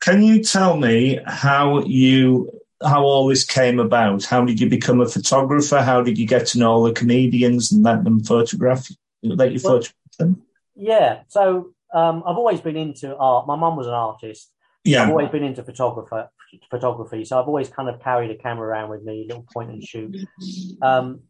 Can 0.01 0.23
you 0.23 0.43
tell 0.43 0.75
me 0.75 1.19
how 1.25 1.83
you 1.85 2.51
how 2.83 3.03
all 3.03 3.27
this 3.27 3.45
came 3.45 3.79
about? 3.79 4.25
How 4.25 4.43
did 4.43 4.59
you 4.59 4.69
become 4.69 5.01
a 5.01 5.07
photographer? 5.07 5.81
How 5.81 6.01
did 6.01 6.17
you 6.17 6.25
get 6.25 6.47
to 6.47 6.59
know 6.59 6.71
all 6.71 6.83
the 6.83 6.93
comedians 6.93 7.71
and 7.71 7.83
let 7.83 8.03
them 8.03 8.23
photograph 8.23 8.87
let 9.21 9.51
you 9.51 9.59
well, 9.63 9.73
photograph 9.73 10.17
them? 10.17 10.41
Yeah, 10.75 11.21
so 11.27 11.73
um, 11.93 12.23
I've 12.25 12.37
always 12.37 12.61
been 12.61 12.77
into 12.77 13.15
art. 13.15 13.45
My 13.45 13.55
mum 13.55 13.75
was 13.75 13.87
an 13.87 13.93
artist. 13.93 14.51
Yeah, 14.83 15.03
I've 15.03 15.09
always 15.09 15.29
been 15.29 15.43
into 15.43 15.63
photographer 15.63 16.29
photography, 16.71 17.23
so 17.25 17.39
I've 17.39 17.47
always 17.47 17.69
kind 17.69 17.89
of 17.89 18.01
carried 18.01 18.31
a 18.31 18.35
camera 18.35 18.69
around 18.69 18.89
with 18.89 19.03
me, 19.03 19.25
little 19.27 19.45
point 19.53 19.69
and 19.69 19.83
shoot. 19.83 20.15
Um, 20.81 21.21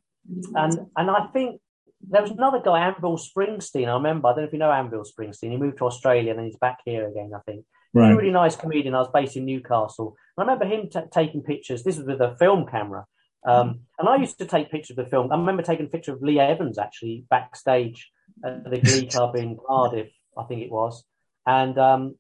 and 0.56 0.88
and 0.96 1.10
I 1.10 1.28
think 1.34 1.60
there 2.08 2.22
was 2.22 2.32
another 2.32 2.62
guy, 2.64 2.88
Anvil 2.88 3.18
Springsteen. 3.18 3.88
I 3.88 3.94
remember. 3.94 4.28
I 4.28 4.32
don't 4.32 4.42
know 4.42 4.48
if 4.48 4.54
you 4.54 4.60
know 4.60 4.72
Anvil 4.72 5.04
Springsteen. 5.04 5.52
He 5.52 5.58
moved 5.58 5.80
to 5.80 5.86
Australia 5.86 6.32
and 6.32 6.40
then 6.40 6.46
he's 6.46 6.58
back 6.58 6.80
here 6.86 7.08
again. 7.08 7.32
I 7.36 7.40
think. 7.46 7.66
Right. 7.94 8.16
really 8.16 8.32
nice 8.32 8.56
comedian. 8.56 8.94
I 8.94 9.00
was 9.00 9.10
based 9.12 9.36
in 9.36 9.46
Newcastle. 9.46 10.16
I 10.38 10.42
remember 10.42 10.66
him 10.66 10.90
t- 10.90 11.00
taking 11.12 11.42
pictures. 11.42 11.84
This 11.84 11.98
was 11.98 12.06
with 12.06 12.22
a 12.22 12.36
film 12.38 12.68
camera. 12.68 13.06
Um, 13.46 13.82
and 13.98 14.08
I 14.08 14.18
used 14.18 14.38
to 14.40 14.46
take 14.46 14.70
pictures 14.70 14.98
of 14.98 15.06
the 15.06 15.10
film. 15.10 15.32
I 15.32 15.38
remember 15.38 15.64
taking 15.64 15.86
a 15.86 15.90
picture 15.90 16.14
of 16.14 16.22
Lee 16.22 16.40
Evans 16.40 16.78
actually 16.78 17.26
backstage 17.30 18.12
at 18.46 18.70
the 18.70 18.80
Glee 18.84 19.08
Club 19.08 19.36
in 19.36 19.58
Cardiff, 19.66 20.12
I 20.38 20.44
think 20.44 20.62
it 20.62 20.72
was. 20.72 21.04
And 21.48 21.78
um, 21.80 22.16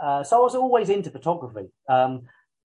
uh, 0.00 0.24
so 0.24 0.38
I 0.38 0.40
was 0.40 0.54
always 0.54 0.88
into 0.88 1.10
photography. 1.10 1.68
Um, 1.88 2.22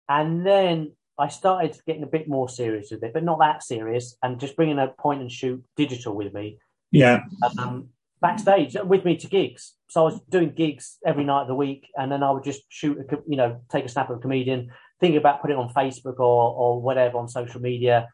and 0.07 0.45
then 0.45 0.93
I 1.21 1.27
started 1.27 1.77
getting 1.85 2.03
a 2.03 2.07
bit 2.07 2.27
more 2.27 2.49
serious 2.49 2.89
with 2.91 3.03
it, 3.03 3.13
but 3.13 3.23
not 3.23 3.39
that 3.39 3.63
serious, 3.63 4.17
and 4.23 4.39
just 4.39 4.55
bringing 4.55 4.79
a 4.79 4.87
point 4.87 5.21
and 5.21 5.31
shoot 5.31 5.63
digital 5.77 6.15
with 6.15 6.33
me. 6.33 6.57
Yeah. 6.91 7.21
Um, 7.59 7.89
backstage 8.21 8.75
with 8.83 9.05
me 9.05 9.17
to 9.17 9.27
gigs. 9.27 9.75
So 9.89 10.01
I 10.01 10.03
was 10.05 10.19
doing 10.29 10.51
gigs 10.51 10.97
every 11.05 11.23
night 11.23 11.43
of 11.43 11.47
the 11.47 11.55
week, 11.55 11.87
and 11.95 12.11
then 12.11 12.23
I 12.23 12.31
would 12.31 12.43
just 12.43 12.63
shoot, 12.69 12.97
a, 12.97 13.17
you 13.27 13.37
know, 13.37 13.61
take 13.69 13.85
a 13.85 13.89
snap 13.89 14.09
of 14.09 14.17
a 14.17 14.19
comedian, 14.19 14.71
thinking 14.99 15.17
about 15.17 15.41
putting 15.41 15.57
it 15.57 15.59
on 15.59 15.73
Facebook 15.73 16.19
or 16.19 16.55
or 16.61 16.81
whatever 16.81 17.17
on 17.19 17.27
social 17.27 17.61
media, 17.61 18.07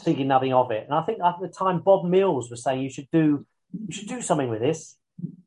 thinking 0.00 0.28
nothing 0.28 0.52
of 0.52 0.70
it. 0.70 0.84
And 0.84 0.94
I 0.94 1.02
think 1.02 1.20
at 1.22 1.34
the 1.40 1.48
time 1.48 1.80
Bob 1.80 2.06
Mills 2.06 2.50
was 2.50 2.62
saying 2.62 2.82
you 2.82 2.90
should 2.90 3.08
do 3.12 3.46
you 3.86 3.94
should 3.94 4.08
do 4.08 4.22
something 4.22 4.48
with 4.48 4.60
this. 4.60 4.96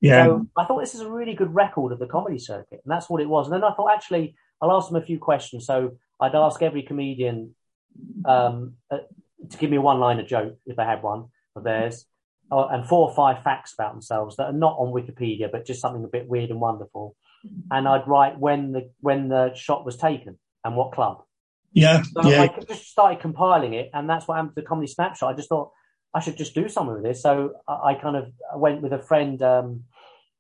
Yeah. 0.01 0.25
So 0.25 0.47
I 0.55 0.65
thought 0.65 0.79
this 0.81 0.95
is 0.95 1.01
a 1.01 1.09
really 1.09 1.33
good 1.33 1.53
record 1.53 1.91
of 1.91 1.99
the 1.99 2.07
comedy 2.07 2.39
circuit, 2.39 2.81
and 2.83 2.91
that's 2.91 3.09
what 3.09 3.21
it 3.21 3.29
was. 3.29 3.47
And 3.47 3.53
then 3.55 3.63
I 3.63 3.73
thought 3.73 3.93
actually 3.93 4.35
I'll 4.61 4.75
ask 4.75 4.89
them 4.89 5.01
a 5.01 5.05
few 5.05 5.19
questions. 5.19 5.65
So 5.65 5.97
I'd 6.19 6.35
ask 6.35 6.61
every 6.61 6.83
comedian 6.83 7.55
um, 8.25 8.73
uh, 8.91 8.99
to 9.49 9.57
give 9.57 9.69
me 9.69 9.77
a 9.77 9.81
one-liner 9.81 10.23
joke 10.23 10.57
if 10.65 10.75
they 10.75 10.83
had 10.83 11.03
one 11.03 11.25
of 11.55 11.63
theirs, 11.63 12.05
uh, 12.51 12.67
and 12.67 12.85
four 12.85 13.09
or 13.09 13.15
five 13.15 13.43
facts 13.43 13.73
about 13.73 13.93
themselves 13.93 14.37
that 14.37 14.45
are 14.45 14.53
not 14.53 14.77
on 14.77 14.93
Wikipedia, 14.93 15.51
but 15.51 15.65
just 15.65 15.81
something 15.81 16.03
a 16.03 16.07
bit 16.07 16.27
weird 16.27 16.49
and 16.49 16.61
wonderful. 16.61 17.15
And 17.71 17.87
I'd 17.87 18.07
write 18.07 18.39
when 18.39 18.71
the 18.71 18.91
when 18.99 19.29
the 19.29 19.53
shot 19.53 19.85
was 19.85 19.95
taken 19.95 20.37
and 20.63 20.75
what 20.75 20.91
club. 20.91 21.23
Yeah, 21.71 22.01
so 22.01 22.27
yeah. 22.27 22.43
I 22.43 22.63
just 22.67 22.87
started 22.87 23.19
compiling 23.21 23.73
it, 23.73 23.89
and 23.93 24.09
that's 24.09 24.27
what 24.27 24.35
happened 24.35 24.55
to 24.55 24.61
the 24.61 24.67
comedy 24.67 24.87
snapshot. 24.87 25.33
I 25.33 25.35
just 25.35 25.49
thought 25.49 25.71
I 26.13 26.19
should 26.19 26.37
just 26.37 26.55
do 26.55 26.67
something 26.67 26.95
with 26.95 27.03
this. 27.03 27.21
So 27.21 27.53
I, 27.67 27.91
I 27.91 27.93
kind 27.93 28.15
of 28.15 28.31
went 28.55 28.81
with 28.81 28.93
a 28.93 28.99
friend, 28.99 29.41
um, 29.41 29.83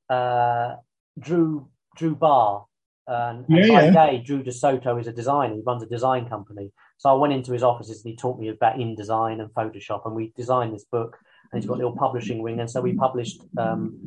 uh, 0.09 0.75
Drew 1.19 1.69
Drew 1.95 2.15
Barr, 2.15 2.65
Um, 3.07 3.45
and, 3.47 3.65
yeah, 3.65 3.79
and 3.79 3.93
by 3.95 4.05
yeah. 4.05 4.11
day, 4.11 4.23
Drew 4.25 4.43
DeSoto 4.43 4.99
is 4.99 5.07
a 5.07 5.13
designer. 5.13 5.55
He 5.55 5.61
runs 5.65 5.81
a 5.81 5.87
design 5.87 6.27
company. 6.27 6.71
So 6.97 7.09
I 7.09 7.13
went 7.13 7.33
into 7.33 7.53
his 7.53 7.63
offices 7.63 8.03
and 8.03 8.11
he 8.11 8.17
taught 8.17 8.39
me 8.39 8.49
about 8.49 8.77
InDesign 8.77 9.39
and 9.39 9.49
Photoshop, 9.51 10.05
and 10.05 10.15
we 10.15 10.33
designed 10.35 10.73
this 10.73 10.85
book 10.85 11.17
and 11.51 11.61
he's 11.61 11.67
got 11.67 11.75
a 11.75 11.77
little 11.77 11.95
publishing 11.95 12.41
wing. 12.41 12.59
And 12.59 12.69
so 12.69 12.81
we 12.81 12.93
published 12.93 13.41
um, 13.57 13.97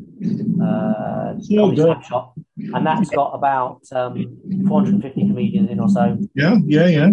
uh, 0.62 1.40
Snapshot, 1.40 2.33
and 2.57 2.87
that's 2.87 3.09
got 3.11 3.33
about 3.33 3.81
um, 3.92 4.38
450 4.68 5.20
comedians 5.29 5.70
in 5.70 5.81
or 5.81 5.88
so. 5.88 6.18
Yeah, 6.35 6.57
yeah, 6.66 6.87
yeah. 6.87 7.11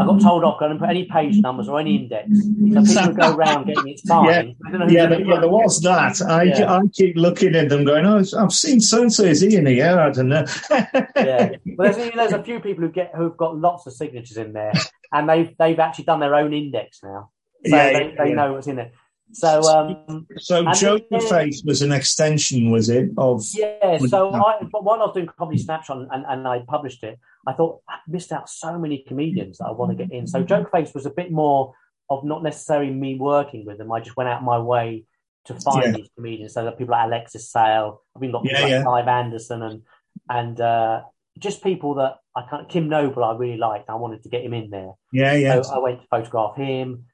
I 0.00 0.06
got 0.06 0.20
told 0.22 0.44
off, 0.44 0.58
going 0.58 0.72
to 0.72 0.78
put 0.78 0.88
any 0.88 1.04
page 1.04 1.36
numbers 1.36 1.68
or 1.68 1.78
any 1.78 1.96
index. 1.96 2.30
So 2.32 3.02
people 3.02 3.14
go 3.14 3.34
around 3.34 3.66
getting 3.66 3.88
it 3.88 4.00
fine. 4.06 4.56
Yeah, 4.66 4.86
yeah, 4.88 5.06
there, 5.06 5.20
yeah, 5.20 5.40
there 5.40 5.48
was 5.48 5.80
that. 5.82 6.20
I, 6.22 6.44
yeah. 6.44 6.72
I 6.72 6.80
keep 6.92 7.16
looking 7.16 7.54
at 7.54 7.68
them 7.68 7.84
going, 7.84 8.04
oh, 8.06 8.22
I've 8.38 8.52
seen 8.52 8.80
so 8.80 9.02
and 9.02 9.12
so. 9.12 9.24
Is 9.24 9.40
he 9.40 9.56
in 9.56 9.66
here? 9.66 9.98
I 9.98 10.10
don't 10.10 10.28
know. 10.28 10.44
yeah, 10.70 11.50
well, 11.76 11.92
there's, 11.92 12.12
there's 12.14 12.32
a 12.32 12.42
few 12.42 12.60
people 12.60 12.84
who 12.84 12.90
get 12.90 13.12
who've 13.14 13.36
got 13.36 13.56
lots 13.56 13.86
of 13.86 13.92
signatures 13.92 14.36
in 14.36 14.52
there, 14.52 14.72
and 15.12 15.28
they've 15.28 15.54
they've 15.58 15.78
actually 15.78 16.04
done 16.04 16.20
their 16.20 16.34
own 16.34 16.52
index 16.52 17.00
now. 17.02 17.30
So 17.64 17.76
yeah, 17.76 17.92
they, 17.92 18.14
they 18.18 18.34
know 18.34 18.52
what's 18.52 18.66
in 18.66 18.76
there. 18.76 18.92
So, 19.32 19.62
um, 19.62 20.26
so 20.38 20.62
then, 20.62 21.20
Face 21.20 21.62
was 21.64 21.82
an 21.82 21.92
extension, 21.92 22.70
was 22.70 22.88
it? 22.88 23.10
Of 23.18 23.44
yeah. 23.52 23.98
So, 23.98 24.32
I, 24.32 24.62
while 24.70 25.00
I 25.00 25.06
was 25.06 25.14
doing 25.14 25.28
Comedy 25.38 25.58
Snapshot 25.58 26.08
and, 26.10 26.24
and 26.26 26.46
I 26.46 26.60
published 26.66 27.02
it, 27.02 27.18
I 27.46 27.52
thought 27.52 27.80
I 27.88 27.96
missed 28.06 28.32
out 28.32 28.48
so 28.48 28.78
many 28.78 29.04
comedians 29.06 29.58
that 29.58 29.66
I 29.66 29.72
want 29.72 29.96
to 29.96 29.96
get 29.96 30.12
in. 30.12 30.26
So, 30.26 30.42
Joker 30.42 30.70
Face 30.70 30.94
was 30.94 31.06
a 31.06 31.10
bit 31.10 31.32
more 31.32 31.74
of 32.08 32.24
not 32.24 32.42
necessarily 32.42 32.92
me 32.92 33.16
working 33.16 33.66
with 33.66 33.78
them. 33.78 33.90
I 33.90 34.00
just 34.00 34.16
went 34.16 34.28
out 34.28 34.44
my 34.44 34.58
way 34.58 35.04
to 35.46 35.54
find 35.54 35.84
yeah. 35.84 35.92
these 35.92 36.08
comedians. 36.14 36.54
So, 36.54 36.70
people 36.70 36.92
like 36.92 37.06
Alexei 37.06 37.40
Sayle, 37.40 38.02
I've 38.14 38.20
been 38.20 38.32
got 38.32 38.44
people 38.44 38.58
yeah, 38.58 38.64
like 38.64 38.70
yeah. 38.70 38.82
Clive 38.84 39.08
Anderson, 39.08 39.62
and 39.62 39.82
and 40.30 40.60
uh, 40.60 41.02
just 41.38 41.64
people 41.64 41.94
that 41.96 42.18
I 42.34 42.42
kind 42.48 42.62
of 42.64 42.68
Kim 42.68 42.88
Noble 42.88 43.24
I 43.24 43.34
really 43.34 43.58
liked. 43.58 43.90
I 43.90 43.96
wanted 43.96 44.22
to 44.22 44.28
get 44.28 44.44
him 44.44 44.54
in 44.54 44.70
there. 44.70 44.92
Yeah, 45.12 45.34
yeah. 45.34 45.60
So 45.62 45.74
I 45.74 45.78
went 45.78 46.00
to 46.00 46.06
photograph 46.06 46.56
him, 46.56 47.06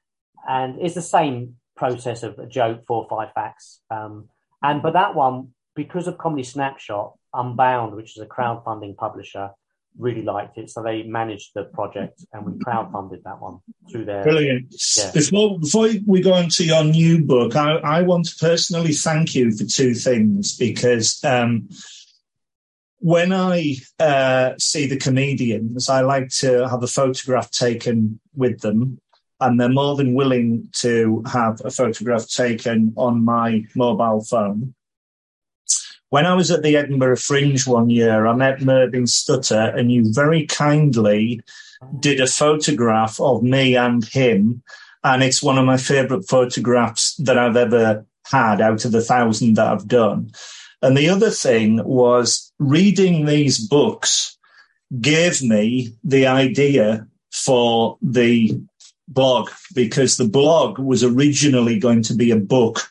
and 0.47 0.79
it's 0.79 0.95
the 0.95 1.01
same 1.01 1.55
process 1.75 2.23
of 2.23 2.39
a 2.39 2.45
joke, 2.45 2.85
four 2.85 3.03
or 3.03 3.09
five 3.09 3.33
facts. 3.33 3.81
Um, 3.89 4.29
and 4.61 4.81
but 4.81 4.93
that 4.93 5.15
one, 5.15 5.49
because 5.75 6.07
of 6.07 6.17
Comedy 6.17 6.43
Snapshot, 6.43 7.13
Unbound, 7.33 7.95
which 7.95 8.15
is 8.15 8.21
a 8.21 8.27
crowdfunding 8.27 8.95
publisher, 8.95 9.49
really 9.97 10.21
liked 10.21 10.57
it. 10.57 10.69
So 10.69 10.81
they 10.81 11.03
managed 11.03 11.51
the 11.53 11.63
project 11.65 12.25
and 12.31 12.45
we 12.45 12.53
crowdfunded 12.53 13.23
that 13.23 13.39
one 13.39 13.59
through 13.91 14.05
their. 14.05 14.23
Brilliant. 14.23 14.73
Yeah. 14.97 15.11
Before, 15.11 15.59
before 15.59 15.89
we 16.05 16.21
go 16.21 16.37
into 16.37 16.63
your 16.63 16.83
new 16.83 17.23
book, 17.23 17.55
I, 17.55 17.75
I 17.77 18.01
want 18.03 18.27
to 18.27 18.35
personally 18.39 18.93
thank 18.93 19.35
you 19.35 19.51
for 19.51 19.65
two 19.65 19.93
things 19.93 20.57
because 20.57 21.23
um, 21.23 21.69
when 22.99 23.33
I 23.33 23.75
uh, 23.99 24.53
see 24.57 24.87
the 24.87 24.97
comedians, 24.97 25.89
I 25.89 26.01
like 26.01 26.29
to 26.39 26.67
have 26.67 26.83
a 26.83 26.87
photograph 26.87 27.51
taken 27.51 28.19
with 28.35 28.61
them 28.61 28.99
and 29.43 29.59
they're 29.59 29.69
more 29.69 29.95
than 29.95 30.13
willing 30.13 30.69
to 30.73 31.23
have 31.31 31.61
a 31.65 31.69
photograph 31.69 32.27
taken 32.27 32.93
on 32.95 33.23
my 33.23 33.65
mobile 33.75 34.23
phone. 34.23 34.73
When 36.09 36.25
I 36.25 36.35
was 36.35 36.51
at 36.51 36.63
the 36.63 36.77
Edinburgh 36.77 37.17
Fringe 37.17 37.65
one 37.67 37.89
year, 37.89 38.25
I 38.25 38.35
met 38.35 38.61
Mervyn 38.61 39.07
Stutter, 39.07 39.73
and 39.75 39.91
you 39.91 40.13
very 40.13 40.45
kindly 40.45 41.41
did 41.99 42.21
a 42.21 42.27
photograph 42.27 43.19
of 43.19 43.43
me 43.43 43.75
and 43.75 44.05
him. 44.05 44.63
And 45.03 45.23
it's 45.23 45.43
one 45.43 45.57
of 45.57 45.65
my 45.65 45.77
favorite 45.77 46.29
photographs 46.29 47.15
that 47.15 47.37
I've 47.37 47.57
ever 47.57 48.05
had 48.31 48.61
out 48.61 48.85
of 48.85 48.91
the 48.91 49.01
thousand 49.01 49.55
that 49.55 49.67
I've 49.67 49.87
done. 49.87 50.31
And 50.81 50.95
the 50.95 51.09
other 51.09 51.29
thing 51.29 51.83
was 51.83 52.53
reading 52.59 53.25
these 53.25 53.59
books 53.67 54.37
gave 55.01 55.41
me 55.41 55.95
the 56.03 56.27
idea 56.27 57.07
for 57.31 57.97
the 58.01 58.61
blog 59.07 59.49
because 59.75 60.17
the 60.17 60.27
blog 60.27 60.79
was 60.79 61.03
originally 61.03 61.79
going 61.79 62.01
to 62.03 62.15
be 62.15 62.31
a 62.31 62.37
book 62.37 62.81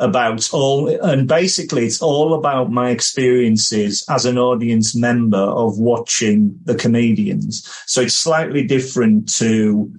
about 0.00 0.52
all, 0.52 0.88
and 0.88 1.26
basically 1.26 1.84
it's 1.84 2.00
all 2.00 2.34
about 2.34 2.70
my 2.70 2.90
experiences 2.90 4.04
as 4.08 4.24
an 4.24 4.38
audience 4.38 4.94
member 4.94 5.38
of 5.38 5.78
watching 5.78 6.56
the 6.64 6.76
comedians. 6.76 7.68
So 7.86 8.02
it's 8.02 8.14
slightly 8.14 8.64
different 8.64 9.28
to 9.36 9.92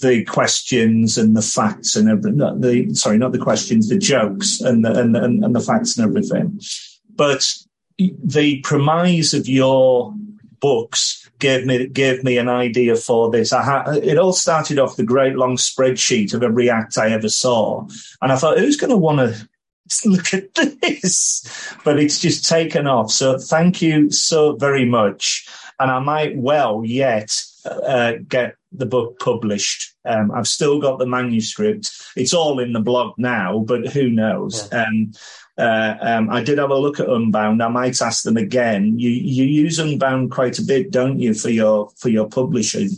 the 0.00 0.24
questions 0.24 1.18
and 1.18 1.36
the 1.36 1.42
facts 1.42 1.96
and 1.96 2.08
everything. 2.08 2.38
The 2.60 2.94
sorry, 2.94 3.18
not 3.18 3.32
the 3.32 3.38
questions, 3.38 3.88
the 3.88 3.98
jokes 3.98 4.60
and 4.60 4.84
the, 4.84 4.98
and, 4.98 5.16
and, 5.16 5.44
and 5.44 5.54
the 5.54 5.60
facts 5.60 5.98
and 5.98 6.08
everything. 6.08 6.60
But 7.14 7.52
the 7.98 8.60
premise 8.62 9.34
of 9.34 9.48
your 9.48 10.14
books 10.60 11.19
gave 11.40 11.66
me 11.66 11.86
gave 11.86 12.22
me 12.22 12.38
an 12.38 12.48
idea 12.48 12.94
for 12.94 13.30
this. 13.30 13.52
I 13.52 13.62
had, 13.62 13.96
it 13.96 14.18
all 14.18 14.32
started 14.32 14.78
off 14.78 14.96
the 14.96 15.02
great 15.02 15.34
long 15.34 15.56
spreadsheet 15.56 16.34
of 16.34 16.42
every 16.42 16.70
act 16.70 16.98
I 16.98 17.10
ever 17.10 17.28
saw, 17.28 17.86
and 18.22 18.30
I 18.30 18.36
thought, 18.36 18.58
who's 18.58 18.76
going 18.76 18.90
to 18.90 18.96
want 18.96 19.18
to 19.18 20.08
look 20.08 20.32
at 20.32 20.54
this? 20.54 21.74
But 21.84 21.98
it's 21.98 22.20
just 22.20 22.48
taken 22.48 22.86
off. 22.86 23.10
So 23.10 23.38
thank 23.38 23.82
you 23.82 24.10
so 24.10 24.54
very 24.56 24.84
much, 24.84 25.48
and 25.80 25.90
I 25.90 25.98
might 25.98 26.36
well 26.36 26.82
yet 26.84 27.36
uh, 27.64 28.12
get 28.28 28.56
the 28.72 28.86
book 28.86 29.18
published. 29.18 29.94
Um, 30.04 30.30
I've 30.30 30.46
still 30.46 30.80
got 30.80 30.98
the 30.98 31.06
manuscript. 31.06 31.90
It's 32.16 32.32
all 32.32 32.60
in 32.60 32.72
the 32.72 32.80
blog 32.80 33.14
now, 33.18 33.58
but 33.60 33.88
who 33.88 34.08
knows? 34.08 34.68
Yeah. 34.70 34.84
Um, 34.84 35.12
uh, 35.60 35.98
um, 36.00 36.30
I 36.30 36.42
did 36.42 36.58
have 36.58 36.70
a 36.70 36.78
look 36.78 37.00
at 37.00 37.08
Unbound. 37.08 37.62
I 37.62 37.68
might 37.68 38.00
ask 38.00 38.22
them 38.22 38.36
again. 38.36 38.98
You 38.98 39.10
you 39.10 39.44
use 39.44 39.78
Unbound 39.78 40.30
quite 40.30 40.58
a 40.58 40.62
bit, 40.62 40.90
don't 40.90 41.18
you, 41.18 41.34
for 41.34 41.50
your 41.50 41.90
for 41.96 42.08
your 42.08 42.28
publishing? 42.28 42.90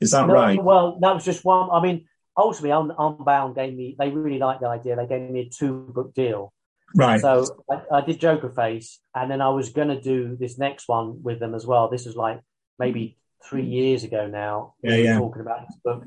Is 0.00 0.10
that 0.10 0.26
no, 0.26 0.34
right? 0.34 0.62
Well, 0.62 0.98
that 1.00 1.14
was 1.14 1.24
just 1.24 1.44
one. 1.44 1.70
I 1.70 1.80
mean, 1.80 2.06
ultimately, 2.36 2.70
Unbound 2.98 3.54
gave 3.54 3.74
me. 3.74 3.96
They 3.98 4.10
really 4.10 4.38
liked 4.38 4.60
the 4.60 4.68
idea. 4.68 4.96
They 4.96 5.06
gave 5.06 5.30
me 5.30 5.40
a 5.40 5.48
two 5.48 5.90
book 5.94 6.14
deal. 6.14 6.52
Right. 6.96 7.20
So 7.20 7.44
I, 7.70 7.98
I 7.98 8.00
did 8.02 8.20
Joker 8.20 8.50
Face, 8.50 9.00
and 9.14 9.30
then 9.30 9.40
I 9.40 9.48
was 9.50 9.70
going 9.70 9.88
to 9.88 10.00
do 10.00 10.36
this 10.36 10.58
next 10.58 10.88
one 10.88 11.22
with 11.22 11.40
them 11.40 11.54
as 11.54 11.66
well. 11.66 11.88
This 11.88 12.06
was 12.06 12.16
like 12.16 12.40
maybe 12.78 13.16
three 13.44 13.64
years 13.64 14.04
ago 14.04 14.26
now. 14.26 14.74
Yeah, 14.82 14.96
yeah. 14.96 15.18
Talking 15.18 15.42
about 15.42 15.66
this 15.66 15.76
book. 15.84 16.04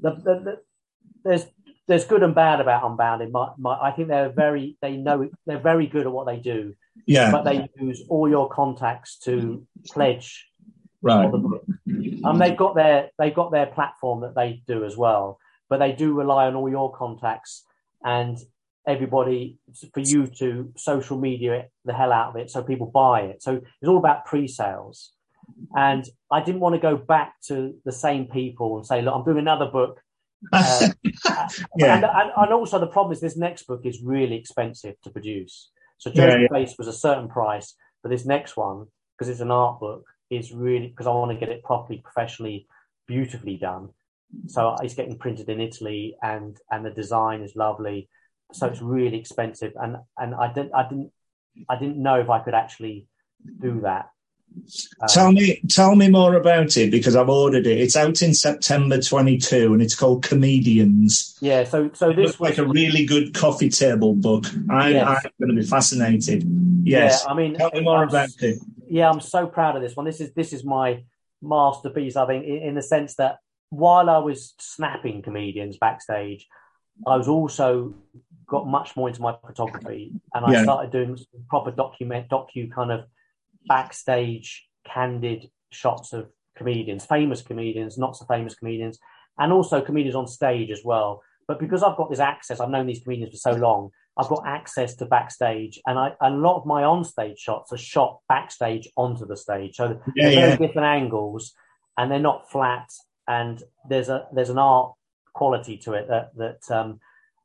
The, 0.00 0.10
the, 0.10 0.40
the, 0.44 0.60
there's 1.24 1.46
there's 1.88 2.04
good 2.04 2.22
and 2.22 2.34
bad 2.34 2.60
about 2.60 2.88
Unbound. 2.88 3.22
In 3.22 3.32
my, 3.32 3.50
my, 3.58 3.78
I 3.80 3.90
think 3.92 4.08
they're 4.08 4.30
very 4.30 4.76
they 4.80 4.96
know 4.96 5.28
they're 5.46 5.58
very 5.58 5.86
good 5.86 6.06
at 6.06 6.12
what 6.12 6.26
they 6.26 6.38
do. 6.38 6.74
Yeah. 7.06 7.30
But 7.30 7.44
they 7.44 7.68
use 7.80 8.02
all 8.08 8.28
your 8.28 8.48
contacts 8.48 9.18
to 9.24 9.66
pledge 9.86 10.46
right. 11.00 11.32
Um, 12.24 12.38
they've 12.38 12.56
got 12.56 12.74
their 12.74 13.10
they've 13.18 13.34
got 13.34 13.50
their 13.50 13.66
platform 13.66 14.20
that 14.20 14.34
they 14.34 14.62
do 14.66 14.84
as 14.84 14.96
well, 14.96 15.38
but 15.68 15.78
they 15.78 15.92
do 15.92 16.12
rely 16.14 16.46
on 16.46 16.54
all 16.54 16.70
your 16.70 16.92
contacts 16.92 17.64
and 18.04 18.38
everybody 18.86 19.58
for 19.94 20.00
you 20.00 20.26
to 20.26 20.72
social 20.76 21.16
media 21.16 21.68
the 21.84 21.92
hell 21.92 22.12
out 22.12 22.30
of 22.30 22.36
it 22.36 22.50
so 22.50 22.62
people 22.62 22.86
buy 22.86 23.22
it. 23.22 23.42
So 23.42 23.56
it's 23.56 23.88
all 23.88 23.98
about 23.98 24.26
pre-sales. 24.26 25.12
And 25.74 26.04
I 26.30 26.42
didn't 26.42 26.60
want 26.60 26.74
to 26.74 26.80
go 26.80 26.96
back 26.96 27.34
to 27.48 27.74
the 27.84 27.92
same 27.92 28.26
people 28.26 28.76
and 28.76 28.86
say, 28.86 29.02
look, 29.02 29.14
I'm 29.14 29.24
doing 29.24 29.38
another 29.38 29.66
book. 29.66 30.00
Uh, 30.54 31.48
yeah. 31.76 31.96
and, 31.96 32.04
and, 32.04 32.30
and, 32.36 32.52
also 32.52 32.78
the 32.78 32.86
problem 32.86 33.12
is 33.12 33.20
this 33.20 33.36
next 33.36 33.64
book 33.64 33.82
is 33.84 34.02
really 34.02 34.36
expensive 34.36 35.00
to 35.02 35.10
produce. 35.10 35.70
So 35.98 36.10
Joe's 36.10 36.34
yeah, 36.34 36.48
yeah. 36.50 36.74
was 36.78 36.88
a 36.88 36.92
certain 36.92 37.28
price, 37.28 37.74
but 38.02 38.08
this 38.10 38.26
next 38.26 38.56
one, 38.56 38.86
because 39.16 39.28
it's 39.28 39.40
an 39.40 39.52
art 39.52 39.78
book, 39.78 40.04
is 40.30 40.52
really 40.52 40.88
because 40.88 41.06
I 41.06 41.10
want 41.10 41.30
to 41.30 41.38
get 41.38 41.48
it 41.48 41.62
properly, 41.62 42.00
professionally, 42.02 42.66
beautifully 43.06 43.56
done. 43.56 43.90
So 44.48 44.74
it's 44.82 44.94
getting 44.94 45.18
printed 45.18 45.48
in 45.48 45.60
Italy, 45.60 46.16
and 46.22 46.58
and 46.70 46.84
the 46.84 46.90
design 46.90 47.42
is 47.42 47.54
lovely. 47.54 48.08
So 48.52 48.66
it's 48.66 48.82
really 48.82 49.18
expensive, 49.18 49.74
and 49.76 49.96
and 50.18 50.34
I 50.34 50.52
didn't 50.52 50.74
I 50.74 50.88
didn't 50.88 51.12
I 51.68 51.78
didn't 51.78 52.02
know 52.02 52.18
if 52.20 52.30
I 52.30 52.40
could 52.40 52.54
actually 52.54 53.06
do 53.60 53.82
that. 53.82 54.10
Um, 55.00 55.08
tell 55.08 55.32
me, 55.32 55.60
tell 55.68 55.94
me 55.94 56.08
more 56.08 56.34
about 56.34 56.76
it 56.76 56.90
because 56.90 57.16
I've 57.16 57.28
ordered 57.28 57.66
it. 57.66 57.78
It's 57.78 57.96
out 57.96 58.22
in 58.22 58.34
September 58.34 59.00
22, 59.00 59.72
and 59.72 59.82
it's 59.82 59.94
called 59.94 60.22
Comedians. 60.22 61.36
Yeah, 61.40 61.64
so 61.64 61.90
so 61.94 62.08
this 62.12 62.38
looks 62.38 62.40
was, 62.40 62.50
like 62.50 62.58
a 62.58 62.66
really 62.66 63.04
good 63.04 63.34
coffee 63.34 63.68
table 63.68 64.14
book. 64.14 64.46
I, 64.70 64.90
yes. 64.90 65.06
I'm 65.06 65.30
going 65.40 65.56
to 65.56 65.62
be 65.62 65.66
fascinated. 65.66 66.44
Yes, 66.84 67.22
yeah, 67.24 67.30
I 67.30 67.34
mean, 67.34 67.54
tell 67.54 67.70
me 67.72 67.80
more 67.80 68.02
I'm, 68.02 68.08
about 68.08 68.30
it. 68.40 68.58
Yeah, 68.88 69.10
I'm 69.10 69.20
so 69.20 69.46
proud 69.46 69.76
of 69.76 69.82
this 69.82 69.96
one. 69.96 70.06
This 70.06 70.20
is 70.20 70.32
this 70.32 70.52
is 70.52 70.64
my 70.64 71.04
masterpiece. 71.40 72.16
I 72.16 72.26
think 72.26 72.44
in, 72.44 72.58
in 72.58 72.74
the 72.74 72.82
sense 72.82 73.16
that 73.16 73.38
while 73.70 74.08
I 74.08 74.18
was 74.18 74.54
snapping 74.58 75.22
comedians 75.22 75.78
backstage, 75.78 76.46
I 77.06 77.16
was 77.16 77.28
also 77.28 77.94
got 78.46 78.66
much 78.66 78.96
more 78.96 79.08
into 79.08 79.22
my 79.22 79.34
photography, 79.46 80.12
and 80.34 80.44
I 80.44 80.52
yeah. 80.52 80.62
started 80.62 80.92
doing 80.92 81.18
proper 81.48 81.70
document 81.70 82.28
docu 82.28 82.70
kind 82.70 82.92
of 82.92 83.04
backstage 83.66 84.66
candid 84.84 85.50
shots 85.70 86.12
of 86.12 86.28
comedians, 86.56 87.04
famous 87.04 87.42
comedians, 87.42 87.98
not 87.98 88.16
so 88.16 88.24
famous 88.26 88.54
comedians, 88.54 88.98
and 89.38 89.52
also 89.52 89.80
comedians 89.80 90.16
on 90.16 90.26
stage 90.26 90.70
as 90.70 90.82
well. 90.84 91.22
But 91.48 91.58
because 91.58 91.82
I've 91.82 91.96
got 91.96 92.10
this 92.10 92.20
access, 92.20 92.60
I've 92.60 92.70
known 92.70 92.86
these 92.86 93.02
comedians 93.02 93.32
for 93.32 93.52
so 93.52 93.58
long. 93.58 93.90
I've 94.16 94.28
got 94.28 94.46
access 94.46 94.94
to 94.96 95.06
backstage, 95.06 95.80
and 95.86 95.98
I, 95.98 96.12
a 96.20 96.30
lot 96.30 96.58
of 96.58 96.66
my 96.66 96.84
on-stage 96.84 97.38
shots 97.38 97.72
are 97.72 97.78
shot 97.78 98.20
backstage 98.28 98.88
onto 98.96 99.26
the 99.26 99.36
stage, 99.36 99.76
so 99.76 100.00
yeah, 100.14 100.28
they're 100.28 100.46
very 100.48 100.66
different 100.66 100.86
angles, 100.86 101.54
and 101.96 102.10
they're 102.10 102.18
not 102.18 102.50
flat. 102.50 102.88
And 103.26 103.62
there's 103.88 104.10
a 104.10 104.26
there's 104.34 104.50
an 104.50 104.58
art 104.58 104.92
quality 105.32 105.78
to 105.78 105.94
it 105.94 106.08
that 106.08 106.36
that 106.36 106.76
um, 106.76 107.00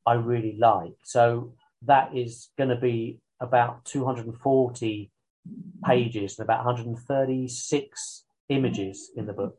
I 0.05 0.15
really 0.15 0.57
like. 0.59 0.95
So 1.03 1.53
that 1.83 2.15
is 2.15 2.49
going 2.57 2.69
to 2.69 2.75
be 2.75 3.21
about 3.39 3.85
240 3.85 5.11
pages 5.85 6.37
and 6.37 6.45
about 6.45 6.65
136 6.65 8.23
images 8.49 9.11
in 9.15 9.25
the 9.25 9.33
book. 9.33 9.57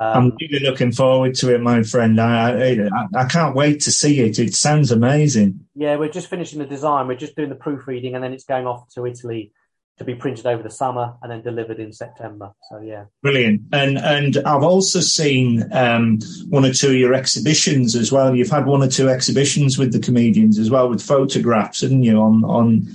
Um, 0.00 0.16
I'm 0.16 0.36
really 0.40 0.64
looking 0.64 0.92
forward 0.92 1.34
to 1.36 1.54
it, 1.54 1.60
my 1.60 1.82
friend. 1.82 2.20
I, 2.20 2.72
I, 2.72 2.88
I 3.16 3.24
can't 3.26 3.56
wait 3.56 3.80
to 3.80 3.90
see 3.90 4.20
it. 4.20 4.38
It 4.38 4.54
sounds 4.54 4.92
amazing. 4.92 5.66
Yeah, 5.74 5.96
we're 5.96 6.08
just 6.08 6.28
finishing 6.28 6.60
the 6.60 6.66
design. 6.66 7.08
We're 7.08 7.16
just 7.16 7.36
doing 7.36 7.48
the 7.48 7.56
proofreading, 7.56 8.14
and 8.14 8.22
then 8.22 8.32
it's 8.32 8.44
going 8.44 8.66
off 8.66 8.88
to 8.94 9.06
Italy 9.06 9.52
to 9.98 10.04
be 10.04 10.14
printed 10.14 10.46
over 10.46 10.62
the 10.62 10.70
summer 10.70 11.14
and 11.22 11.30
then 11.30 11.42
delivered 11.42 11.80
in 11.80 11.92
September. 11.92 12.52
So 12.70 12.80
yeah, 12.80 13.06
brilliant. 13.22 13.62
And 13.72 13.98
and 13.98 14.36
I've 14.38 14.62
also 14.62 15.00
seen 15.00 15.70
um, 15.72 16.20
one 16.48 16.64
or 16.64 16.72
two 16.72 16.90
of 16.90 16.94
your 16.94 17.14
exhibitions 17.14 17.96
as 17.96 18.12
well. 18.12 18.34
You've 18.34 18.50
had 18.50 18.66
one 18.66 18.82
or 18.82 18.88
two 18.88 19.08
exhibitions 19.08 19.76
with 19.76 19.92
the 19.92 19.98
comedians 19.98 20.58
as 20.58 20.70
well, 20.70 20.88
with 20.88 21.02
photographs, 21.02 21.80
haven't 21.80 22.04
you? 22.04 22.18
On 22.18 22.44
on 22.44 22.88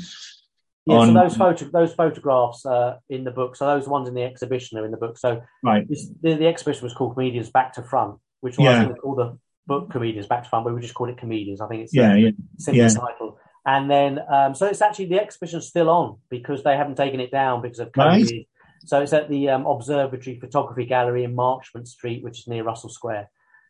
yeah, 0.85 0.97
on... 0.97 1.07
so 1.07 1.13
those 1.13 1.37
photo 1.37 1.65
those 1.71 1.93
photographs 1.93 2.65
uh, 2.65 2.97
in 3.09 3.23
the 3.23 3.31
book. 3.31 3.55
So 3.55 3.65
those 3.65 3.87
ones 3.87 4.07
in 4.07 4.13
the 4.13 4.23
exhibition 4.23 4.77
are 4.77 4.85
in 4.85 4.91
the 4.91 4.97
book. 4.97 5.17
So 5.17 5.41
right, 5.63 5.87
this, 5.87 6.09
the, 6.21 6.35
the 6.35 6.47
exhibition 6.47 6.83
was 6.83 6.93
called 6.93 7.13
Comedians 7.13 7.51
Back 7.51 7.73
to 7.73 7.83
Front, 7.83 8.19
which 8.41 8.57
was 8.57 8.65
yeah. 8.65 8.89
called 9.01 9.17
the 9.17 9.37
book 9.67 9.91
Comedians 9.91 10.27
Back 10.27 10.43
to 10.43 10.49
Front, 10.49 10.65
but 10.65 10.73
we 10.73 10.81
just 10.81 10.93
called 10.93 11.09
it 11.09 11.17
Comedians. 11.17 11.61
I 11.61 11.67
think 11.67 11.83
it's 11.83 11.93
yeah, 11.93 12.15
yeah, 12.15 12.31
simple 12.57 12.83
yeah. 12.83 12.89
title. 12.89 13.39
And 13.65 13.89
then, 13.89 14.19
um, 14.29 14.55
so 14.55 14.65
it's 14.65 14.81
actually 14.81 15.05
the 15.05 15.21
exhibition's 15.21 15.67
still 15.67 15.89
on 15.89 16.17
because 16.29 16.63
they 16.63 16.75
haven't 16.75 16.97
taken 16.97 17.21
it 17.21 17.31
down 17.31 17.61
because 17.61 17.79
of 17.79 17.93
COVID. 17.93 18.31
Right. 18.31 18.47
So 18.85 19.01
it's 19.01 19.13
at 19.13 19.29
the 19.29 19.49
um, 19.49 19.65
Observatory 19.65 20.37
Photography 20.37 20.85
Gallery 20.85 21.23
in 21.23 21.33
Marchmont 21.33 21.87
Street, 21.87 22.23
which 22.23 22.39
is 22.39 22.47
near 22.47 22.63
Russell 22.63 22.89
Square. 22.89 23.29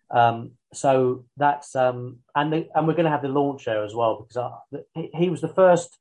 Um, 0.09 0.51
so 0.73 1.25
that's 1.37 1.75
um, 1.75 2.19
and 2.35 2.51
the, 2.51 2.67
and 2.73 2.87
we're 2.87 2.93
going 2.93 3.05
to 3.05 3.11
have 3.11 3.21
the 3.21 3.27
launch 3.27 3.65
there 3.65 3.83
as 3.83 3.93
well 3.93 4.21
because 4.21 4.37
I, 4.37 4.79
he, 4.93 5.09
he 5.13 5.29
was 5.29 5.41
the 5.41 5.47
first 5.47 5.97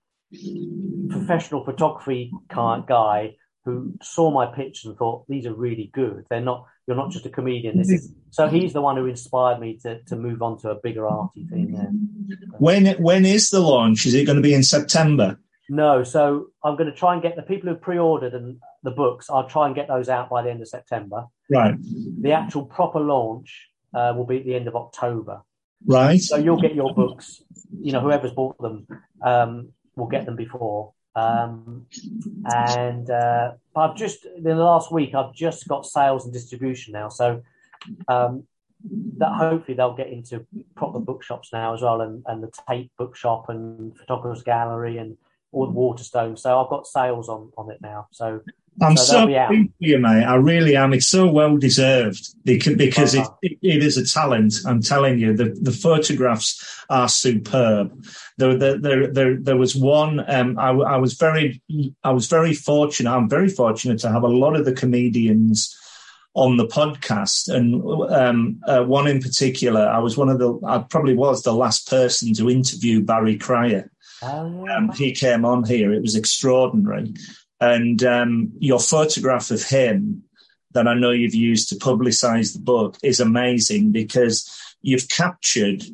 professional 1.10 1.64
photography 1.64 2.32
guy 2.50 3.34
who 3.64 3.94
saw 4.02 4.30
my 4.30 4.46
pictures 4.46 4.86
and 4.86 4.96
thought 4.96 5.24
these 5.28 5.46
are 5.46 5.54
really 5.54 5.90
good. 5.92 6.26
They're 6.28 6.40
not. 6.40 6.66
You're 6.86 6.96
not 6.96 7.12
just 7.12 7.26
a 7.26 7.30
comedian. 7.30 7.78
This 7.78 7.90
is 7.90 8.12
so. 8.30 8.48
He's 8.48 8.72
the 8.72 8.80
one 8.80 8.96
who 8.96 9.06
inspired 9.06 9.60
me 9.60 9.78
to 9.82 10.02
to 10.04 10.16
move 10.16 10.42
on 10.42 10.58
to 10.60 10.70
a 10.70 10.74
bigger 10.82 11.06
arty 11.06 11.46
thing. 11.46 11.74
Yeah. 11.74 12.36
When 12.58 12.86
when 13.00 13.24
is 13.24 13.50
the 13.50 13.60
launch? 13.60 14.04
Is 14.06 14.14
it 14.14 14.24
going 14.24 14.36
to 14.36 14.42
be 14.42 14.54
in 14.54 14.64
September? 14.64 15.38
No. 15.68 16.02
So 16.02 16.48
I'm 16.64 16.76
going 16.76 16.90
to 16.90 16.96
try 16.96 17.12
and 17.12 17.22
get 17.22 17.36
the 17.36 17.42
people 17.42 17.70
who 17.70 17.76
pre-ordered 17.76 18.34
and 18.34 18.58
the 18.82 18.90
books. 18.90 19.30
I'll 19.30 19.48
try 19.48 19.66
and 19.66 19.76
get 19.76 19.86
those 19.86 20.08
out 20.08 20.28
by 20.28 20.42
the 20.42 20.50
end 20.50 20.60
of 20.60 20.68
September. 20.68 21.26
Right. 21.48 21.76
The 22.20 22.32
actual 22.32 22.66
proper 22.66 22.98
launch 22.98 23.68
uh, 23.94 24.12
will 24.16 24.26
be 24.26 24.38
at 24.38 24.44
the 24.44 24.56
end 24.56 24.66
of 24.66 24.74
October. 24.74 25.42
Right. 25.86 26.20
So 26.20 26.36
you'll 26.36 26.60
get 26.60 26.74
your 26.74 26.94
books. 26.94 27.42
You 27.80 27.92
know, 27.92 28.00
whoever's 28.00 28.32
bought 28.32 28.60
them. 28.60 28.86
Um, 29.24 29.68
will 29.97 30.07
get 30.07 30.24
them 30.26 30.36
before. 30.36 30.93
Um, 31.14 31.86
and 32.45 33.11
uh, 33.11 33.53
I've 33.76 33.97
just 33.97 34.24
in 34.24 34.43
the 34.45 34.55
last 34.55 34.90
week 34.90 35.14
I've 35.14 35.34
just 35.34 35.68
got 35.68 35.84
sales 35.84 36.24
and 36.24 36.32
distribution 36.32 36.93
now, 36.95 37.11
so 37.11 37.43
um, 38.09 38.45
that 39.18 39.32
hopefully 39.32 39.76
they'll 39.76 39.95
get 39.95 40.09
into 40.09 40.47
proper 40.74 40.99
bookshops 40.99 41.51
now 41.53 41.74
as 41.74 41.82
well, 41.82 42.01
and, 42.01 42.22
and 42.26 42.43
the 42.43 42.51
Tate 42.66 42.90
bookshop 42.97 43.51
and 43.51 43.97
Photographers 43.99 44.43
Gallery 44.43 44.97
and 44.99 45.18
all 45.53 45.66
the 45.66 45.72
Waterstone. 45.72 46.36
So 46.36 46.59
I've 46.59 46.70
got 46.70 46.86
sales 46.86 47.28
on 47.28 47.53
on 47.59 47.70
it 47.70 47.80
now. 47.82 48.09
So 48.11 48.40
I'm 48.80 48.96
so, 48.96 49.04
so 49.04 49.26
for 49.26 49.54
you, 49.80 49.98
mate. 49.98 50.24
I 50.24 50.34
really 50.36 50.76
am. 50.76 50.94
It's 50.94 51.06
so 51.06 51.30
well 51.30 51.56
deserved 51.56 52.26
because, 52.44 53.14
uh-huh. 53.14 53.30
it, 53.42 53.58
it 53.62 53.82
is 53.82 53.96
a 53.96 54.06
talent. 54.06 54.54
I'm 54.66 54.80
telling 54.80 55.18
you, 55.18 55.36
the, 55.36 55.56
the 55.60 55.72
photographs 55.72 56.84
are 56.88 57.08
superb. 57.08 58.04
There, 58.38 58.56
there, 58.56 59.12
there, 59.12 59.36
there, 59.36 59.56
was 59.56 59.76
one. 59.76 60.24
Um, 60.26 60.58
I, 60.58 60.70
I 60.70 60.96
was 60.96 61.14
very, 61.14 61.62
I 62.02 62.12
was 62.12 62.28
very 62.28 62.54
fortunate. 62.54 63.10
I'm 63.10 63.28
very 63.28 63.48
fortunate 63.48 63.98
to 64.00 64.10
have 64.10 64.22
a 64.22 64.28
lot 64.28 64.56
of 64.56 64.64
the 64.64 64.72
comedians 64.72 65.76
on 66.34 66.56
the 66.56 66.66
podcast, 66.66 67.54
and 67.54 67.82
um, 68.10 68.58
uh, 68.66 68.82
one 68.82 69.06
in 69.06 69.20
particular. 69.20 69.86
I 69.86 69.98
was 69.98 70.16
one 70.16 70.30
of 70.30 70.38
the. 70.38 70.58
I 70.66 70.78
probably 70.78 71.14
was 71.14 71.42
the 71.42 71.52
last 71.52 71.88
person 71.88 72.32
to 72.34 72.48
interview 72.48 73.02
Barry 73.02 73.36
Cryer. 73.36 73.90
Oh, 74.22 74.66
um, 74.68 74.90
he 74.92 75.12
came 75.12 75.44
on 75.44 75.64
here. 75.64 75.92
It 75.92 76.00
was 76.00 76.16
extraordinary. 76.16 77.12
And 77.62 78.02
um, 78.02 78.52
your 78.58 78.80
photograph 78.80 79.52
of 79.52 79.62
him 79.62 80.24
that 80.72 80.88
I 80.88 80.94
know 80.94 81.12
you've 81.12 81.32
used 81.32 81.68
to 81.68 81.76
publicize 81.76 82.52
the 82.52 82.58
book 82.58 82.96
is 83.04 83.20
amazing 83.20 83.92
because 83.92 84.50
you've 84.82 85.08
captured 85.08 85.84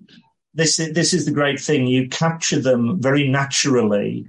this. 0.55 0.79
This 0.79 1.13
is 1.13 1.27
the 1.27 1.31
great 1.31 1.61
thing. 1.61 1.87
You 1.87 2.09
capture 2.09 2.59
them 2.59 3.03
very 3.03 3.29
naturally, 3.29 4.27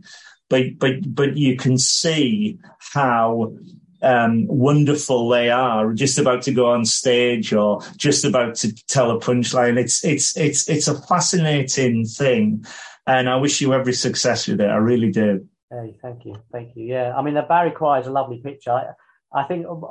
but 0.50 0.78
but 0.80 1.16
but 1.16 1.38
you 1.38 1.56
can 1.56 1.78
see 1.78 2.60
how 2.94 3.54
um, 4.02 4.46
wonderful 4.48 5.30
they 5.30 5.50
are, 5.50 5.94
just 5.94 6.20
about 6.20 6.42
to 6.42 6.52
go 6.52 6.66
on 6.72 6.84
stage 6.84 7.54
or 7.54 7.82
just 7.96 8.26
about 8.26 8.56
to 8.56 8.76
tell 8.88 9.12
a 9.12 9.20
punchline. 9.22 9.80
It's 9.80 10.04
it's 10.04 10.36
it's 10.36 10.68
it's 10.68 10.90
a 10.90 11.02
fascinating 11.04 12.04
thing, 12.04 12.66
and 13.08 13.30
I 13.30 13.38
wish 13.38 13.62
you 13.62 13.74
every 13.74 13.94
success 13.94 14.46
with 14.46 14.60
it. 14.60 14.70
I 14.70 14.76
really 14.76 15.12
do. 15.14 15.48
Hey, 15.72 15.96
thank 16.02 16.26
you, 16.26 16.36
thank 16.52 16.76
you. 16.76 16.86
Yeah, 16.86 17.14
I 17.16 17.22
mean, 17.22 17.36
the 17.36 17.44
Barry 17.44 17.72
Cryer 17.72 18.02
is 18.02 18.08
a 18.08 18.12
lovely 18.12 18.40
picture. 18.40 18.72
I, 18.72 18.88
I 19.32 19.44
think 19.44 19.68
um, 19.68 19.86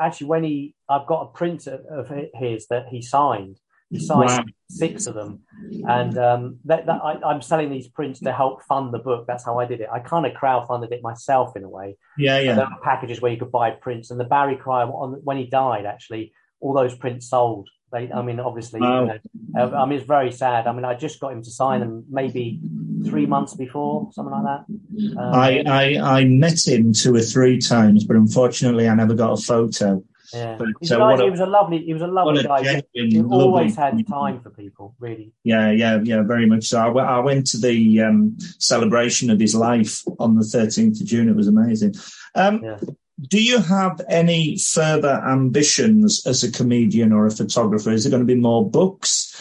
actually 0.00 0.26
when 0.26 0.42
he, 0.42 0.74
I've 0.88 1.06
got 1.06 1.22
a 1.22 1.26
print 1.26 1.66
of 1.68 2.10
his 2.34 2.66
that 2.68 2.86
he 2.88 3.02
signed. 3.02 3.60
He 3.88 4.00
signed 4.00 4.30
wow. 4.30 4.44
six 4.68 5.06
of 5.06 5.14
them, 5.14 5.42
and 5.88 6.18
um, 6.18 6.58
that, 6.64 6.86
that 6.86 7.00
I, 7.04 7.32
am 7.32 7.40
selling 7.40 7.70
these 7.70 7.86
prints 7.86 8.18
to 8.18 8.32
help 8.32 8.64
fund 8.64 8.92
the 8.92 8.98
book. 8.98 9.26
That's 9.28 9.44
how 9.44 9.60
I 9.60 9.64
did 9.64 9.80
it. 9.80 9.88
I 9.92 10.00
kind 10.00 10.26
of 10.26 10.32
crowdfunded 10.32 10.90
it 10.90 11.04
myself 11.04 11.56
in 11.56 11.62
a 11.62 11.68
way. 11.68 11.96
Yeah, 12.18 12.40
yeah. 12.40 12.56
there 12.56 12.64
were 12.64 12.82
packages 12.82 13.20
where 13.20 13.30
you 13.30 13.38
could 13.38 13.52
buy 13.52 13.70
prints, 13.70 14.10
and 14.10 14.18
the 14.18 14.24
Barry 14.24 14.56
Cryer 14.56 14.86
when 14.86 15.36
he 15.36 15.46
died, 15.46 15.86
actually, 15.86 16.32
all 16.58 16.74
those 16.74 16.96
prints 16.96 17.30
sold. 17.30 17.68
They, 17.92 18.10
I 18.12 18.22
mean, 18.22 18.40
obviously, 18.40 18.80
you 18.80 18.86
know, 18.86 19.18
I 19.54 19.86
mean, 19.86 19.98
it's 19.98 20.06
very 20.06 20.32
sad. 20.32 20.66
I 20.66 20.72
mean, 20.72 20.84
I 20.84 20.94
just 20.94 21.20
got 21.20 21.32
him 21.32 21.42
to 21.42 21.50
sign 21.50 21.80
them 21.80 22.04
maybe 22.10 22.60
three 23.04 23.26
months 23.26 23.54
before, 23.54 24.10
something 24.12 24.32
like 24.32 24.44
that. 24.44 25.18
Um, 25.18 25.34
I, 25.34 25.62
I 25.66 26.18
I 26.20 26.24
met 26.24 26.66
him 26.66 26.92
two 26.92 27.14
or 27.14 27.20
three 27.20 27.58
times, 27.58 28.04
but 28.04 28.16
unfortunately, 28.16 28.88
I 28.88 28.94
never 28.94 29.14
got 29.14 29.38
a 29.38 29.42
photo. 29.42 30.02
Yeah, 30.34 30.56
but, 30.58 30.90
uh, 30.90 30.98
nice, 30.98 31.20
he 31.20 31.30
was 31.30 31.40
a 31.40 31.46
lovely, 31.46 31.84
he 31.84 31.92
was 31.92 32.02
a 32.02 32.06
lovely 32.06 32.40
a 32.40 32.48
guy. 32.48 32.82
He 32.92 33.22
always 33.22 33.76
had 33.76 34.04
time 34.08 34.40
for 34.40 34.50
people, 34.50 34.94
really. 34.98 35.32
Yeah, 35.44 35.70
yeah, 35.70 36.00
yeah, 36.02 36.22
very 36.22 36.46
much 36.46 36.64
so. 36.64 36.98
I, 36.98 37.16
I 37.16 37.18
went 37.20 37.46
to 37.48 37.58
the 37.58 38.02
um, 38.02 38.36
celebration 38.58 39.30
of 39.30 39.38
his 39.38 39.54
life 39.54 40.02
on 40.18 40.34
the 40.34 40.42
13th 40.42 41.00
of 41.00 41.06
June. 41.06 41.28
It 41.28 41.36
was 41.36 41.48
amazing. 41.48 41.94
Um, 42.34 42.64
yeah. 42.64 42.78
Do 43.20 43.42
you 43.42 43.60
have 43.60 44.00
any 44.08 44.58
further 44.58 45.22
ambitions 45.26 46.26
as 46.26 46.42
a 46.42 46.52
comedian 46.52 47.12
or 47.12 47.26
a 47.26 47.30
photographer? 47.30 47.90
Is 47.90 48.04
it 48.04 48.10
going 48.10 48.20
to 48.20 48.26
be 48.26 48.38
more 48.38 48.68
books? 48.68 49.34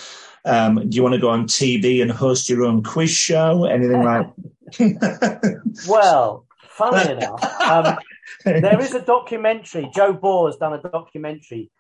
Um, 0.46 0.88
do 0.90 0.96
you 0.96 1.04
want 1.04 1.16
to 1.16 1.22
go 1.22 1.30
on 1.30 1.48
TV 1.48 2.02
and 2.02 2.12
host 2.12 2.50
your 2.50 2.64
own 2.64 2.84
quiz 2.84 3.10
show? 3.10 3.66
Anything 3.66 4.04
like? 4.04 4.28
well, 5.88 6.46
funny 6.70 7.12
enough, 7.12 7.44
um, 7.62 7.98
there 8.46 8.80
is 8.80 8.94
a 8.94 9.02
documentary. 9.02 9.90
Joe 9.94 10.14
Bohr 10.14 10.48
has 10.48 10.58
done 10.58 10.74
a 10.74 10.82
documentary, 10.82 11.72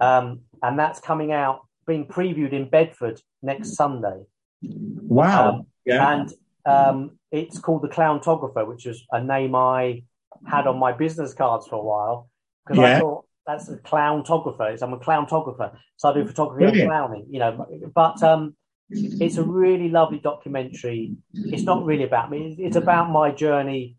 um, 0.00 0.40
and 0.62 0.78
that's 0.78 1.00
coming 1.00 1.32
out, 1.32 1.66
being 1.86 2.06
previewed 2.06 2.52
in 2.52 2.68
Bedford 2.68 3.20
next 3.42 3.74
Sunday. 3.74 4.22
Wow! 4.62 5.48
Um, 5.48 5.66
yeah. 5.84 6.12
And 6.12 6.32
um, 6.64 7.18
it's 7.30 7.58
called 7.58 7.82
the 7.82 7.88
Clowntographer, 7.88 8.66
which 8.66 8.86
is 8.86 9.04
a 9.10 9.22
name 9.22 9.54
I 9.54 10.04
had 10.46 10.66
on 10.66 10.78
my 10.78 10.92
business 10.92 11.34
cards 11.34 11.66
for 11.66 11.76
a 11.76 11.82
while 11.82 12.28
because 12.66 12.80
yeah. 12.80 12.96
I 12.96 13.00
thought 13.00 13.24
that's 13.46 13.68
a 13.68 13.76
clowntographer. 13.76 14.80
I'm 14.82 14.92
a 14.92 14.98
clowntographer, 14.98 15.76
so 15.96 16.10
I 16.10 16.14
do 16.14 16.26
photography 16.26 16.64
Brilliant. 16.64 16.80
and 16.82 16.88
clowning. 16.90 17.26
You 17.30 17.38
know, 17.40 17.90
but 17.94 18.22
um, 18.22 18.54
it's 18.90 19.36
a 19.36 19.42
really 19.42 19.88
lovely 19.88 20.18
documentary. 20.18 21.16
It's 21.34 21.62
not 21.62 21.84
really 21.84 22.04
about 22.04 22.30
me. 22.30 22.56
It's 22.58 22.76
about 22.76 23.10
my 23.10 23.30
journey. 23.30 23.96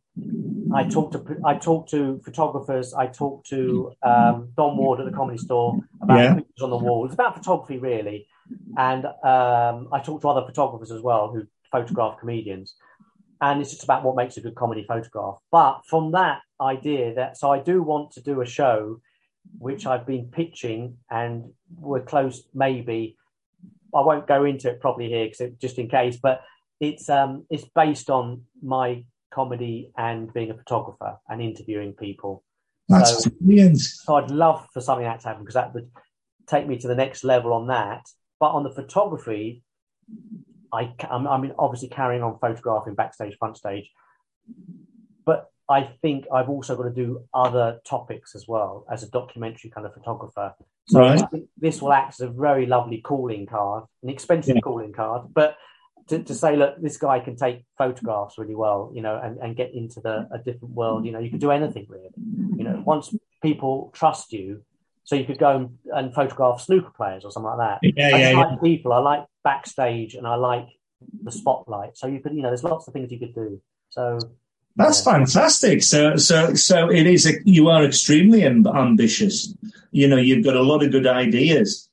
I 0.73 0.83
talk 0.85 1.11
to 1.13 1.37
I 1.45 1.55
talk 1.55 1.89
to 1.89 2.21
photographers. 2.23 2.93
I 2.93 3.07
talk 3.07 3.45
to 3.45 3.91
um, 4.03 4.49
Don 4.55 4.77
Ward 4.77 4.99
at 4.99 5.05
the 5.05 5.11
Comedy 5.11 5.37
Store 5.37 5.79
about 6.01 6.19
yeah. 6.19 6.33
pictures 6.35 6.61
on 6.61 6.69
the 6.69 6.77
wall. 6.77 7.05
It's 7.05 7.13
about 7.13 7.35
photography, 7.35 7.79
really, 7.79 8.27
and 8.77 9.05
um, 9.05 9.89
I 9.91 9.99
talk 10.03 10.21
to 10.21 10.29
other 10.29 10.45
photographers 10.45 10.91
as 10.91 11.01
well 11.01 11.31
who 11.31 11.45
photograph 11.71 12.19
comedians 12.19 12.75
and 13.41 13.61
it's 13.61 13.71
just 13.71 13.83
about 13.83 14.03
what 14.03 14.15
makes 14.15 14.37
a 14.37 14.41
good 14.41 14.55
comedy 14.55 14.85
photograph. 14.87 15.37
But 15.51 15.81
from 15.87 16.11
that 16.11 16.41
idea 16.61 17.13
that 17.15 17.37
so 17.37 17.51
I 17.51 17.59
do 17.59 17.81
want 17.81 18.11
to 18.11 18.21
do 18.21 18.41
a 18.41 18.45
show 18.45 19.01
which 19.57 19.85
I've 19.85 20.05
been 20.05 20.27
pitching 20.27 20.97
and 21.09 21.51
we're 21.77 22.01
close 22.01 22.43
maybe. 22.53 23.17
I 23.95 24.01
won't 24.01 24.27
go 24.27 24.43
into 24.45 24.69
it 24.69 24.79
properly 24.79 25.09
here 25.09 25.25
because 25.25 25.53
just 25.59 25.77
in 25.77 25.89
case, 25.89 26.17
but 26.17 26.41
it's 26.79 27.09
um 27.09 27.45
it's 27.49 27.65
based 27.75 28.09
on 28.09 28.43
my 28.61 29.03
comedy 29.31 29.91
and 29.97 30.31
being 30.33 30.51
a 30.51 30.57
photographer 30.57 31.17
and 31.27 31.41
interviewing 31.41 31.93
people. 31.93 32.43
That's 32.89 33.23
so, 33.23 33.29
brilliant. 33.41 33.79
So 33.79 34.15
I'd 34.15 34.31
love 34.31 34.67
for 34.73 34.81
something 34.81 35.05
like 35.05 35.15
that 35.15 35.21
to 35.21 35.27
happen 35.29 35.43
because 35.43 35.55
that 35.55 35.73
would 35.73 35.89
take 36.47 36.67
me 36.67 36.77
to 36.79 36.87
the 36.87 36.95
next 36.95 37.23
level 37.23 37.53
on 37.53 37.67
that. 37.67 38.05
But 38.39 38.51
on 38.51 38.63
the 38.63 38.71
photography, 38.71 39.63
I, 40.73 40.93
I'm, 41.09 41.27
I'm 41.27 41.53
obviously 41.59 41.89
carrying 41.89 42.23
on 42.23 42.39
photographing 42.39 42.95
backstage, 42.95 43.37
front 43.37 43.57
stage, 43.57 43.89
but 45.25 45.51
I 45.69 45.83
think 46.01 46.25
I've 46.33 46.49
also 46.49 46.75
got 46.75 46.83
to 46.83 46.91
do 46.91 47.23
other 47.33 47.79
topics 47.85 48.35
as 48.35 48.47
well 48.47 48.85
as 48.91 49.03
a 49.03 49.09
documentary 49.09 49.69
kind 49.69 49.85
of 49.85 49.93
photographer. 49.93 50.53
So 50.87 50.99
right. 50.99 51.23
this 51.57 51.81
will 51.81 51.93
act 51.93 52.15
as 52.15 52.21
a 52.21 52.29
very 52.29 52.65
lovely 52.65 52.99
calling 52.99 53.45
card, 53.45 53.85
an 54.01 54.09
expensive 54.09 54.55
yeah. 54.55 54.61
calling 54.61 54.91
card, 54.91 55.33
but 55.33 55.55
to, 56.09 56.21
to, 56.21 56.35
say, 56.35 56.57
look, 56.57 56.81
this 56.81 56.97
guy 56.97 57.19
can 57.19 57.37
take 57.37 57.63
photographs 57.77 58.37
really 58.37 58.55
well, 58.55 58.91
you 58.93 59.01
know, 59.01 59.17
and, 59.23 59.37
and 59.37 59.55
get 59.55 59.73
into 59.73 60.01
the 60.01 60.27
a 60.33 60.37
different 60.37 60.73
world. 60.73 61.05
You 61.05 61.13
know, 61.13 61.19
you 61.19 61.29
can 61.29 61.39
do 61.39 61.51
anything 61.51 61.85
really. 61.87 62.09
You 62.57 62.63
know, 62.65 62.83
once 62.85 63.15
people 63.41 63.89
trust 63.93 64.33
you, 64.33 64.63
so 65.03 65.15
you 65.15 65.25
could 65.25 65.39
go 65.39 65.55
and, 65.55 65.77
and 65.93 66.13
photograph 66.13 66.61
snooker 66.61 66.91
players 66.95 67.25
or 67.25 67.31
something 67.31 67.51
like 67.57 67.81
that. 67.81 67.93
Yeah, 67.95 68.15
I 68.15 68.19
yeah, 68.19 68.37
like 68.37 68.61
people. 68.61 68.93
I 68.93 68.99
like 68.99 69.25
backstage 69.43 70.15
and 70.15 70.25
I 70.25 70.35
like 70.35 70.67
the 71.23 71.31
spotlight. 71.31 71.97
So 71.97 72.07
you 72.07 72.19
could, 72.19 72.33
you 72.33 72.41
know, 72.41 72.49
there's 72.49 72.63
lots 72.63 72.87
of 72.87 72.93
things 72.93 73.11
you 73.11 73.19
could 73.19 73.35
do. 73.35 73.61
So 73.89 74.19
that's 74.75 75.05
yeah. 75.05 75.13
fantastic. 75.13 75.83
So, 75.83 76.15
so, 76.15 76.53
so 76.53 76.89
it 76.89 77.05
is. 77.05 77.27
A, 77.27 77.33
you 77.45 77.69
are 77.69 77.83
extremely 77.83 78.45
ambitious. 78.45 79.53
You 79.91 80.07
know, 80.07 80.17
you've 80.17 80.43
got 80.43 80.55
a 80.55 80.61
lot 80.61 80.83
of 80.83 80.91
good 80.91 81.05
ideas. 81.05 81.89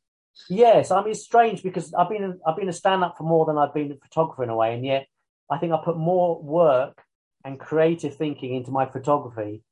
Yes, 0.48 0.90
I 0.90 1.00
mean 1.02 1.12
it's 1.12 1.22
strange 1.22 1.62
because 1.62 1.94
I've 1.94 2.08
been 2.08 2.40
I've 2.44 2.56
been 2.56 2.68
a 2.68 2.72
stand 2.72 3.04
up 3.04 3.16
for 3.16 3.22
more 3.22 3.46
than 3.46 3.56
I've 3.56 3.72
been 3.72 3.92
a 3.92 3.96
photographer 3.96 4.42
in 4.42 4.50
a 4.50 4.56
way, 4.56 4.74
and 4.74 4.84
yet 4.84 5.06
I 5.48 5.58
think 5.58 5.72
I 5.72 5.78
put 5.84 5.96
more 5.96 6.42
work 6.42 7.02
and 7.44 7.58
creative 7.58 8.16
thinking 8.16 8.54
into 8.54 8.72
my 8.72 8.86
photography 8.86 9.62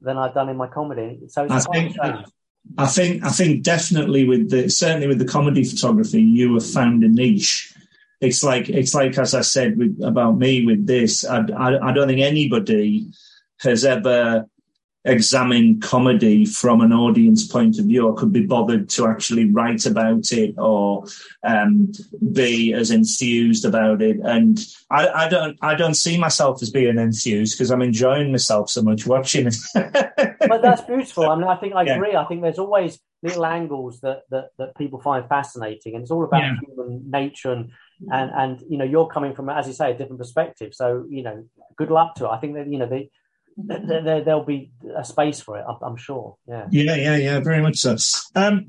than 0.00 0.18
I've 0.18 0.34
done 0.34 0.50
in 0.50 0.56
my 0.56 0.66
comedy. 0.66 1.22
So 1.28 1.44
it's 1.44 1.52
I 1.52 1.60
quite 1.60 1.78
think, 1.78 1.92
strange. 1.92 2.26
I 2.78 2.86
think 2.86 3.24
I 3.24 3.30
think 3.30 3.62
definitely 3.62 4.26
with 4.28 4.50
the 4.50 4.68
certainly 4.68 5.06
with 5.06 5.18
the 5.18 5.24
comedy 5.24 5.64
photography, 5.64 6.20
you 6.20 6.54
have 6.54 6.68
found 6.68 7.02
a 7.04 7.08
niche. 7.08 7.72
It's 8.20 8.42
like 8.42 8.68
it's 8.68 8.94
like 8.94 9.16
as 9.18 9.34
I 9.34 9.42
said 9.42 9.78
with, 9.78 9.98
about 10.02 10.38
me 10.38 10.64
with 10.66 10.86
this. 10.86 11.24
I, 11.24 11.38
I, 11.56 11.88
I 11.88 11.92
don't 11.92 12.08
think 12.08 12.20
anybody 12.20 13.06
has 13.60 13.84
ever 13.84 14.46
examine 15.06 15.80
comedy 15.80 16.44
from 16.44 16.80
an 16.80 16.92
audience 16.92 17.46
point 17.46 17.78
of 17.78 17.86
view 17.86 18.06
or 18.06 18.14
could 18.14 18.32
be 18.32 18.44
bothered 18.44 18.88
to 18.90 19.06
actually 19.06 19.50
write 19.50 19.86
about 19.86 20.32
it 20.32 20.54
or 20.58 21.04
um, 21.44 21.92
be 22.32 22.72
as 22.72 22.90
enthused 22.90 23.64
about 23.64 24.02
it. 24.02 24.18
And 24.24 24.58
I, 24.90 25.08
I, 25.08 25.28
don't 25.28 25.56
I 25.62 25.74
don't 25.74 25.94
see 25.94 26.18
myself 26.18 26.60
as 26.60 26.70
being 26.70 26.98
enthused 26.98 27.56
because 27.56 27.70
I'm 27.70 27.82
enjoying 27.82 28.32
myself 28.32 28.68
so 28.68 28.82
much 28.82 29.06
watching 29.06 29.46
it. 29.46 29.56
but 29.74 30.62
that's 30.62 30.82
beautiful. 30.82 31.30
I 31.30 31.36
mean, 31.36 31.44
I 31.44 31.56
think 31.56 31.74
I 31.74 31.84
agree. 31.84 32.12
Yeah. 32.12 32.22
I 32.22 32.24
think 32.26 32.42
there's 32.42 32.58
always 32.58 32.98
little 33.22 33.46
angles 33.46 34.00
that, 34.00 34.22
that, 34.30 34.50
that 34.58 34.76
people 34.76 35.00
find 35.00 35.28
fascinating 35.28 35.94
and 35.94 36.02
it's 36.02 36.10
all 36.10 36.24
about 36.24 36.42
yeah. 36.42 36.54
human 36.66 37.10
nature 37.10 37.52
and 37.52 37.70
and 38.10 38.30
and 38.30 38.60
you 38.68 38.76
know 38.76 38.84
you're 38.84 39.06
coming 39.06 39.34
from 39.34 39.48
as 39.48 39.66
you 39.66 39.72
say 39.72 39.90
a 39.90 39.96
different 39.96 40.18
perspective 40.18 40.74
so 40.74 41.06
you 41.08 41.22
know 41.22 41.42
good 41.76 41.90
luck 41.90 42.14
to 42.14 42.26
it 42.26 42.28
i 42.28 42.36
think 42.36 42.54
that 42.54 42.70
you 42.70 42.76
know 42.76 42.86
the 42.86 43.08
there, 43.56 44.22
there'll 44.22 44.44
be 44.44 44.70
a 44.96 45.04
space 45.04 45.40
for 45.40 45.58
it. 45.58 45.64
I'm 45.82 45.96
sure. 45.96 46.36
Yeah. 46.46 46.66
Yeah, 46.70 46.94
yeah, 46.94 47.16
yeah. 47.16 47.40
Very 47.40 47.62
much 47.62 47.76
so. 47.76 47.96
Um, 48.34 48.66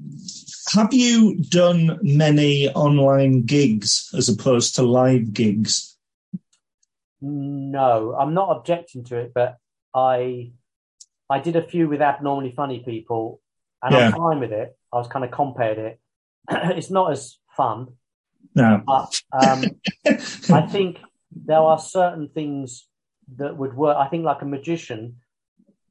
have 0.74 0.94
you 0.94 1.42
done 1.44 2.00
many 2.02 2.70
online 2.70 3.44
gigs 3.44 4.10
as 4.16 4.30
opposed 4.30 4.76
to 4.76 4.84
live 4.84 5.34
gigs? 5.34 5.98
No, 7.22 8.16
I'm 8.18 8.34
not 8.34 8.58
objecting 8.58 9.04
to 9.06 9.18
it, 9.18 9.34
but 9.34 9.58
I 9.94 10.52
I 11.30 11.40
did 11.40 11.56
a 11.56 11.64
few 11.64 11.90
with 11.90 12.02
abnormally 12.02 12.54
funny 12.56 12.80
people, 12.80 13.42
and 13.82 13.94
yeah. 13.94 14.08
I'm 14.08 14.12
fine 14.14 14.40
with 14.40 14.52
it. 14.52 14.78
I 14.94 14.98
was 14.98 15.08
kind 15.08 15.26
of 15.26 15.32
compared 15.32 15.80
it. 15.80 16.00
it's 16.50 16.92
not 16.92 17.12
as 17.12 17.38
fun. 17.56 17.88
No, 18.56 18.82
but 18.86 19.20
um, 19.34 19.64
I 20.06 20.62
think 20.70 21.00
there 21.32 21.60
are 21.60 21.80
certain 21.80 22.30
things 22.30 22.88
that 23.36 23.58
would 23.58 23.76
work. 23.76 23.98
I 23.98 24.08
think 24.08 24.24
like 24.24 24.42
a 24.42 24.46
magician 24.46 25.18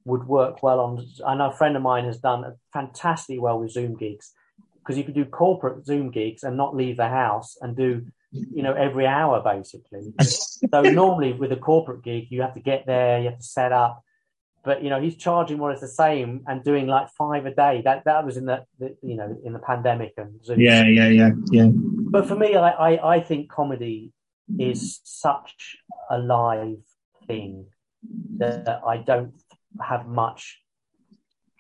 would 0.05 0.27
work 0.27 0.63
well 0.63 0.81
on. 0.81 1.07
I 1.27 1.35
know 1.35 1.51
a 1.51 1.57
friend 1.57 1.77
of 1.77 1.83
mine 1.83 2.05
has 2.05 2.19
done 2.19 2.55
fantastically 2.73 3.39
well 3.39 3.59
with 3.61 3.73
Zoom 3.73 3.97
gigs 3.97 4.33
because 4.79 4.97
you 4.97 5.05
could 5.05 5.15
do 5.15 5.25
corporate 5.25 5.85
Zoom 5.85 6.11
gigs 6.11 6.45
and 6.45 6.57
not 6.57 6.77
leave 6.77 6.97
the 6.97 7.09
house 7.09 7.57
and 7.61 7.77
do, 7.77 8.07
you 8.31 8.63
know, 8.63 8.73
every 8.73 9.07
hour 9.07 9.43
basically. 9.43 10.15
so 10.23 10.83
normally 10.83 11.33
with 11.33 11.53
a 11.53 11.57
corporate 11.57 12.03
gig, 12.03 12.29
you 12.31 12.41
have 12.43 12.55
to 12.55 12.61
get 12.61 12.87
there, 12.87 13.19
you 13.19 13.31
have 13.31 13.39
to 13.39 13.45
set 13.45 13.73
up. 13.73 14.03
But 14.65 14.83
you 14.83 14.91
know, 14.91 15.01
he's 15.01 15.17
charging 15.17 15.59
more 15.59 15.71
or 15.71 15.79
the 15.79 15.87
same 15.87 16.43
and 16.47 16.65
doing 16.65 16.89
like 16.89 17.09
five 17.11 17.47
a 17.47 17.55
day. 17.55 17.83
That 17.85 18.05
that 18.05 18.25
was 18.25 18.37
in 18.37 18.47
the, 18.47 18.65
the 18.81 18.97
you 19.01 19.15
know 19.15 19.37
in 19.45 19.53
the 19.53 19.61
pandemic 19.61 20.15
and 20.17 20.45
Zoom. 20.45 20.61
Yeah, 20.61 20.85
yeah, 20.87 21.09
yeah, 21.09 21.31
yeah. 21.53 21.69
But 21.71 22.27
for 22.27 22.35
me, 22.35 22.57
I, 22.57 22.71
I, 22.71 23.15
I 23.15 23.21
think 23.21 23.49
comedy 23.49 24.13
is 24.59 25.01
such 25.05 25.77
a 26.11 26.19
live 26.19 26.79
thing 27.27 27.67
that 28.39 28.81
I 28.87 28.99
don't 28.99 29.35
have 29.81 30.07
much 30.07 30.61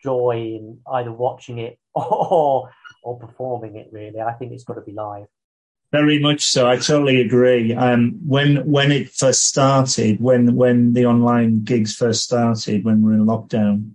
joy 0.02 0.56
in 0.58 0.78
either 0.92 1.12
watching 1.12 1.58
it 1.58 1.78
or 1.94 2.70
or 3.02 3.18
performing 3.18 3.76
it. 3.76 3.88
Really, 3.92 4.20
I 4.20 4.32
think 4.32 4.52
it's 4.52 4.64
got 4.64 4.74
to 4.74 4.80
be 4.80 4.92
live. 4.92 5.26
Very 5.92 6.18
much 6.18 6.42
so. 6.42 6.68
I 6.68 6.76
totally 6.76 7.20
agree. 7.20 7.72
Um, 7.74 8.18
when 8.26 8.68
when 8.70 8.90
it 8.90 9.10
first 9.10 9.46
started, 9.46 10.20
when 10.20 10.56
when 10.56 10.92
the 10.92 11.06
online 11.06 11.62
gigs 11.62 11.94
first 11.94 12.24
started, 12.24 12.84
when 12.84 13.02
we 13.02 13.12
are 13.12 13.14
in 13.14 13.26
lockdown, 13.26 13.92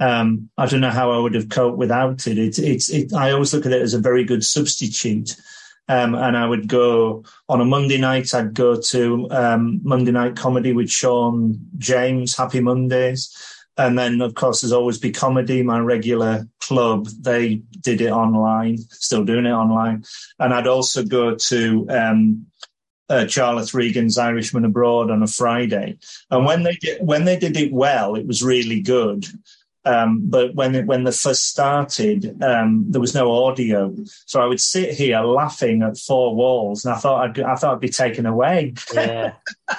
um, 0.00 0.48
I 0.56 0.66
don't 0.66 0.80
know 0.80 0.90
how 0.90 1.12
I 1.12 1.18
would 1.18 1.34
have 1.34 1.50
coped 1.50 1.76
without 1.76 2.26
it. 2.26 2.38
It's 2.38 2.58
it's 2.58 2.88
it, 2.88 3.12
I 3.12 3.32
always 3.32 3.52
look 3.52 3.66
at 3.66 3.72
it 3.72 3.82
as 3.82 3.94
a 3.94 3.98
very 3.98 4.24
good 4.24 4.44
substitute 4.44 5.36
um, 5.90 6.14
and 6.14 6.36
I 6.36 6.46
would 6.46 6.68
go 6.68 7.24
on 7.48 7.60
a 7.60 7.64
Monday 7.64 7.98
night. 7.98 8.32
I'd 8.32 8.54
go 8.54 8.80
to 8.80 9.28
um, 9.32 9.80
Monday 9.82 10.12
night 10.12 10.36
comedy 10.36 10.72
with 10.72 10.88
Sean 10.88 11.58
James, 11.78 12.36
Happy 12.36 12.60
Mondays, 12.60 13.36
and 13.76 13.98
then 13.98 14.20
of 14.20 14.34
course 14.34 14.60
there's 14.60 14.72
always 14.72 14.98
be 14.98 15.10
comedy, 15.10 15.64
my 15.64 15.80
regular 15.80 16.46
club. 16.60 17.08
They 17.20 17.56
did 17.80 18.00
it 18.00 18.12
online, 18.12 18.78
still 18.78 19.24
doing 19.24 19.46
it 19.46 19.50
online, 19.52 20.04
and 20.38 20.54
I'd 20.54 20.68
also 20.68 21.02
go 21.02 21.34
to 21.34 21.86
um, 21.90 22.46
uh, 23.08 23.24
Jarlath 23.24 23.74
Regan's 23.74 24.16
Irishman 24.16 24.64
Abroad 24.64 25.10
on 25.10 25.24
a 25.24 25.26
Friday, 25.26 25.98
and 26.30 26.46
when 26.46 26.62
they 26.62 26.76
did 26.76 27.04
when 27.04 27.24
they 27.24 27.36
did 27.36 27.56
it 27.56 27.72
well, 27.72 28.14
it 28.14 28.28
was 28.28 28.44
really 28.44 28.80
good. 28.80 29.26
Um, 29.84 30.20
but 30.24 30.54
when 30.54 30.86
when 30.86 31.04
they 31.04 31.12
first 31.12 31.48
started, 31.48 32.42
um, 32.42 32.84
there 32.88 33.00
was 33.00 33.14
no 33.14 33.44
audio, 33.44 33.94
so 34.26 34.40
I 34.40 34.46
would 34.46 34.60
sit 34.60 34.94
here 34.94 35.20
laughing 35.20 35.82
at 35.82 35.96
four 35.96 36.34
walls, 36.34 36.84
and 36.84 36.94
I 36.94 36.98
thought 36.98 37.30
I'd, 37.30 37.40
I 37.40 37.54
thought 37.54 37.74
I'd 37.74 37.80
be 37.80 37.88
taken 37.88 38.26
away. 38.26 38.74
Yeah. 38.92 39.32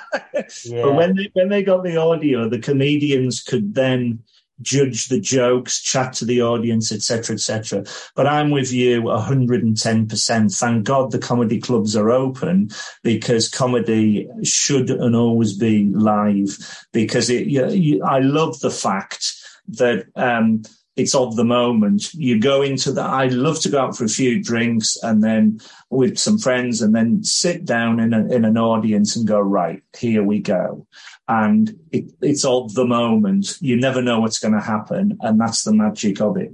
yeah. 0.65 0.83
But 0.83 0.95
when 0.95 1.15
they 1.15 1.29
when 1.33 1.49
they 1.49 1.61
got 1.61 1.83
the 1.83 1.97
audio, 1.97 2.49
the 2.49 2.57
comedians 2.57 3.43
could 3.43 3.75
then 3.75 4.23
judge 4.61 5.07
the 5.07 5.19
jokes, 5.19 5.81
chat 5.81 6.13
to 6.13 6.25
the 6.25 6.41
audience, 6.41 6.91
etc., 6.91 7.35
etc. 7.35 7.83
But 8.15 8.27
I'm 8.27 8.51
with 8.51 8.71
you 8.71 9.03
110%. 9.03 10.59
Thank 10.59 10.83
God 10.83 11.11
the 11.11 11.19
comedy 11.19 11.59
clubs 11.59 11.95
are 11.95 12.09
open 12.09 12.69
because 13.03 13.49
comedy 13.49 14.29
should 14.43 14.89
and 14.89 15.15
always 15.15 15.53
be 15.57 15.85
live 15.85 16.85
because 16.91 17.29
it, 17.29 17.47
you, 17.47 17.69
you, 17.69 18.03
I 18.03 18.19
love 18.19 18.59
the 18.59 18.71
fact 18.71 19.40
that, 19.77 20.05
um, 20.15 20.63
it's 20.97 21.15
of 21.15 21.35
the 21.35 21.45
moment. 21.45 22.13
You 22.13 22.39
go 22.39 22.61
into 22.61 22.91
the, 22.91 23.01
I 23.01 23.27
love 23.27 23.61
to 23.61 23.69
go 23.69 23.79
out 23.79 23.97
for 23.97 24.03
a 24.03 24.09
few 24.09 24.43
drinks 24.43 24.97
and 25.01 25.23
then 25.23 25.59
with 25.89 26.19
some 26.19 26.37
friends 26.37 26.81
and 26.81 26.93
then 26.93 27.23
sit 27.23 27.63
down 27.63 27.99
in, 27.99 28.13
a, 28.13 28.25
in 28.27 28.43
an 28.43 28.57
audience 28.57 29.15
and 29.15 29.25
go, 29.25 29.39
right, 29.39 29.81
here 29.97 30.23
we 30.23 30.39
go 30.39 30.85
and 31.31 31.79
it, 31.91 32.11
it's 32.21 32.43
of 32.43 32.73
the 32.73 32.85
moment. 32.85 33.55
You 33.61 33.77
never 33.77 34.01
know 34.01 34.19
what's 34.19 34.39
going 34.39 34.53
to 34.53 34.59
happen, 34.59 35.17
and 35.21 35.39
that's 35.39 35.63
the 35.63 35.73
magic 35.73 36.19
of 36.19 36.35
it. 36.35 36.51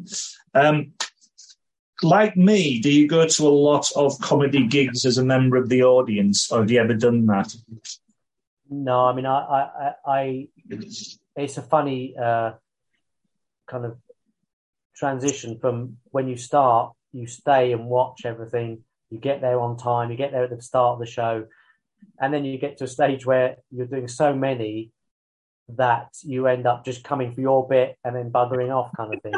Um, 0.53 0.93
like 2.03 2.37
me, 2.37 2.79
do 2.79 2.91
you 2.91 3.07
go 3.07 3.27
to 3.27 3.47
a 3.47 3.49
lot 3.49 3.91
of 3.95 4.19
comedy 4.21 4.67
gigs 4.67 5.03
as 5.03 5.17
a 5.17 5.25
member 5.25 5.57
of 5.57 5.69
the 5.69 5.81
audience, 5.81 6.51
or 6.51 6.59
have 6.59 6.69
you 6.69 6.79
ever 6.79 6.93
done 6.93 7.25
that? 7.25 7.55
No, 8.69 9.05
I 9.05 9.13
mean, 9.13 9.25
I, 9.25 9.39
I, 9.39 9.93
I 10.05 10.47
it's 11.35 11.57
a 11.57 11.63
funny 11.63 12.15
uh, 12.15 12.51
kind 13.67 13.85
of 13.85 13.97
transition 14.95 15.59
from 15.59 15.97
when 16.11 16.27
you 16.27 16.37
start, 16.37 16.93
you 17.11 17.27
stay 17.27 17.71
and 17.71 17.85
watch 17.85 18.25
everything. 18.25 18.83
You 19.09 19.19
get 19.19 19.41
there 19.41 19.59
on 19.59 19.77
time. 19.77 20.11
You 20.11 20.17
get 20.17 20.31
there 20.31 20.43
at 20.43 20.49
the 20.49 20.61
start 20.61 20.93
of 20.93 20.99
the 20.99 21.05
show 21.05 21.45
and 22.19 22.33
then 22.33 22.45
you 22.45 22.57
get 22.57 22.77
to 22.77 22.85
a 22.85 22.87
stage 22.87 23.25
where 23.25 23.57
you're 23.71 23.85
doing 23.85 24.07
so 24.07 24.33
many 24.35 24.91
that 25.69 26.09
you 26.23 26.47
end 26.47 26.65
up 26.65 26.85
just 26.85 27.03
coming 27.03 27.33
for 27.33 27.41
your 27.41 27.67
bit 27.67 27.97
and 28.03 28.15
then 28.15 28.31
buggering 28.31 28.73
off 28.73 28.89
kind 28.95 29.13
of 29.13 29.21
thing. 29.21 29.33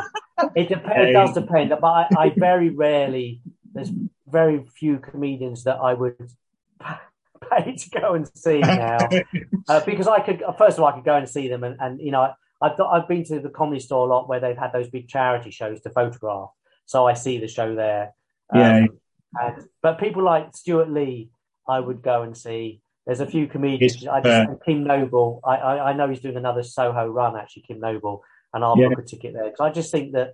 it 0.56 0.70
depends. 0.70 1.10
It 1.10 1.14
does 1.14 1.34
depend, 1.34 1.70
but 1.70 1.84
I, 1.84 2.08
I, 2.18 2.34
very 2.36 2.70
rarely. 2.70 3.42
There's 3.74 3.92
very 4.28 4.66
few 4.78 5.00
comedians 5.00 5.64
that 5.64 5.78
I 5.78 5.94
would 5.94 6.32
pay 7.52 7.76
to 7.76 7.90
go 8.00 8.14
and 8.14 8.30
see 8.38 8.60
now 8.60 8.98
uh, 9.68 9.84
because 9.86 10.08
I 10.08 10.20
could. 10.20 10.44
First 10.58 10.78
of 10.78 10.84
all, 10.84 10.90
I 10.90 10.94
could 10.94 11.06
go 11.06 11.16
and 11.16 11.28
see 11.28 11.48
them, 11.48 11.64
and, 11.64 11.78
and 11.80 12.00
you 12.00 12.12
know, 12.12 12.32
I've 12.62 12.80
I've 12.80 13.08
been 13.08 13.24
to 13.26 13.40
the 13.40 13.50
comedy 13.50 13.80
store 13.80 14.06
a 14.06 14.10
lot 14.10 14.28
where 14.28 14.40
they've 14.40 14.58
had 14.58 14.74
those 14.74 14.90
big 14.90 15.08
charity 15.08 15.52
shows 15.52 15.82
to 15.82 15.90
photograph, 15.90 16.50
so 16.86 17.08
I 17.08 17.14
see 17.14 17.40
the 17.40 17.48
show 17.48 17.76
there. 17.76 18.14
Yeah. 18.54 18.78
Um, 18.78 19.00
and, 19.40 19.68
but 19.82 20.00
people 20.00 20.24
like 20.24 20.56
Stewart 20.56 20.90
Lee 20.90 21.30
I 21.68 21.80
would 21.80 22.02
go 22.02 22.24
and 22.24 22.36
see. 22.36 22.82
There's 23.06 23.20
a 23.22 23.28
few 23.28 23.48
comedians. 23.48 24.06
I 24.06 24.22
just, 24.22 24.50
Kim 24.66 24.84
Noble. 24.84 25.40
I, 25.44 25.56
I, 25.56 25.90
I 25.90 25.94
know 25.94 26.10
he's 26.10 26.20
doing 26.20 26.36
another 26.36 26.64
Soho 26.64 27.08
run 27.08 27.38
actually, 27.38 27.64
Kim 27.64 27.80
Noble, 27.80 28.24
and 28.54 28.64
I'll 28.64 28.78
yeah. 28.78 28.90
book 28.90 29.00
a 29.00 29.04
ticket 29.04 29.34
there 29.34 29.46
because 29.46 29.60
I 29.62 29.72
just 29.72 29.92
think 29.92 30.14
that 30.14 30.34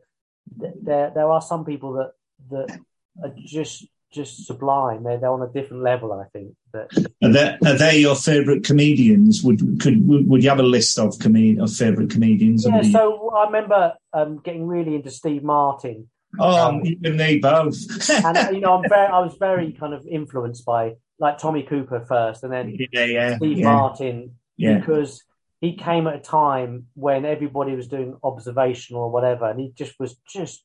there 0.55 1.11
there 1.13 1.29
are 1.29 1.41
some 1.41 1.65
people 1.65 1.93
that 1.93 2.11
that 2.51 2.79
are 3.23 3.33
just 3.45 3.85
just 4.15 4.45
sublime. 4.47 5.03
They're 5.03 5.19
they're 5.19 5.31
on 5.31 5.41
a 5.41 5.51
different 5.51 5.83
level. 5.83 6.13
I 6.13 6.25
think. 6.29 6.55
But 6.71 6.91
are 7.23 7.31
they, 7.31 7.57
are 7.65 7.77
they 7.77 7.99
your 7.99 8.15
favourite 8.15 8.63
comedians? 8.63 9.43
Would 9.43 9.79
could 9.81 10.07
would 10.07 10.43
you 10.43 10.49
have 10.49 10.59
a 10.59 10.63
list 10.63 10.97
of 10.97 11.19
com- 11.19 11.59
of 11.59 11.73
favourite 11.73 12.09
comedians? 12.09 12.65
Yeah. 12.65 12.81
So 12.83 13.29
I 13.35 13.45
remember 13.45 13.93
um, 14.13 14.41
getting 14.43 14.65
really 14.65 14.95
into 14.95 15.11
Steve 15.11 15.43
Martin. 15.43 16.09
Oh, 16.39 16.67
um, 16.67 16.81
even 16.85 17.17
they 17.17 17.39
both. 17.39 17.77
and 18.09 18.55
you 18.55 18.61
know, 18.61 18.77
I'm 18.77 18.83
very, 18.89 19.07
I 19.07 19.19
was 19.19 19.35
very 19.37 19.71
kind 19.73 19.93
of 19.93 20.05
influenced 20.07 20.65
by 20.65 20.95
like 21.19 21.37
Tommy 21.37 21.63
Cooper 21.63 22.05
first, 22.07 22.43
and 22.43 22.51
then 22.51 22.75
yeah, 22.91 23.05
yeah, 23.05 23.37
Steve 23.37 23.59
yeah. 23.59 23.73
Martin 23.73 24.35
because 24.57 25.23
he 25.61 25.75
came 25.75 26.07
at 26.07 26.15
a 26.15 26.19
time 26.19 26.87
when 26.93 27.25
everybody 27.25 27.75
was 27.75 27.87
doing 27.87 28.17
observational 28.23 29.03
or 29.03 29.11
whatever, 29.11 29.49
and 29.49 29.59
he 29.59 29.71
just 29.75 29.99
was 29.99 30.15
just 30.27 30.63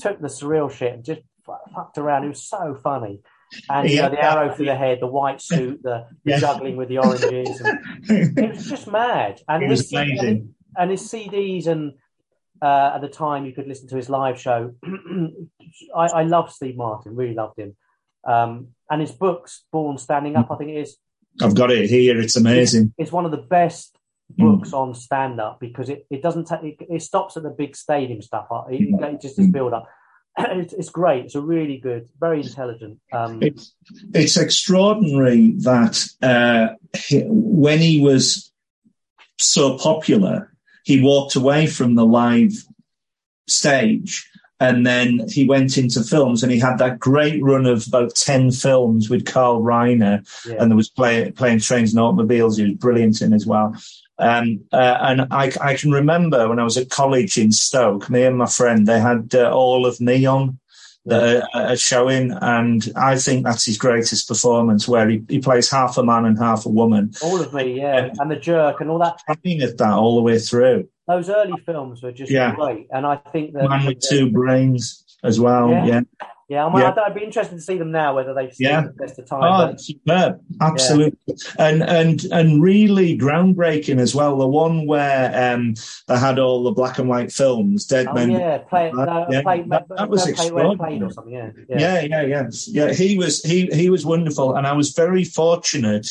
took 0.00 0.20
the 0.20 0.28
surreal 0.28 0.70
shit 0.70 0.92
and 0.92 1.04
just 1.04 1.20
fucked 1.74 1.98
around. 1.98 2.24
It 2.24 2.28
was 2.28 2.42
so 2.42 2.78
funny. 2.82 3.20
And 3.68 3.88
you 3.88 4.02
know, 4.02 4.10
the 4.10 4.22
arrow 4.22 4.54
through 4.54 4.66
the 4.66 4.74
head, 4.74 4.98
the 5.00 5.06
white 5.06 5.40
suit, 5.40 5.82
the, 5.82 6.06
juggling 6.26 6.76
with 6.76 6.88
the 6.88 6.98
oranges. 6.98 7.60
And, 7.60 7.78
it 8.38 8.54
was 8.56 8.68
just 8.68 8.90
mad. 8.90 9.40
And 9.48 9.62
it 9.62 9.68
was 9.68 9.92
amazing. 9.92 10.54
And 10.76 10.90
his 10.90 11.02
CDs 11.02 11.66
and 11.66 11.94
uh, 12.60 12.92
at 12.94 13.00
the 13.00 13.08
time 13.08 13.44
you 13.44 13.52
could 13.52 13.66
listen 13.66 13.88
to 13.88 13.96
his 13.96 14.08
live 14.08 14.40
show. 14.40 14.74
I, 15.96 16.06
I 16.06 16.22
loved 16.22 16.52
Steve 16.52 16.76
Martin, 16.76 17.14
really 17.14 17.34
loved 17.34 17.58
him. 17.58 17.76
Um, 18.26 18.68
and 18.90 19.00
his 19.00 19.12
books, 19.12 19.64
Born 19.70 19.98
Standing 19.98 20.36
Up, 20.36 20.50
I 20.50 20.56
think 20.56 20.70
it 20.70 20.80
is. 20.80 20.96
I've 21.42 21.54
got 21.54 21.70
it 21.70 21.90
here. 21.90 22.18
It's 22.20 22.36
amazing. 22.36 22.94
It's, 22.96 23.08
it's 23.08 23.12
one 23.12 23.24
of 23.24 23.32
the 23.32 23.36
best 23.36 23.96
books 24.30 24.70
mm. 24.70 24.78
on 24.78 24.94
stand 24.94 25.40
up 25.40 25.60
because 25.60 25.90
it, 25.90 26.06
it 26.10 26.22
doesn't 26.22 26.50
it, 26.50 26.76
it, 26.88 27.02
stops 27.02 27.36
at 27.36 27.42
the 27.42 27.50
big 27.50 27.76
stadium 27.76 28.22
stuff. 28.22 28.46
It, 28.70 28.88
it 29.02 29.20
just 29.20 29.38
is 29.38 29.48
build 29.48 29.72
up. 29.72 29.86
It's, 30.56 30.72
it's, 30.72 30.90
great. 30.90 31.26
It's 31.26 31.36
a 31.36 31.40
really 31.40 31.78
good, 31.78 32.08
very 32.18 32.40
intelligent. 32.40 32.98
Um, 33.12 33.40
it's, 33.40 33.72
it's 34.12 34.36
extraordinary 34.36 35.52
that 35.58 36.04
uh, 36.22 36.74
he, 36.96 37.22
when 37.26 37.78
he 37.78 38.00
was 38.00 38.52
so 39.38 39.78
popular, 39.78 40.52
he 40.84 41.00
walked 41.00 41.36
away 41.36 41.66
from 41.68 41.94
the 41.94 42.04
live 42.04 42.52
stage 43.46 44.28
and 44.60 44.86
then 44.86 45.26
he 45.28 45.46
went 45.46 45.76
into 45.76 46.02
films 46.02 46.42
and 46.42 46.52
he 46.52 46.58
had 46.58 46.78
that 46.78 46.98
great 46.98 47.42
run 47.42 47.66
of 47.66 47.86
about 47.86 48.14
10 48.14 48.52
films 48.52 49.10
with 49.10 49.26
Carl 49.26 49.62
Reiner. 49.62 50.26
Yeah. 50.46 50.56
And 50.58 50.70
there 50.70 50.76
was 50.76 50.88
play, 50.88 51.30
Planes 51.32 51.66
trains 51.66 51.92
and 51.92 52.00
automobiles. 52.00 52.56
He 52.56 52.64
was 52.64 52.74
brilliant 52.74 53.20
in 53.20 53.32
as 53.32 53.46
well. 53.46 53.74
Um, 54.18 54.60
uh, 54.72 54.98
and 55.00 55.22
I, 55.32 55.52
I, 55.60 55.74
can 55.74 55.90
remember 55.90 56.48
when 56.48 56.60
I 56.60 56.64
was 56.64 56.76
at 56.76 56.90
college 56.90 57.36
in 57.36 57.50
Stoke, 57.50 58.08
me 58.08 58.22
and 58.22 58.38
my 58.38 58.46
friend, 58.46 58.86
they 58.86 59.00
had 59.00 59.34
uh, 59.34 59.50
all 59.52 59.86
of 59.86 60.00
me 60.00 60.24
on 60.24 60.60
the 61.04 61.46
uh, 61.52 61.74
showing, 61.76 62.32
and 62.40 62.90
I 62.96 63.16
think 63.16 63.44
that's 63.44 63.66
his 63.66 63.76
greatest 63.76 64.26
performance, 64.28 64.88
where 64.88 65.08
he, 65.08 65.22
he 65.28 65.38
plays 65.40 65.70
half 65.70 65.98
a 65.98 66.04
man 66.04 66.24
and 66.24 66.38
half 66.38 66.64
a 66.64 66.70
woman. 66.70 67.12
All 67.22 67.40
of 67.40 67.52
me, 67.52 67.78
yeah, 67.78 68.10
and 68.18 68.30
the 68.30 68.36
jerk 68.36 68.80
and 68.80 68.88
all 68.88 68.98
that. 69.00 69.18
Trying 69.26 69.60
at 69.62 69.76
that 69.78 69.92
all 69.92 70.16
the 70.16 70.22
way 70.22 70.38
through. 70.38 70.88
Those 71.06 71.28
early 71.28 71.60
films 71.66 72.02
were 72.02 72.12
just 72.12 72.32
yeah. 72.32 72.54
great, 72.54 72.86
and 72.90 73.04
I 73.06 73.16
think 73.16 73.52
that 73.54 73.68
Man 73.68 73.84
with 73.84 74.00
Two 74.00 74.30
Brains 74.30 75.04
as 75.22 75.38
well. 75.38 75.70
Yeah, 75.70 75.86
yeah. 75.86 76.00
Yeah. 76.48 76.66
I 76.66 76.80
yeah. 76.80 76.94
I'd 77.06 77.14
be 77.14 77.22
interested 77.22 77.54
to 77.56 77.60
see 77.60 77.78
them 77.78 77.90
now 77.90 78.14
whether 78.14 78.34
they've 78.34 78.52
seen 78.52 78.68
yeah. 78.68 78.82
the 78.82 78.92
best 78.92 79.18
of 79.18 79.26
time. 79.26 79.42
Oh, 79.42 79.72
but... 79.72 79.80
superb! 79.80 80.40
Absolutely, 80.60 81.18
yeah. 81.26 81.34
and 81.58 81.82
and 81.82 82.24
and 82.32 82.62
really 82.62 83.16
groundbreaking 83.16 83.98
as 83.98 84.14
well. 84.14 84.36
The 84.36 84.46
one 84.46 84.86
where 84.86 85.54
um, 85.54 85.74
they 86.08 86.18
had 86.18 86.38
all 86.38 86.62
the 86.62 86.72
black 86.72 86.98
and 86.98 87.08
white 87.08 87.32
films, 87.32 87.86
Dead 87.86 88.06
oh, 88.08 88.14
Men. 88.14 88.30
Yeah, 88.30 88.58
play, 88.58 88.92
no, 88.92 89.26
yeah. 89.30 89.42
Play, 89.42 89.62
that, 89.68 89.86
that, 89.96 90.08
was 90.08 90.26
extraordinary. 90.26 91.02
Or 91.02 91.10
something. 91.10 91.32
Yeah. 91.32 91.50
yeah, 91.68 92.00
yeah, 92.02 92.22
yeah, 92.22 92.50
yeah. 92.66 92.92
He 92.92 93.16
was 93.16 93.42
he 93.42 93.66
he 93.66 93.90
was 93.90 94.04
wonderful, 94.04 94.56
and 94.56 94.66
I 94.66 94.72
was 94.72 94.92
very 94.92 95.24
fortunate 95.24 96.08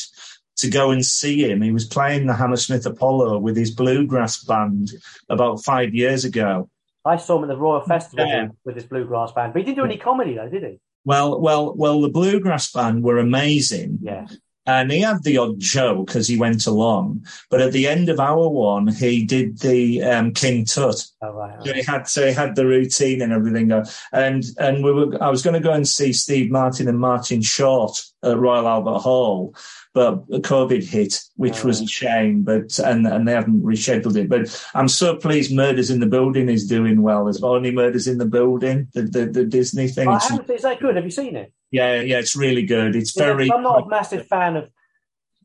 to 0.56 0.70
go 0.70 0.90
and 0.90 1.04
see 1.04 1.48
him. 1.48 1.62
He 1.62 1.72
was 1.72 1.84
playing 1.84 2.26
the 2.26 2.34
Hammersmith 2.34 2.86
Apollo 2.86 3.38
with 3.38 3.56
his 3.56 3.70
bluegrass 3.70 4.42
band 4.44 4.90
about 5.28 5.64
five 5.64 5.94
years 5.94 6.24
ago. 6.24 6.68
I 7.04 7.16
saw 7.16 7.36
him 7.36 7.44
at 7.44 7.48
the 7.48 7.56
Royal 7.56 7.82
Festival 7.82 8.26
yeah. 8.26 8.48
with 8.64 8.76
his 8.76 8.84
bluegrass 8.84 9.32
band, 9.32 9.52
but 9.52 9.60
he 9.60 9.64
didn't 9.66 9.78
do 9.78 9.84
any 9.84 9.98
comedy 9.98 10.34
though, 10.34 10.48
did 10.48 10.62
he? 10.62 10.78
Well, 11.04 11.40
well, 11.40 11.74
well, 11.74 12.00
the 12.00 12.08
bluegrass 12.08 12.72
band 12.72 13.02
were 13.02 13.18
amazing. 13.18 13.98
Yeah. 14.02 14.26
And 14.66 14.90
he 14.90 15.00
had 15.00 15.22
the 15.22 15.36
odd 15.36 15.60
joke 15.60 16.16
as 16.16 16.26
he 16.26 16.38
went 16.38 16.66
along, 16.66 17.26
but 17.50 17.60
at 17.60 17.72
the 17.72 17.86
end 17.86 18.08
of 18.08 18.18
our 18.18 18.48
one, 18.48 18.86
he 18.88 19.22
did 19.24 19.58
the 19.58 20.02
um, 20.02 20.32
King 20.32 20.64
Tut. 20.64 21.04
Oh, 21.20 21.32
right, 21.32 21.62
So 21.62 21.72
he 21.74 21.82
had 21.82 22.08
so 22.08 22.26
he 22.26 22.32
had 22.32 22.56
the 22.56 22.66
routine 22.66 23.20
and 23.20 23.32
everything. 23.32 23.70
And 24.12 24.44
and 24.58 24.82
we 24.82 24.92
were 24.92 25.22
I 25.22 25.28
was 25.28 25.42
going 25.42 25.54
to 25.54 25.60
go 25.60 25.72
and 25.72 25.86
see 25.86 26.12
Steve 26.12 26.50
Martin 26.50 26.88
and 26.88 26.98
Martin 26.98 27.42
Short 27.42 28.02
at 28.22 28.38
Royal 28.38 28.66
Albert 28.66 29.00
Hall, 29.00 29.54
but 29.92 30.26
COVID 30.28 30.82
hit, 30.82 31.20
which 31.36 31.62
was 31.62 31.82
a 31.82 31.86
shame. 31.86 32.42
But 32.42 32.78
and 32.78 33.06
and 33.06 33.28
they 33.28 33.32
haven't 33.32 33.62
rescheduled 33.62 34.16
it. 34.16 34.30
But 34.30 34.70
I'm 34.74 34.88
so 34.88 35.16
pleased 35.16 35.54
Murders 35.54 35.90
in 35.90 36.00
the 36.00 36.06
Building 36.06 36.48
is 36.48 36.66
doing 36.66 37.02
well. 37.02 37.24
There's 37.24 37.42
only 37.42 37.70
Murders 37.70 38.06
in 38.06 38.16
the 38.16 38.26
Building, 38.26 38.88
the 38.94 39.02
the, 39.02 39.26
the 39.26 39.44
Disney 39.44 39.88
thing. 39.88 40.08
Oh, 40.08 40.16
is 40.48 40.62
that 40.62 40.80
good? 40.80 40.96
Have 40.96 41.04
you 41.04 41.10
seen 41.10 41.36
it? 41.36 41.52
Yeah, 41.74 42.02
yeah, 42.02 42.18
it's 42.18 42.36
really 42.36 42.64
good. 42.64 42.94
It's 42.94 43.16
yeah, 43.16 43.24
very. 43.24 43.50
I'm 43.50 43.64
not 43.64 43.82
a 43.84 43.88
massive 43.88 44.28
fan 44.28 44.56
of. 44.56 44.70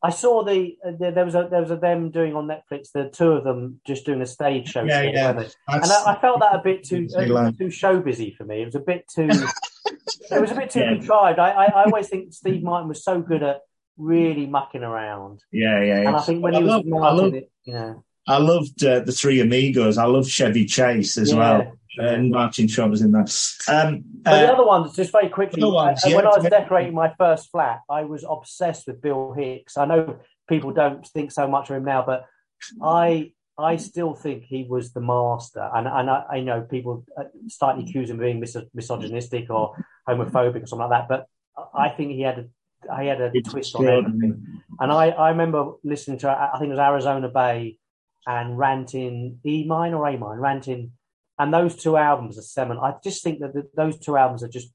I 0.04 0.12
saw 0.12 0.44
the, 0.46 0.78
uh, 0.86 0.92
the, 0.92 1.12
there 1.12 1.26
was 1.26 1.34
a 1.34 1.48
there 1.50 1.60
was 1.60 1.72
a 1.72 1.76
them 1.76 2.12
doing 2.12 2.36
on 2.36 2.48
Netflix 2.48 2.92
the 2.94 3.10
two 3.10 3.32
of 3.32 3.44
them 3.44 3.82
just 3.86 4.06
doing 4.06 4.22
a 4.22 4.28
stage 4.28 4.70
show 4.70 4.84
yeah, 4.84 5.02
yeah. 5.02 5.32
and 5.32 5.52
I, 5.68 6.04
I, 6.14 6.22
felt 6.22 6.40
that 6.40 6.56
a 6.56 6.62
bit 6.64 6.86
too 6.86 7.06
uh, 7.18 7.52
too 7.52 7.72
show 7.72 8.00
busy 8.00 8.32
for 8.38 8.46
me. 8.46 8.62
It 8.62 8.66
was 8.66 8.76
a 8.76 8.80
bit 8.80 9.06
too 9.14 9.28
it 10.32 10.40
was 10.40 10.52
a 10.52 10.56
bit 10.56 10.70
too 10.70 10.82
yeah. 10.82 10.94
contrived. 10.94 11.40
I, 11.40 11.50
I, 11.50 11.66
I 11.66 11.84
always 11.86 12.08
think 12.08 12.32
Steve 12.32 12.62
Martin 12.62 12.88
was 12.88 13.04
so 13.04 13.22
good 13.22 13.42
at 13.42 13.62
really 13.98 14.46
mucking 14.46 14.84
around. 14.84 15.44
Yeah, 15.52 15.82
yeah. 15.84 16.08
And 16.08 16.16
I 16.16 16.22
think 16.22 16.44
when 16.44 16.54
he 16.54 16.64
was 16.64 16.84
love, 16.86 17.34
it, 17.34 17.52
you 17.66 17.74
know. 17.74 18.04
I 18.28 18.38
loved 18.38 18.86
uh, 18.86 19.00
the 19.00 19.12
Three 19.12 19.42
Amigos. 19.42 19.98
I 19.98 20.06
loved 20.06 20.30
Chevy 20.30 20.66
Chase 20.66 21.18
as 21.18 21.32
yeah, 21.32 21.38
well. 21.38 21.74
And 22.00 22.32
Martin 22.32 22.68
Short 22.68 22.90
was 22.90 23.02
in 23.02 23.12
that. 23.12 23.30
Um, 23.68 24.04
but 24.24 24.34
uh, 24.34 24.42
the 24.42 24.54
other 24.54 24.66
ones, 24.66 24.96
just 24.96 25.12
very 25.12 25.30
quickly, 25.30 25.64
ones, 25.64 26.04
uh, 26.06 26.10
yeah, 26.10 26.16
when 26.16 26.26
I 26.26 26.30
was 26.30 26.46
decorating 26.46 26.94
my 26.94 27.14
first 27.18 27.52
flat, 27.52 27.82
I 27.90 28.06
was 28.06 28.26
obsessed 28.28 28.88
with 28.88 29.02
Bill 29.02 29.34
Hicks. 29.34 29.78
I 29.78 29.86
know 29.86 30.20
people 30.48 30.72
don't 30.72 31.06
think 31.06 31.32
so 31.32 31.48
much 31.48 31.70
of 31.70 31.76
him 31.76 31.84
now, 31.84 32.04
but 32.06 32.26
I 32.82 33.34
I 33.58 33.76
still 33.76 34.14
think 34.14 34.44
he 34.44 34.64
was 34.64 34.94
the 34.94 35.02
master. 35.02 35.70
And, 35.74 35.86
and 35.88 36.10
I, 36.10 36.24
I 36.32 36.40
know 36.40 36.62
people 36.62 37.06
uh, 37.18 37.26
slightly 37.50 37.84
accuse 37.84 38.10
him 38.10 38.16
of 38.16 38.22
being 38.22 38.40
mis- 38.40 38.56
misogynistic 38.74 39.50
or 39.50 39.76
homophobic 40.08 40.64
or 40.64 40.68
something 40.68 40.90
like 40.90 41.02
that, 41.02 41.10
but 41.10 41.26
I 41.74 41.90
think 41.90 42.12
he 42.12 42.22
had 42.22 42.40
a 42.40 42.46
he 43.02 43.08
had 43.08 43.20
a 43.20 43.32
it's 43.34 43.50
twist 43.50 43.76
on 43.76 43.88
everything. 43.88 44.62
And 44.80 44.92
I, 44.92 45.10
I 45.10 45.30
remember 45.32 45.74
listening 45.84 46.20
to 46.20 46.30
I 46.30 46.58
think 46.58 46.70
it 46.70 46.76
was 46.76 46.80
Arizona 46.80 47.28
Bay 47.28 47.78
and 48.26 48.58
ranting 48.58 49.40
E 49.46 49.66
mine 49.66 49.94
or 49.94 50.08
A 50.08 50.18
mine, 50.18 50.38
ranting, 50.38 50.92
and 51.40 51.54
those 51.54 51.76
two 51.76 51.96
albums 51.98 52.38
are 52.38 52.44
seminal. 52.44 52.84
I 52.84 52.96
just 53.04 53.24
think 53.24 53.40
that 53.40 53.54
the, 53.54 53.68
those 53.74 53.98
two 53.98 54.18
albums 54.18 54.44
are 54.44 54.50
just 54.50 54.72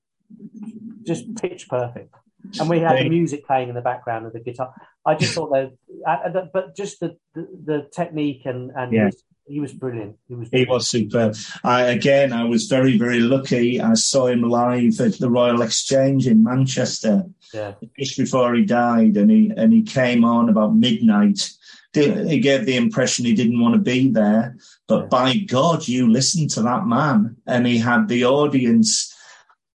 just 1.05 1.37
pitch 1.37 1.69
perfect. 1.69 2.15
And 2.59 2.69
we 2.69 2.81
had 2.81 2.99
the 2.99 3.09
music 3.09 3.47
playing 3.47 3.69
in 3.69 3.75
the 3.75 3.81
background 3.81 4.27
of 4.27 4.33
the 4.33 4.41
guitar. 4.41 4.75
I 5.07 5.15
just 5.15 5.35
thought 5.35 5.51
that, 5.53 5.73
uh, 6.07 6.47
but 6.53 6.77
just 6.77 7.01
the, 7.01 7.17
the, 7.35 7.49
the 7.65 7.89
technique 7.95 8.43
and 8.45 8.71
and 8.77 8.93
yeah. 8.93 9.11
he 9.47 9.61
was 9.61 9.73
brilliant. 9.73 10.17
He 10.29 10.35
was. 10.35 10.49
Brilliant. 10.49 10.69
He 10.69 10.73
was 10.73 10.89
superb. 10.89 11.37
I 11.63 11.85
again, 11.85 12.33
I 12.33 12.45
was 12.45 12.67
very 12.67 12.99
very 12.99 13.21
lucky. 13.21 13.81
I 13.81 13.95
saw 13.95 14.27
him 14.27 14.43
live 14.43 15.01
at 15.01 15.19
the 15.19 15.31
Royal 15.31 15.63
Exchange 15.63 16.27
in 16.27 16.43
Manchester. 16.43 17.25
Yeah. 17.53 17.75
Just 17.99 18.19
before 18.19 18.55
he 18.55 18.65
died, 18.65 19.17
and 19.17 19.31
he 19.31 19.53
and 19.57 19.73
he 19.73 19.83
came 19.83 20.25
on 20.25 20.49
about 20.49 20.75
midnight. 20.75 21.51
He 21.95 22.41
gave 22.41 22.67
the 22.67 22.77
impression 22.77 23.25
he 23.25 23.35
didn't 23.35 23.61
want 23.61 23.75
to 23.75 23.81
be 23.81 24.09
there, 24.09 24.57
but 24.89 25.11
by 25.11 25.37
God, 25.37 25.87
you 25.87 26.11
listened 26.11 26.51
to 26.51 26.63
that 26.63 26.87
man, 26.87 27.37
and 27.47 27.67
he 27.67 27.79
had 27.79 28.09
the 28.09 28.25
audience. 28.25 29.15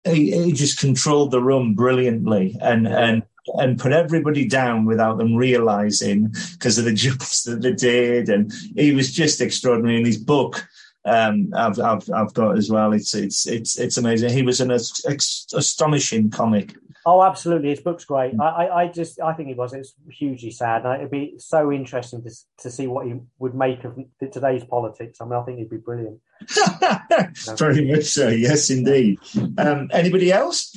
He, 0.04 0.32
he 0.32 0.52
just 0.52 0.80
controlled 0.80 1.32
the 1.32 1.42
room 1.42 1.76
brilliantly, 1.76 2.58
and 2.62 2.88
and 2.88 3.24
and 3.56 3.80
put 3.80 3.92
everybody 3.92 4.48
down 4.48 4.86
without 4.86 5.18
them 5.18 5.36
realizing 5.36 6.34
because 6.54 6.78
of 6.78 6.86
the 6.86 6.94
jumps 7.06 7.44
that 7.44 7.62
they 7.62 7.74
did. 7.74 8.30
And 8.30 8.52
he 8.76 8.94
was 8.94 9.12
just 9.12 9.42
extraordinary 9.42 9.98
in 9.98 10.06
his 10.06 10.18
book. 10.18 10.68
Um, 11.06 11.52
I've, 11.56 11.80
I've, 11.80 12.10
I've 12.14 12.34
got 12.34 12.58
as 12.58 12.70
well. 12.70 12.94
It's, 12.94 13.16
it's, 13.16 13.48
it's, 13.48 13.80
it's 13.80 13.98
amazing. 13.98 14.30
He 14.30 14.44
was 14.44 14.62
an 14.62 14.72
ex- 14.72 15.48
astonishing 15.54 16.30
comic. 16.30 16.76
Oh, 17.06 17.24
absolutely. 17.24 17.70
His 17.70 17.80
book's 17.80 18.06
great. 18.06 18.34
I, 18.40 18.46
I, 18.46 18.82
I, 18.82 18.88
just, 18.88 19.22
I 19.22 19.34
think 19.34 19.50
it 19.50 19.58
was. 19.58 19.74
It's 19.74 19.94
hugely 20.10 20.52
sad. 20.52 20.86
And 20.86 20.96
It'd 20.96 21.12
be 21.12 21.36
so 21.38 21.72
interesting 21.72 22.24
to, 22.24 22.32
to 22.60 22.72
see 22.72 22.88
what 22.88 23.08
he 23.08 23.16
would 23.40 23.56
make 23.56 23.84
of 23.84 23.98
today's 24.20 24.64
politics. 24.66 25.20
I 25.22 25.26
mean, 25.26 25.34
I 25.34 25.44
think 25.44 25.60
he'd 25.60 25.70
be 25.70 25.78
brilliant. 25.78 26.20
Very 27.58 27.90
much 27.90 28.06
so. 28.06 28.28
Yes, 28.28 28.70
indeed. 28.70 29.20
Um, 29.58 29.90
anybody 29.92 30.32
else? 30.32 30.76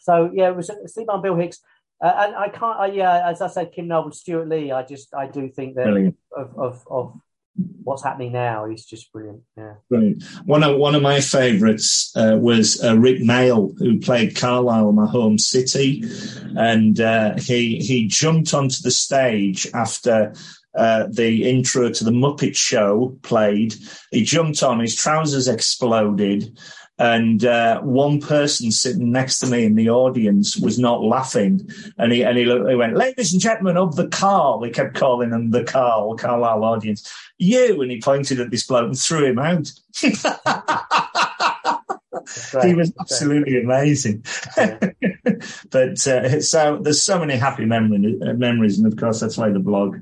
So 0.00 0.30
yeah, 0.32 0.48
it 0.48 0.56
was 0.56 0.70
Steve 0.86 1.06
and 1.08 1.22
Bill 1.22 1.36
Hicks. 1.36 1.60
Uh, 2.00 2.14
and 2.18 2.36
I 2.36 2.48
can't, 2.48 2.78
I, 2.78 2.86
yeah, 2.86 3.28
as 3.28 3.42
I 3.42 3.48
said, 3.48 3.72
Kim 3.72 3.88
Noble, 3.88 4.12
Stewart 4.12 4.48
Lee. 4.48 4.70
I 4.70 4.84
just, 4.84 5.14
I 5.14 5.26
do 5.26 5.48
think 5.48 5.74
that 5.74 6.14
of, 6.36 6.56
of, 6.56 6.86
of 6.88 7.20
what's 7.82 8.04
happening 8.04 8.32
now, 8.32 8.66
he's 8.66 8.84
just 8.84 9.12
brilliant. 9.12 9.42
Yeah, 9.56 9.74
brilliant. 9.88 10.22
One 10.44 10.62
of 10.62 10.76
one 10.76 10.94
of 10.94 11.02
my 11.02 11.20
favourites 11.20 12.12
uh, 12.16 12.36
was 12.38 12.82
uh, 12.82 12.96
Rik 12.98 13.20
Mayall, 13.20 13.76
who 13.78 13.98
played 13.98 14.36
Carlisle, 14.36 14.92
my 14.92 15.06
home 15.06 15.38
city, 15.38 16.04
and 16.56 17.00
uh, 17.00 17.34
he 17.36 17.78
he 17.78 18.06
jumped 18.06 18.54
onto 18.54 18.82
the 18.82 18.90
stage 18.90 19.66
after. 19.74 20.34
Uh, 20.74 21.08
the 21.10 21.48
intro 21.48 21.90
to 21.90 22.04
the 22.04 22.10
Muppet 22.12 22.54
Show 22.54 23.18
played. 23.22 23.74
He 24.12 24.22
jumped 24.22 24.62
on, 24.62 24.78
his 24.78 24.94
trousers 24.94 25.48
exploded, 25.48 26.56
and 26.98 27.44
uh, 27.44 27.80
one 27.80 28.20
person 28.20 28.72
sitting 28.72 29.12
next 29.12 29.38
to 29.38 29.46
me 29.46 29.64
in 29.64 29.76
the 29.76 29.88
audience 29.88 30.56
was 30.56 30.78
not 30.78 31.02
laughing, 31.02 31.68
and 31.96 32.12
he 32.12 32.24
and 32.24 32.36
he, 32.36 32.44
looked, 32.44 32.68
he 32.68 32.74
went, 32.74 32.96
"Ladies 32.96 33.32
and 33.32 33.40
gentlemen 33.40 33.76
of 33.76 33.96
the 33.96 34.08
Carl," 34.08 34.62
he 34.64 34.70
kept 34.70 34.96
calling 34.96 35.30
them 35.30 35.50
the 35.50 35.64
Carl, 35.64 36.16
Carlisle 36.16 36.64
audience. 36.64 37.10
You, 37.38 37.80
and 37.82 37.90
he 37.90 38.00
pointed 38.00 38.40
at 38.40 38.50
this 38.50 38.66
bloke 38.66 38.86
and 38.86 38.98
threw 38.98 39.26
him 39.26 39.38
out. 39.38 39.70
he 42.62 42.74
was 42.74 42.92
absolutely 43.00 43.60
amazing. 43.62 44.24
Yeah. 44.56 44.78
but 45.70 46.06
uh, 46.06 46.40
so 46.40 46.78
there's 46.82 47.02
so 47.02 47.18
many 47.18 47.36
happy 47.36 47.64
memory, 47.64 48.18
uh, 48.26 48.32
memories, 48.32 48.78
and 48.78 48.86
of 48.86 48.98
course 48.98 49.20
that's 49.20 49.36
why 49.36 49.50
the 49.50 49.60
blog 49.60 49.98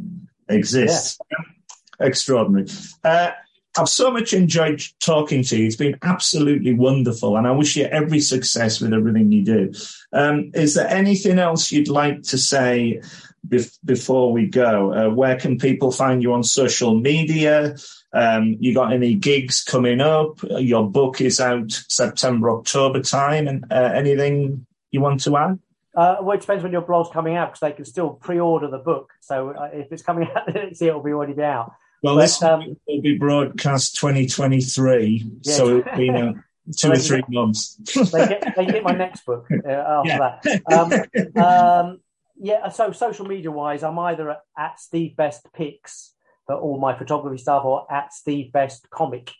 exists. 0.49 1.19
Yeah. 1.31 2.07
Extraordinary. 2.07 2.69
Uh, 3.05 3.31
I've 3.79 3.89
so 3.89 4.11
much 4.11 4.33
enjoyed 4.33 4.83
talking 5.01 5.43
to 5.45 5.57
you. 5.59 5.66
It's 5.66 5.77
been 5.77 5.99
absolutely 6.03 6.74
wonderful, 6.74 7.37
and 7.37 7.47
I 7.47 7.53
wish 7.53 7.77
you 7.77 7.85
every 7.85 8.20
success 8.20 8.81
with 8.81 8.93
everything 8.93 9.33
you 9.33 9.45
do. 9.45 9.72
Um, 10.12 10.51
is 10.55 10.74
there 10.74 10.89
anything 10.89 11.39
else 11.39 11.70
you'd 11.70 11.89
like 11.89 12.22
to 12.24 12.39
say 12.39 13.01
bef- 13.47 13.79
before 13.85 14.33
we 14.33 14.47
go? 14.47 14.93
Uh, 14.93 15.14
where 15.14 15.37
can 15.37 15.59
people 15.59 15.91
find 15.91 16.22
you 16.22 16.33
on 16.33 16.43
social 16.43 16.95
media? 16.99 17.77
Um, 18.12 18.57
you 18.61 18.72
got 18.74 18.93
any 18.93 19.14
gigs 19.14 19.62
coming 19.62 20.01
up? 20.01 20.39
Your 20.43 20.89
book 20.91 21.20
is 21.20 21.41
out 21.41 21.70
September, 21.70 22.51
October 22.51 23.03
time, 23.03 23.47
and 23.47 23.64
uh, 23.70 23.93
anything 23.95 24.66
you 24.91 25.01
want 25.01 25.20
to 25.24 25.37
add? 25.37 25.59
Uh, 25.95 26.16
well, 26.20 26.37
it 26.37 26.41
depends 26.43 26.62
when 26.62 26.72
your 26.72 26.83
blog's 26.83 27.09
coming 27.11 27.37
out 27.37 27.51
because 27.53 27.61
they 27.61 27.72
can 27.72 27.85
still 27.85 28.11
pre-order 28.11 28.68
the 28.68 28.79
book. 28.79 29.12
So 29.20 29.51
uh, 29.51 29.70
if 29.72 29.91
it's 29.91 30.03
coming 30.03 30.29
out, 30.37 30.55
it'll 30.55 31.03
be 31.03 31.12
already 31.12 31.41
out. 31.43 31.72
Well, 32.03 32.17
but, 32.17 32.21
this 32.23 32.43
um, 32.43 32.77
will 32.87 33.01
be 33.01 33.17
broadcast 33.19 33.97
2023, 33.97 35.25
yeah. 35.43 35.53
so 35.53 35.79
it'll 35.79 35.97
be 35.97 36.35
two 36.77 36.93
or 36.93 36.97
three 36.97 37.23
months. 37.29 37.77
they, 37.95 38.29
get, 38.29 38.55
they 38.57 38.67
get 38.67 38.83
my 38.83 38.93
next 38.93 39.25
book 39.25 39.47
uh, 39.51 39.69
after 39.69 40.41
that. 40.43 41.07
Um, 41.37 41.43
um, 41.43 42.01
yeah, 42.39 42.69
so 42.69 42.93
social 42.93 43.27
media 43.27 43.51
wise, 43.51 43.83
I'm 43.83 43.99
either 43.99 44.31
at, 44.31 44.41
at 44.59 44.81
Steve 44.81 45.17
Best 45.17 45.47
Pics 45.55 46.13
for 46.47 46.57
all 46.57 46.79
my 46.79 46.97
photography 46.97 47.39
stuff 47.39 47.65
or 47.65 47.91
at 47.91 48.13
Steve 48.13 48.53
Best 48.53 48.89
Comic 48.91 49.33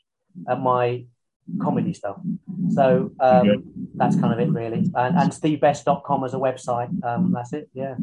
at 0.49 0.61
my 0.61 1.05
comedy 1.61 1.95
stuff. 1.95 2.19
So 2.71 3.13
um, 3.21 3.65
that's 3.95 4.17
kind 4.17 4.33
of 4.33 4.41
it, 4.41 4.53
really. 4.53 4.91
And, 4.95 5.17
and 5.17 5.31
stevebest.com 5.33 6.25
as 6.25 6.35
a 6.35 6.39
website. 6.39 7.05
Um, 7.05 7.33
that's 7.33 7.53
it. 7.53 7.69
Yeah. 7.73 7.95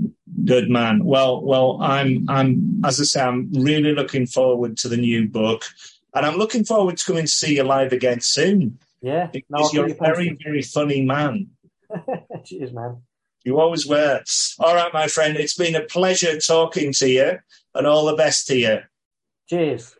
Good 0.46 0.70
man. 0.70 1.04
Well, 1.04 1.44
well, 1.44 1.80
I'm, 1.82 2.30
I'm, 2.30 2.82
as 2.84 3.00
I 3.00 3.04
say, 3.04 3.22
I'm 3.22 3.52
really 3.54 3.94
looking 3.94 4.26
forward 4.26 4.78
to 4.78 4.90
the 4.90 4.98
new 4.98 5.28
book, 5.28 5.64
and 6.14 6.26
I'm 6.26 6.38
looking 6.38 6.64
forward 6.64 6.98
to 6.98 7.06
coming 7.06 7.26
to 7.26 7.32
see 7.32 7.56
you 7.56 7.64
live 7.64 7.92
again 7.94 8.22
soon. 8.22 8.80
Yeah, 9.02 9.28
because 9.28 9.74
no, 9.74 9.82
you're 9.82 9.92
a 9.92 9.96
very, 9.96 10.38
very 10.44 10.62
funny 10.62 11.04
man. 11.04 11.50
Cheers, 12.46 12.72
man. 12.72 13.02
You 13.44 13.60
always 13.60 13.86
were. 13.86 14.22
All 14.60 14.76
right, 14.76 14.94
my 14.94 15.08
friend. 15.08 15.36
It's 15.36 15.56
been 15.56 15.76
a 15.76 15.82
pleasure 15.82 16.40
talking 16.40 16.94
to 16.94 17.10
you, 17.10 17.40
and 17.76 17.86
all 17.86 18.06
the 18.06 18.16
best 18.16 18.48
to 18.48 18.58
you. 18.58 18.80
Cheers. 19.50 19.96